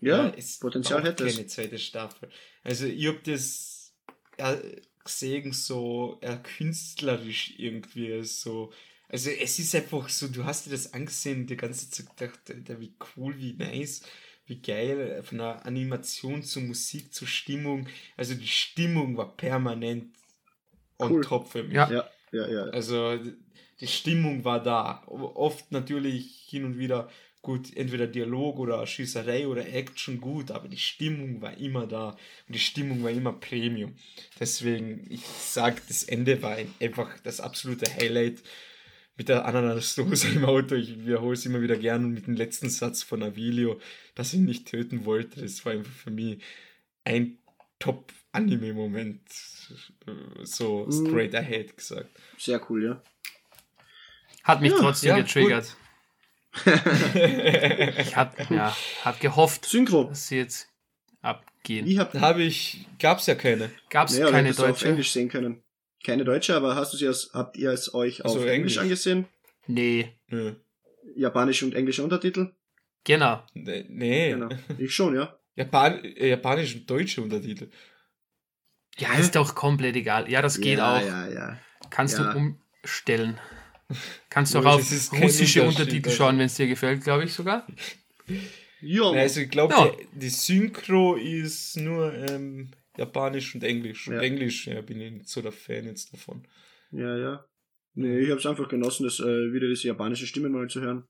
ja, 0.00 0.26
ja 0.26 0.34
Potenzial 0.60 1.02
hätte 1.04 1.24
es. 1.24 1.36
keine 1.36 1.46
zweite 1.46 1.78
Staffel. 1.78 2.30
Also, 2.62 2.86
ich 2.86 3.06
hab 3.06 3.22
das 3.24 3.71
gesehen, 5.04 5.52
so 5.52 6.18
ja, 6.22 6.36
künstlerisch 6.36 7.54
irgendwie 7.58 8.22
so. 8.24 8.72
Also, 9.08 9.30
es 9.30 9.58
ist 9.58 9.74
einfach 9.74 10.08
so, 10.08 10.28
du 10.28 10.44
hast 10.44 10.66
dir 10.66 10.70
das 10.70 10.94
angesehen, 10.94 11.46
die 11.46 11.56
ganze 11.56 11.90
Zeit 11.90 12.16
gedacht, 12.16 12.80
wie 12.80 12.94
cool, 13.16 13.38
wie 13.38 13.52
nice 13.52 14.02
wie 14.46 14.60
geil, 14.60 15.22
von 15.22 15.38
der 15.38 15.64
Animation 15.64 16.42
zur 16.42 16.62
Musik 16.62 17.12
zur 17.14 17.28
Stimmung. 17.28 17.86
Also 18.16 18.34
die 18.34 18.48
Stimmung 18.48 19.16
war 19.16 19.36
permanent 19.36 20.14
on 20.98 21.12
cool. 21.12 21.20
top 21.22 21.48
für 21.48 21.62
mich. 21.62 21.74
Ja. 21.74 21.90
ja, 21.90 22.08
ja, 22.32 22.48
ja. 22.48 22.62
Also 22.64 23.18
die 23.80 23.86
Stimmung 23.86 24.44
war 24.44 24.62
da. 24.62 25.02
Oft 25.06 25.70
natürlich 25.72 26.46
hin 26.48 26.64
und 26.64 26.78
wieder 26.78 27.08
gut, 27.42 27.76
entweder 27.76 28.06
Dialog 28.06 28.58
oder 28.58 28.86
Schießerei 28.86 29.48
oder 29.48 29.68
Action 29.68 30.20
gut, 30.20 30.50
aber 30.50 30.68
die 30.68 30.78
Stimmung 30.78 31.42
war 31.42 31.56
immer 31.58 31.86
da 31.86 32.10
und 32.10 32.54
die 32.54 32.60
Stimmung 32.60 33.02
war 33.02 33.10
immer 33.10 33.32
Premium. 33.32 33.94
Deswegen, 34.38 35.04
ich 35.10 35.26
sag, 35.26 35.86
das 35.88 36.04
Ende 36.04 36.40
war 36.40 36.56
einfach 36.80 37.18
das 37.20 37.40
absolute 37.40 37.92
Highlight 37.92 38.42
mit 39.16 39.28
der 39.28 39.44
Ananasdose 39.44 40.28
im 40.28 40.44
Auto. 40.44 40.76
Ich 40.76 41.04
wiederhole 41.04 41.34
es 41.34 41.44
immer 41.44 41.60
wieder 41.60 41.76
gern 41.76 42.04
und 42.04 42.14
mit 42.14 42.26
dem 42.26 42.34
letzten 42.34 42.70
Satz 42.70 43.02
von 43.02 43.22
Avilio, 43.22 43.80
dass 44.14 44.32
ich 44.32 44.38
ihn 44.38 44.46
nicht 44.46 44.68
töten 44.68 45.04
wollte. 45.04 45.40
Das 45.40 45.64
war 45.64 45.72
einfach 45.72 45.92
für 45.92 46.10
mich 46.10 46.40
ein 47.04 47.38
Top-Anime-Moment. 47.80 49.20
So 50.44 50.86
mhm. 50.86 51.08
straight 51.08 51.34
ahead 51.34 51.76
gesagt. 51.76 52.08
Sehr 52.38 52.60
cool, 52.70 52.84
ja. 52.84 53.02
Hat 54.44 54.60
mich 54.60 54.72
ja, 54.72 54.78
trotzdem 54.78 55.10
ja, 55.10 55.18
getriggert. 55.18 55.76
ich 56.64 58.16
hab, 58.16 58.50
ja, 58.50 58.76
hab 59.04 59.20
gehofft, 59.20 59.64
Synchro. 59.64 60.04
dass 60.04 60.28
sie 60.28 60.36
jetzt 60.36 60.68
abgehen. 61.22 61.86
Wie 61.86 61.98
habt 61.98 62.14
habe 62.14 62.42
ich, 62.42 62.86
gab's 62.98 63.26
ja 63.26 63.34
keine. 63.34 63.70
Gab's 63.88 64.18
naja, 64.18 64.30
keine 64.30 64.52
deutsche. 64.52 64.70
auf 64.70 64.84
Englisch 64.84 65.12
sehen 65.12 65.28
können. 65.28 65.62
Keine 66.04 66.24
deutsche, 66.24 66.54
aber 66.54 66.74
hast 66.74 66.92
du 66.92 66.96
sie 66.96 67.06
als, 67.06 67.30
habt 67.32 67.56
ihr 67.56 67.70
es 67.70 67.94
euch 67.94 68.24
also 68.24 68.40
auf 68.40 68.46
Englisch, 68.46 68.76
Englisch 68.76 68.78
angesehen? 68.78 69.26
Nee. 69.66 70.12
nee. 70.28 70.54
Japanische 71.14 71.64
und 71.64 71.74
englische 71.74 72.02
Untertitel? 72.02 72.52
Genau. 73.04 73.42
Nee. 73.54 74.30
Genau. 74.30 74.48
Ich 74.78 74.94
schon, 74.94 75.14
ja. 75.14 75.38
Japan 75.54 76.04
äh, 76.04 76.28
Japanisch 76.28 76.74
und 76.74 76.90
deutsche 76.90 77.22
Untertitel. 77.22 77.70
Ja, 78.98 79.14
ist 79.14 79.36
doch 79.36 79.54
komplett 79.54 79.96
egal. 79.96 80.30
Ja, 80.30 80.42
das 80.42 80.60
geht 80.60 80.78
ja, 80.78 80.96
auch. 80.96 81.00
Ja, 81.00 81.28
ja. 81.28 81.58
Kannst 81.90 82.18
ja. 82.18 82.32
du 82.32 82.54
umstellen. 82.82 83.38
Kannst 84.28 84.54
du 84.54 84.58
auch 84.60 84.64
auf 84.64 85.12
russische 85.12 85.64
Untertitel 85.64 86.10
schauen, 86.10 86.38
wenn 86.38 86.46
es 86.46 86.56
dir 86.56 86.66
gefällt, 86.66 87.02
glaube 87.02 87.24
ich 87.24 87.32
sogar. 87.32 87.66
Ja. 88.80 89.10
Also 89.10 89.40
ich 89.40 89.50
glaube, 89.50 89.74
ja. 89.74 89.90
die, 89.90 90.18
die, 90.18 90.28
Synchro 90.28 91.14
ist 91.14 91.76
nur 91.76 92.12
ähm, 92.12 92.70
Japanisch 92.96 93.54
und 93.54 93.64
Englisch. 93.64 94.08
Und 94.08 94.18
Englisch 94.18 94.66
ja, 94.66 94.80
bin 94.80 95.00
ich 95.00 95.12
nicht 95.12 95.28
so 95.28 95.40
der 95.40 95.52
Fan 95.52 95.86
jetzt 95.86 96.12
davon. 96.12 96.46
Ja, 96.90 97.16
ja. 97.16 97.44
Nee, 97.94 98.20
ich 98.20 98.30
habe 98.30 98.40
es 98.40 98.46
einfach 98.46 98.68
genossen, 98.68 99.04
das 99.04 99.20
äh, 99.20 99.52
wieder 99.52 99.68
diese 99.68 99.88
japanische 99.88 100.26
Stimme 100.26 100.48
mal 100.48 100.68
zu 100.68 100.80
hören. 100.80 101.04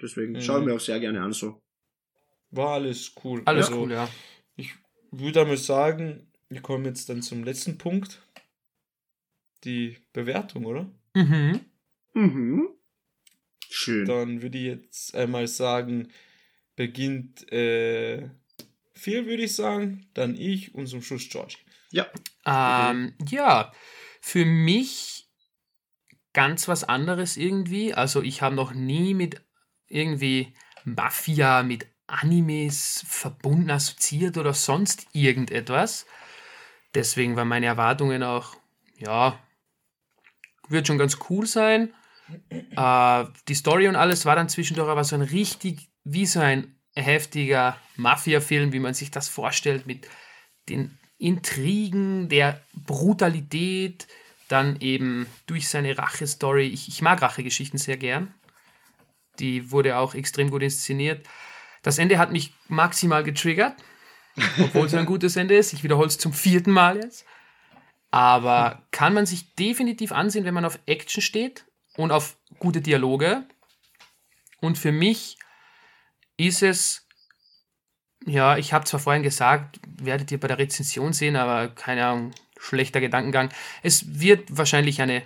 Deswegen 0.00 0.32
mhm. 0.34 0.40
schaue 0.40 0.60
ich 0.60 0.66
mir 0.66 0.74
auch 0.74 0.80
sehr 0.80 1.00
gerne 1.00 1.22
an 1.22 1.32
so. 1.32 1.62
War 2.50 2.74
alles 2.74 3.12
cool. 3.24 3.42
Alles 3.44 3.66
also, 3.66 3.80
cool, 3.80 3.92
ja. 3.92 4.08
Ich 4.56 4.74
würde 5.10 5.40
einmal 5.40 5.56
sagen, 5.56 6.30
wir 6.48 6.60
kommen 6.60 6.84
jetzt 6.84 7.08
dann 7.08 7.22
zum 7.22 7.44
letzten 7.44 7.78
Punkt. 7.78 8.22
Die 9.64 9.96
Bewertung, 10.12 10.66
oder? 10.66 10.90
Mhm. 11.14 11.60
Mhm. 12.16 12.70
Schön. 13.68 14.06
Dann 14.06 14.40
würde 14.40 14.56
ich 14.56 14.64
jetzt 14.64 15.14
einmal 15.14 15.46
sagen, 15.46 16.08
beginnt 16.74 17.52
äh, 17.52 18.30
viel, 18.94 19.26
würde 19.26 19.42
ich 19.42 19.54
sagen, 19.54 20.06
dann 20.14 20.34
ich 20.34 20.74
und 20.74 20.86
zum 20.86 21.02
Schluss 21.02 21.28
George. 21.28 21.58
Ja. 21.90 22.06
Ähm, 22.46 23.12
ja, 23.28 23.70
für 24.22 24.46
mich 24.46 25.28
ganz 26.32 26.68
was 26.68 26.84
anderes 26.84 27.36
irgendwie. 27.36 27.92
Also 27.92 28.22
ich 28.22 28.40
habe 28.40 28.54
noch 28.54 28.72
nie 28.72 29.12
mit 29.12 29.44
irgendwie 29.86 30.54
Mafia, 30.84 31.62
mit 31.62 31.86
Animes 32.06 33.04
verbunden, 33.06 33.70
assoziiert 33.70 34.38
oder 34.38 34.54
sonst 34.54 35.06
irgendetwas. 35.12 36.06
Deswegen 36.94 37.36
waren 37.36 37.48
meine 37.48 37.66
Erwartungen 37.66 38.22
auch, 38.22 38.56
ja, 38.96 39.38
wird 40.70 40.86
schon 40.86 40.96
ganz 40.96 41.18
cool 41.28 41.46
sein. 41.46 41.92
Äh, 42.50 43.24
die 43.48 43.54
Story 43.54 43.88
und 43.88 43.96
alles 43.96 44.24
war 44.24 44.36
dann 44.36 44.48
zwischendurch 44.48 44.88
aber 44.88 45.04
so 45.04 45.16
ein 45.16 45.22
richtig, 45.22 45.88
wie 46.04 46.26
so 46.26 46.40
ein 46.40 46.76
heftiger 46.94 47.76
Mafia-Film, 47.96 48.72
wie 48.72 48.78
man 48.78 48.94
sich 48.94 49.10
das 49.10 49.28
vorstellt, 49.28 49.86
mit 49.86 50.08
den 50.68 50.98
Intrigen, 51.18 52.28
der 52.28 52.60
Brutalität, 52.74 54.06
dann 54.48 54.80
eben 54.80 55.26
durch 55.46 55.68
seine 55.68 55.96
Rache-Story. 55.96 56.66
Ich, 56.66 56.88
ich 56.88 57.02
mag 57.02 57.22
Rache-Geschichten 57.22 57.78
sehr 57.78 57.96
gern. 57.96 58.34
Die 59.38 59.70
wurde 59.70 59.96
auch 59.98 60.14
extrem 60.14 60.50
gut 60.50 60.62
inszeniert. 60.62 61.26
Das 61.82 61.98
Ende 61.98 62.18
hat 62.18 62.32
mich 62.32 62.52
maximal 62.68 63.22
getriggert, 63.22 63.74
obwohl 64.58 64.86
es 64.86 64.94
ein 64.94 65.06
gutes 65.06 65.36
Ende 65.36 65.56
ist. 65.56 65.72
Ich 65.72 65.84
wiederhole 65.84 66.08
es 66.08 66.18
zum 66.18 66.32
vierten 66.32 66.70
Mal 66.70 66.96
jetzt. 66.96 67.24
Aber 68.10 68.82
kann 68.92 69.14
man 69.14 69.26
sich 69.26 69.54
definitiv 69.56 70.12
ansehen, 70.12 70.44
wenn 70.44 70.54
man 70.54 70.64
auf 70.64 70.78
Action 70.86 71.22
steht 71.22 71.66
und 71.96 72.10
auf 72.10 72.38
gute 72.58 72.80
Dialoge. 72.80 73.44
Und 74.60 74.78
für 74.78 74.92
mich 74.92 75.38
ist 76.36 76.62
es, 76.62 77.06
ja, 78.24 78.56
ich 78.56 78.72
habe 78.72 78.84
zwar 78.84 79.00
vorhin 79.00 79.22
gesagt, 79.22 79.80
werdet 79.86 80.30
ihr 80.32 80.40
bei 80.40 80.48
der 80.48 80.58
Rezension 80.58 81.12
sehen, 81.12 81.36
aber 81.36 81.68
keine 81.68 82.06
Ahnung, 82.06 82.34
schlechter 82.58 83.00
Gedankengang. 83.00 83.50
Es 83.82 84.20
wird 84.20 84.56
wahrscheinlich 84.56 85.00
eine, 85.00 85.22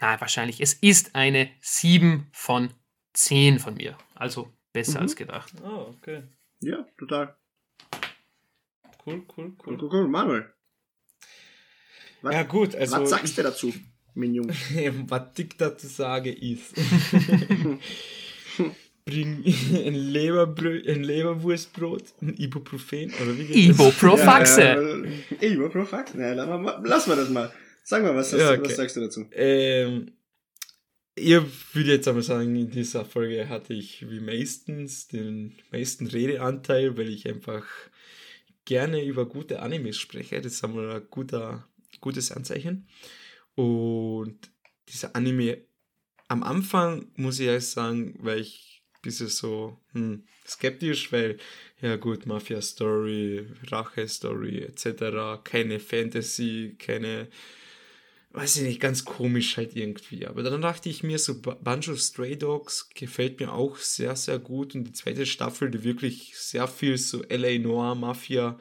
na, 0.00 0.20
wahrscheinlich, 0.20 0.60
es 0.60 0.74
ist 0.74 1.14
eine 1.14 1.50
7 1.60 2.28
von 2.32 2.70
10 3.14 3.58
von 3.58 3.74
mir. 3.74 3.96
Also 4.14 4.52
besser 4.72 4.98
mhm. 4.98 5.02
als 5.02 5.16
gedacht. 5.16 5.52
Oh, 5.62 5.94
okay. 5.96 6.22
Ja, 6.60 6.86
total. 6.98 7.36
Cool, 9.04 9.24
cool, 9.36 9.36
cool. 9.36 9.56
Cool, 9.66 9.82
cool, 9.82 9.90
cool. 9.92 10.08
Manuel. 10.08 10.54
Was, 12.22 12.34
ja, 12.34 12.42
gut, 12.42 12.74
also. 12.74 13.00
Was 13.00 13.10
sagst 13.10 13.38
du 13.38 13.42
dazu, 13.42 13.72
mein 14.14 14.34
Junge? 14.34 14.52
was 15.08 15.38
ich 15.38 15.56
dazu 15.56 15.86
sage 15.86 16.32
ist. 16.32 16.74
bring 19.08 19.42
ein, 19.44 19.94
Leberbrö 19.94 20.82
ein 20.86 21.02
Leberwurstbrot, 21.02 22.04
ein 22.20 22.34
Ibuprofen, 22.36 23.12
oder 23.22 23.38
wie 23.38 23.44
geht 23.44 23.56
Ibuprofaxe. 23.56 24.60
Ja, 24.60 24.80
ja, 24.80 25.48
Ibuprofaxe. 25.52 26.20
Ja, 26.20 26.34
lass, 26.34 26.46
mal, 26.46 26.82
lass 26.84 27.06
mal 27.06 27.16
das 27.16 27.30
mal. 27.30 27.50
Sag 27.84 28.02
mal, 28.02 28.14
was, 28.14 28.32
ja, 28.32 28.50
okay. 28.52 28.60
was 28.64 28.76
sagst 28.76 28.96
du 28.96 29.00
dazu? 29.00 29.26
Ähm, 29.32 30.12
ich 31.14 31.40
würde 31.72 31.92
jetzt 31.92 32.06
aber 32.06 32.22
sagen, 32.22 32.54
in 32.54 32.70
dieser 32.70 33.04
Folge 33.04 33.48
hatte 33.48 33.72
ich 33.72 34.08
wie 34.10 34.20
meistens 34.20 35.08
den 35.08 35.54
meisten 35.72 36.06
Redeanteil, 36.06 36.96
weil 36.98 37.08
ich 37.08 37.26
einfach 37.26 37.64
gerne 38.66 39.02
über 39.04 39.26
gute 39.26 39.60
Animes 39.60 39.96
spreche. 39.96 40.40
Das 40.42 40.52
ist 40.52 40.64
einmal 40.64 40.90
ein 40.90 41.02
guter, 41.10 41.66
gutes 42.00 42.30
Anzeichen. 42.30 42.86
Und 43.58 44.52
dieser 44.88 45.16
Anime 45.16 45.64
am 46.28 46.44
Anfang, 46.44 47.10
muss 47.16 47.40
ich 47.40 47.48
ehrlich 47.48 47.66
sagen, 47.66 48.14
weil 48.20 48.38
ich 48.38 48.84
ein 48.94 49.02
bisschen 49.02 49.26
so 49.26 49.76
hm, 49.94 50.28
skeptisch, 50.46 51.10
weil, 51.10 51.38
ja 51.80 51.96
gut, 51.96 52.24
Mafia-Story, 52.24 53.48
Rache-Story 53.66 54.60
etc., 54.60 55.42
keine 55.42 55.80
Fantasy, 55.80 56.76
keine 56.78 57.26
weiß 58.30 58.58
ich 58.58 58.62
nicht, 58.62 58.80
ganz 58.80 59.04
komisch 59.04 59.56
halt 59.56 59.74
irgendwie. 59.74 60.28
Aber 60.28 60.44
dann 60.44 60.60
dachte 60.60 60.88
ich 60.88 61.02
mir, 61.02 61.18
so 61.18 61.40
Banjo 61.40 61.96
Stray 61.96 62.36
Dogs 62.38 62.90
gefällt 62.94 63.40
mir 63.40 63.52
auch 63.52 63.76
sehr, 63.78 64.14
sehr 64.14 64.38
gut. 64.38 64.76
Und 64.76 64.84
die 64.84 64.92
zweite 64.92 65.26
Staffel, 65.26 65.68
die 65.68 65.82
wirklich 65.82 66.36
sehr 66.36 66.68
viel 66.68 66.96
so 66.96 67.24
LA 67.28 67.58
Noir 67.58 67.96
Mafia 67.96 68.56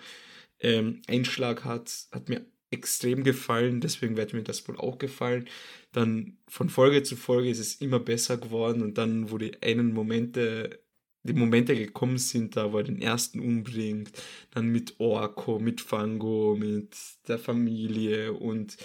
ähm, 0.60 1.04
Einschlag 1.08 1.66
hat, 1.66 1.92
hat 2.12 2.30
mir 2.30 2.48
extrem 2.72 3.24
gefallen. 3.24 3.82
Deswegen 3.82 4.18
wird 4.18 4.34
mir 4.34 4.44
das 4.44 4.68
wohl 4.68 4.78
auch 4.78 4.98
gefallen. 4.98 5.48
Dann 5.92 6.38
von 6.48 6.70
Folge 6.70 7.04
zu 7.04 7.16
Folge 7.16 7.50
ist 7.50 7.60
es 7.60 7.76
immer 7.76 8.00
besser 8.00 8.38
geworden. 8.38 8.82
Und 8.82 8.98
dann, 8.98 9.32
wo 9.32 9.38
die 9.38 9.62
einen 9.62 9.94
Momente 9.94 10.80
die 11.28 11.34
Momente 11.34 11.76
gekommen 11.76 12.18
sind, 12.18 12.56
da 12.56 12.72
wo 12.72 12.78
er 12.78 12.84
den 12.84 13.02
ersten 13.02 13.40
umbringt, 13.40 14.12
dann 14.52 14.70
mit 14.70 15.00
Orko, 15.00 15.60
mit 15.60 15.82
Fango, 15.82 16.56
mit 16.58 16.96
der 17.28 17.38
Familie 17.38 18.34
und 18.34 18.78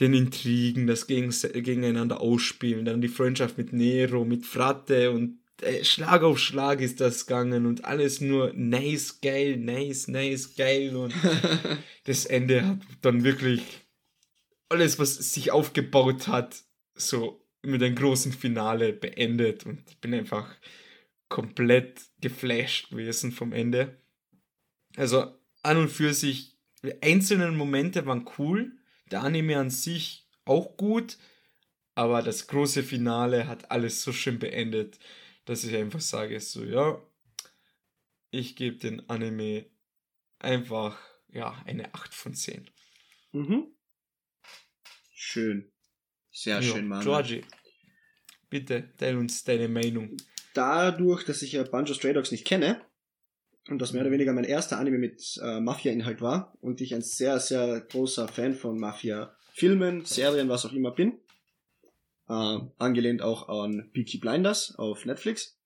den 0.00 0.14
Intrigen, 0.14 0.86
das 0.86 1.06
gegeneinander 1.06 2.20
ausspielen, 2.20 2.86
dann 2.86 3.00
die 3.00 3.08
Freundschaft 3.08 3.58
mit 3.58 3.72
Nero, 3.72 4.24
mit 4.24 4.46
Fratte 4.46 5.10
und 5.10 5.39
Schlag 5.82 6.22
auf 6.22 6.38
Schlag 6.38 6.80
ist 6.80 7.00
das 7.00 7.26
gegangen 7.26 7.66
und 7.66 7.84
alles 7.84 8.20
nur 8.20 8.52
nice, 8.54 9.20
geil, 9.20 9.56
nice, 9.56 10.08
nice, 10.08 10.54
geil 10.56 10.96
und 10.96 11.14
das 12.04 12.26
Ende 12.26 12.66
hat 12.66 12.78
dann 13.02 13.24
wirklich 13.24 13.62
alles, 14.68 14.98
was 14.98 15.16
sich 15.16 15.50
aufgebaut 15.50 16.28
hat, 16.28 16.62
so 16.94 17.44
mit 17.62 17.82
einem 17.82 17.96
großen 17.96 18.32
Finale 18.32 18.92
beendet 18.92 19.66
und 19.66 19.82
ich 19.90 19.98
bin 19.98 20.14
einfach 20.14 20.54
komplett 21.28 22.00
geflasht 22.20 22.90
gewesen 22.90 23.32
vom 23.32 23.52
Ende. 23.52 23.96
Also 24.96 25.34
an 25.62 25.76
und 25.76 25.88
für 25.88 26.14
sich, 26.14 26.56
die 26.82 27.02
einzelnen 27.02 27.56
Momente 27.56 28.06
waren 28.06 28.28
cool, 28.38 28.72
der 29.10 29.22
Anime 29.22 29.58
an 29.58 29.70
sich 29.70 30.28
auch 30.44 30.76
gut, 30.76 31.18
aber 31.94 32.22
das 32.22 32.46
große 32.46 32.82
Finale 32.82 33.46
hat 33.46 33.70
alles 33.70 34.02
so 34.02 34.12
schön 34.12 34.38
beendet, 34.38 34.98
dass 35.50 35.64
ich 35.64 35.74
einfach 35.74 36.00
sage, 36.00 36.38
so 36.38 36.64
ja, 36.64 37.02
ich 38.30 38.54
gebe 38.54 38.76
den 38.76 39.08
Anime 39.10 39.66
einfach 40.38 40.96
ja 41.32 41.60
eine 41.66 41.92
8 41.92 42.14
von 42.14 42.34
10. 42.34 42.70
Mhm. 43.32 43.66
Schön. 45.12 45.72
Sehr 46.30 46.60
ja, 46.60 46.62
schön, 46.62 46.86
Mann. 46.86 47.02
Georgie, 47.02 47.44
bitte 48.48 48.94
teil 48.96 49.16
uns 49.16 49.42
deine 49.42 49.68
Meinung. 49.68 50.16
Dadurch, 50.54 51.24
dass 51.24 51.42
ich 51.42 51.52
ja 51.52 51.64
Banjo 51.64 51.94
Stray 51.94 52.12
Dogs 52.12 52.30
nicht 52.30 52.46
kenne, 52.46 52.86
und 53.68 53.82
das 53.82 53.92
mehr 53.92 54.02
oder 54.02 54.12
weniger 54.12 54.32
mein 54.32 54.44
erster 54.44 54.78
Anime 54.78 54.98
mit 54.98 55.36
äh, 55.42 55.60
Mafia-Inhalt 55.60 56.20
war 56.20 56.56
und 56.60 56.80
ich 56.80 56.94
ein 56.94 57.02
sehr, 57.02 57.40
sehr 57.40 57.80
großer 57.80 58.28
Fan 58.28 58.54
von 58.54 58.78
Mafia-Filmen, 58.78 60.04
Serien, 60.04 60.48
was 60.48 60.64
auch 60.64 60.72
immer 60.72 60.92
bin. 60.92 61.18
Äh, 62.30 62.60
angelehnt 62.78 63.22
auch 63.22 63.48
an 63.48 63.90
Peaky 63.92 64.18
Blinders 64.18 64.76
auf 64.76 65.04
Netflix. 65.04 65.58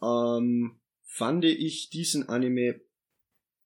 Ähm, 0.00 0.78
fand 1.02 1.44
ich 1.44 1.90
diesen 1.90 2.28
Anime 2.28 2.80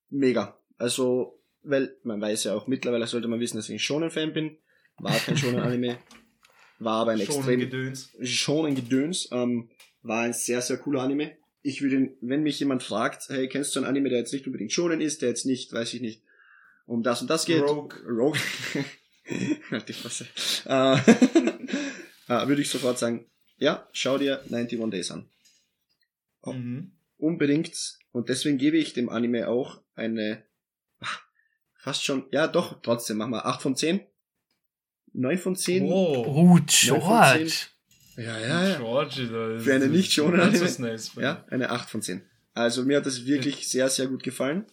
mega. 0.09 0.59
Also, 0.79 1.39
weil 1.63 1.95
man 2.03 2.19
weiß 2.19 2.45
ja 2.45 2.55
auch 2.55 2.67
mittlerweile 2.67 3.07
sollte 3.07 3.29
man 3.29 3.41
wissen, 3.41 3.59
dass 3.59 3.69
ich 3.69 3.75
ein 3.75 3.79
Shonen-Fan 3.79 4.33
bin. 4.33 4.57
War 4.97 5.19
kein 5.19 5.37
Shonen-Anime. 5.37 5.99
war 6.79 7.03
aber 7.03 7.11
ein 7.11 7.19
Schon 7.19 7.37
extrem 7.37 7.61
Gedöns. 7.61 8.11
schon 8.23 8.65
ein 8.65 8.75
Gedöns. 8.75 9.29
Ähm, 9.31 9.69
war 10.01 10.23
ein 10.23 10.33
sehr, 10.33 10.63
sehr 10.63 10.79
cooler 10.79 11.03
Anime. 11.03 11.37
Ich 11.61 11.83
würde, 11.83 12.17
wenn 12.23 12.43
mich 12.43 12.59
jemand 12.59 12.83
fragt, 12.83 13.29
hey, 13.29 13.49
kennst 13.49 13.77
du 13.77 13.81
einen 13.81 13.89
Anime, 13.89 14.09
der 14.09 14.21
jetzt 14.21 14.33
nicht 14.33 14.47
unbedingt 14.47 14.73
schonen 14.73 15.03
ist, 15.03 15.21
der 15.21 15.29
jetzt 15.29 15.45
nicht, 15.45 15.75
weiß 15.75 15.93
ich 15.93 16.01
nicht, 16.01 16.23
um 16.87 17.03
das 17.03 17.21
und 17.21 17.29
das 17.29 17.45
geht? 17.45 17.63
Rogue. 17.63 17.99
Rogue. 18.09 18.39
Halt 19.71 19.89
die 19.89 19.93
Fresse. 19.93 20.27
Äh, 20.67 20.97
äh, 22.29 22.49
würde 22.49 22.63
ich 22.63 22.71
sofort 22.71 22.99
sagen, 22.99 23.27
ja, 23.59 23.89
schau 23.93 24.19
dir 24.19 24.43
91 24.51 24.91
Days 24.91 25.11
an. 25.11 25.29
Oh. 26.43 26.53
Mhm. 26.53 26.93
Unbedingt. 27.19 27.99
Und 28.13 28.29
deswegen 28.29 28.59
gebe 28.59 28.79
ich 28.79 28.93
dem 28.93 29.09
Anime 29.09 29.49
auch 29.49 29.81
eine, 29.95 30.45
fast 31.75 32.05
schon, 32.05 32.27
ja 32.31 32.47
doch, 32.47 32.81
trotzdem, 32.83 33.19
machen 33.19 33.33
wir 33.33 33.47
8 33.47 33.63
von 33.63 33.77
10. 33.77 34.01
9 35.13 35.39
von 35.39 35.57
10. 35.57 35.85
Oh. 35.85 36.25
Oh, 36.27 36.57
von 36.57 36.67
George. 36.67 37.53
Ja, 38.17 38.39
ja, 38.39 38.69
ja. 38.69 38.77
Georgie, 38.79 39.29
da 39.29 39.59
Für 39.59 39.75
eine 39.75 39.89
nicht 39.89 40.13
schonen 40.13 40.41
Anime. 40.41 40.97
Ja, 41.17 41.45
eine 41.51 41.71
8 41.71 41.89
von 41.89 42.03
10. 42.03 42.23
Also 42.55 42.85
mir 42.85 42.97
hat 42.97 43.07
das 43.07 43.25
wirklich 43.27 43.69
sehr, 43.69 43.89
sehr 43.89 44.09
gut 44.09 44.23
gefallen. 44.23 44.67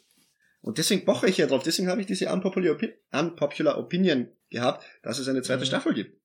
Und 0.62 0.80
deswegen 0.80 1.06
poche 1.06 1.28
ich 1.28 1.38
ja 1.38 1.46
drauf. 1.46 1.62
Deswegen 1.62 1.90
habe 1.90 2.02
ich 2.02 2.08
diese 2.08 2.32
unpopular, 2.32 2.74
Opi 2.74 2.92
unpopular 3.12 3.78
Opinion 3.78 4.28
gehabt, 4.56 4.84
dass 5.04 5.20
es 5.20 5.28
eine 5.28 5.42
zweite 5.44 5.62
Mhm. 5.62 5.66
Staffel 5.68 5.94
gibt. 5.94 6.20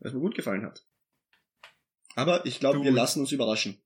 Was 0.00 0.12
mir 0.12 0.20
gut 0.20 0.34
gefallen 0.34 0.64
hat. 0.64 0.84
Aber 2.16 2.44
ich 2.46 2.58
glaube, 2.60 2.82
wir 2.82 2.90
lassen 2.92 3.20
uns 3.20 3.32
überraschen. 3.32 3.76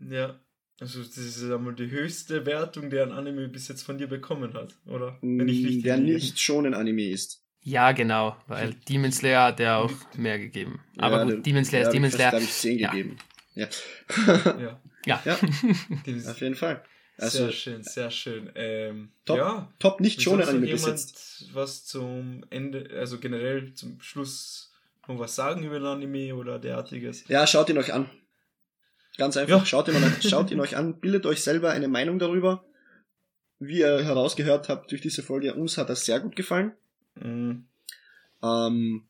Ja. 0.00 0.40
Also 0.80 1.00
das 1.02 1.16
ist 1.16 1.40
ja 1.42 1.56
mal 1.58 1.74
die 1.74 1.90
höchste 1.90 2.44
Wertung, 2.46 2.90
der 2.90 3.04
ein 3.04 3.12
Anime 3.12 3.48
bis 3.48 3.68
jetzt 3.68 3.82
von 3.82 3.96
dir 3.96 4.08
bekommen 4.08 4.54
hat, 4.54 4.74
oder? 4.86 5.18
Wenn 5.22 5.48
ich 5.48 5.64
richtig 5.64 5.82
Mm, 5.84 5.86
der 5.86 5.96
liege. 5.98 6.14
nicht 6.14 6.40
schon 6.40 6.66
ein 6.66 6.74
Anime 6.74 7.10
ist. 7.10 7.44
Ja, 7.60 7.92
genau, 7.92 8.36
weil 8.48 8.74
Demon 8.88 9.12
Slayer 9.12 9.44
hat 9.44 9.58
der 9.60 9.78
auch 9.78 9.92
mehr 10.16 10.38
gegeben. 10.38 10.80
Aber 10.98 11.18
Ja, 11.18 11.24
gut, 11.24 11.32
der- 11.32 11.40
Demon 11.40 11.64
Slayer 11.64 11.80
der 11.82 11.88
ist 11.90 11.94
Demon 11.94 12.10
Slayer. 12.10 12.30
glaub 12.30 12.42
ich, 12.42 12.50
10 12.52 12.78
Ja. 12.80 12.90
gegeben. 12.90 13.18
Ja. 13.54 13.68
Ja. 14.26 14.80
Ja. 15.06 15.22
ja, 15.24 15.34
auf 16.30 16.40
jeden 16.40 16.56
Fall. 16.56 16.82
Also 17.16 17.38
sehr 17.38 17.52
schön, 17.52 17.82
sehr 17.84 18.10
schön. 18.10 18.50
Ähm, 18.56 19.10
Top. 19.24 19.36
Ja. 19.38 19.72
top 19.78 20.00
nicht 20.00 20.20
schon 20.20 20.42
Anime 20.42 20.66
bis 20.66 20.82
jemand 20.82 21.00
jetzt. 21.00 21.54
was 21.54 21.84
zum 21.86 22.44
Ende, 22.50 22.90
also 22.98 23.18
generell 23.18 23.72
zum 23.74 24.00
Schluss 24.00 24.72
noch 25.06 25.18
was 25.18 25.34
sagen 25.36 25.62
über 25.62 25.76
ein 25.76 25.84
Anime 25.86 26.34
oder 26.34 26.58
derartiges? 26.58 27.26
Ja, 27.28 27.46
schaut 27.46 27.68
ihn 27.70 27.78
euch 27.78 27.92
an. 27.92 28.10
Ganz 29.16 29.36
einfach, 29.36 29.60
Ja. 29.60 29.64
schaut, 29.66 29.88
ihn, 29.88 29.94
schaut 30.28 30.50
ihn 30.50 30.60
euch 30.60 30.76
an, 30.76 30.98
bildet 30.98 31.24
euch 31.26 31.42
selber 31.42 31.70
eine 31.70 31.86
Meinung 31.88 32.18
darüber. 32.18 32.64
Wie 33.60 33.78
ihr 33.78 34.02
herausgehört 34.02 34.68
habt 34.68 34.90
durch 34.90 35.00
diese 35.00 35.22
Folge, 35.22 35.54
uns 35.54 35.78
hat 35.78 35.88
das 35.88 36.04
sehr 36.04 36.18
gut 36.18 36.34
gefallen. 36.34 36.72
Mhm. 37.14 37.66
Ähm, 38.42 39.04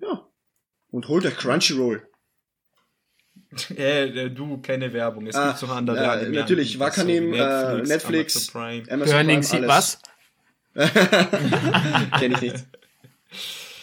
ja. 0.00 0.24
Und 0.92 1.08
holt 1.08 1.26
euch 1.26 1.36
Crunchyroll. 1.36 2.06
Äh, 3.76 4.08
äh, 4.08 4.30
du, 4.30 4.58
keine 4.62 4.92
Werbung. 4.92 5.26
Es 5.26 5.36
Ah, 5.36 5.50
gibt 5.50 5.62
noch 5.62 5.76
andere 5.76 5.96
ja, 5.96 6.12
Anime 6.12 6.40
natürlich. 6.40 6.78
Wakanim, 6.78 7.32
wie 7.32 7.36
äh, 7.36 7.82
Netflix. 7.82 8.36
Amazon 8.36 8.52
Prime. 8.52 8.92
Amazon 8.92 9.14
Burning 9.14 9.40
Prime, 9.42 9.68
was? 9.68 9.98
Kenn 12.18 12.32
ich 12.32 12.40
nicht. 12.40 12.66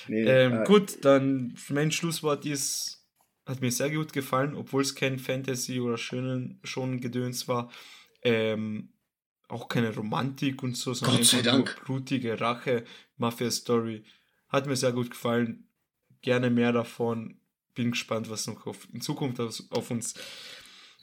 Nee, 0.07 0.23
Ähm, 0.23 0.61
äh, 0.61 0.63
gut, 0.65 1.05
dann 1.05 1.53
mein 1.69 1.91
Schlusswort 1.91 2.45
ist, 2.45 3.05
hat 3.45 3.61
mir 3.61 3.71
sehr 3.71 3.91
gut 3.91 4.11
gefallen, 4.11 4.55
obwohl 4.55 4.81
es 4.81 4.95
kein 4.95 5.19
Fantasy 5.19 5.79
oder 5.79 5.97
schönen 5.97 6.59
schon 6.63 6.99
Gedöns 6.99 7.47
war. 7.47 7.71
Ähm, 8.23 8.93
auch 9.47 9.67
keine 9.67 9.93
Romantik 9.95 10.63
und 10.63 10.77
so, 10.77 10.93
sondern 10.93 11.17
Gott 11.17 11.25
sei 11.25 11.37
einfach 11.51 11.83
blutige 11.83 12.39
Rache, 12.39 12.85
Mafia-Story. 13.17 14.03
Hat 14.47 14.65
mir 14.67 14.75
sehr 14.75 14.91
gut 14.93 15.11
gefallen. 15.11 15.67
Gerne 16.21 16.49
mehr 16.49 16.71
davon. 16.71 17.38
Bin 17.79 17.91
gespannt, 17.91 18.29
was 18.29 18.45
noch 18.45 18.67
auf, 18.67 18.89
in 18.91 18.99
Zukunft 18.99 19.39
auf, 19.39 19.63
auf 19.69 19.89
uns 19.89 20.15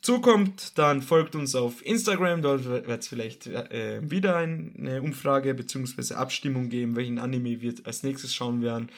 zukommt. 0.02 0.76
Dann 0.76 1.00
folgt 1.00 1.34
uns 1.34 1.54
auf 1.54 1.84
Instagram. 1.86 2.42
Dort 2.42 2.66
wird 2.66 3.00
es 3.00 3.08
vielleicht 3.08 3.46
äh, 3.46 4.02
wieder 4.02 4.36
eine 4.36 5.00
Umfrage 5.00 5.54
bzw. 5.54 6.12
Abstimmung 6.12 6.68
geben, 6.68 6.96
welchen 6.96 7.18
Anime 7.18 7.62
wir 7.62 7.72
als 7.84 8.02
nächstes 8.02 8.34
schauen 8.34 8.60
werden. 8.60 8.90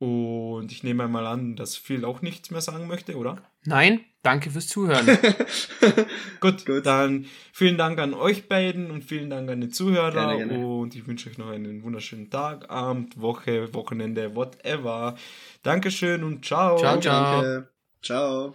Und 0.00 0.72
ich 0.72 0.82
nehme 0.82 1.04
einmal 1.04 1.26
an, 1.26 1.56
dass 1.56 1.76
Phil 1.76 2.06
auch 2.06 2.22
nichts 2.22 2.50
mehr 2.50 2.62
sagen 2.62 2.86
möchte, 2.86 3.18
oder? 3.18 3.36
Nein, 3.64 4.00
danke 4.22 4.50
fürs 4.50 4.66
Zuhören. 4.66 5.06
Gut, 6.40 6.64
Gut. 6.64 6.86
dann 6.86 7.26
vielen 7.52 7.76
Dank 7.76 7.98
an 7.98 8.14
euch 8.14 8.48
beiden 8.48 8.90
und 8.90 9.04
vielen 9.04 9.28
Dank 9.28 9.50
an 9.50 9.60
die 9.60 9.68
Zuhörer. 9.68 10.12
Gerne, 10.12 10.36
gerne. 10.38 10.66
Und 10.66 10.96
ich 10.96 11.06
wünsche 11.06 11.28
euch 11.28 11.36
noch 11.36 11.50
einen 11.50 11.82
wunderschönen 11.82 12.30
Tag, 12.30 12.70
Abend, 12.70 13.20
Woche, 13.20 13.74
Wochenende, 13.74 14.34
whatever. 14.34 15.16
Dankeschön 15.62 16.24
und 16.24 16.46
ciao. 16.46 16.78
Ciao, 16.78 16.98
ciao. 16.98 17.42
Danke. 17.42 17.68
Ciao. 18.00 18.54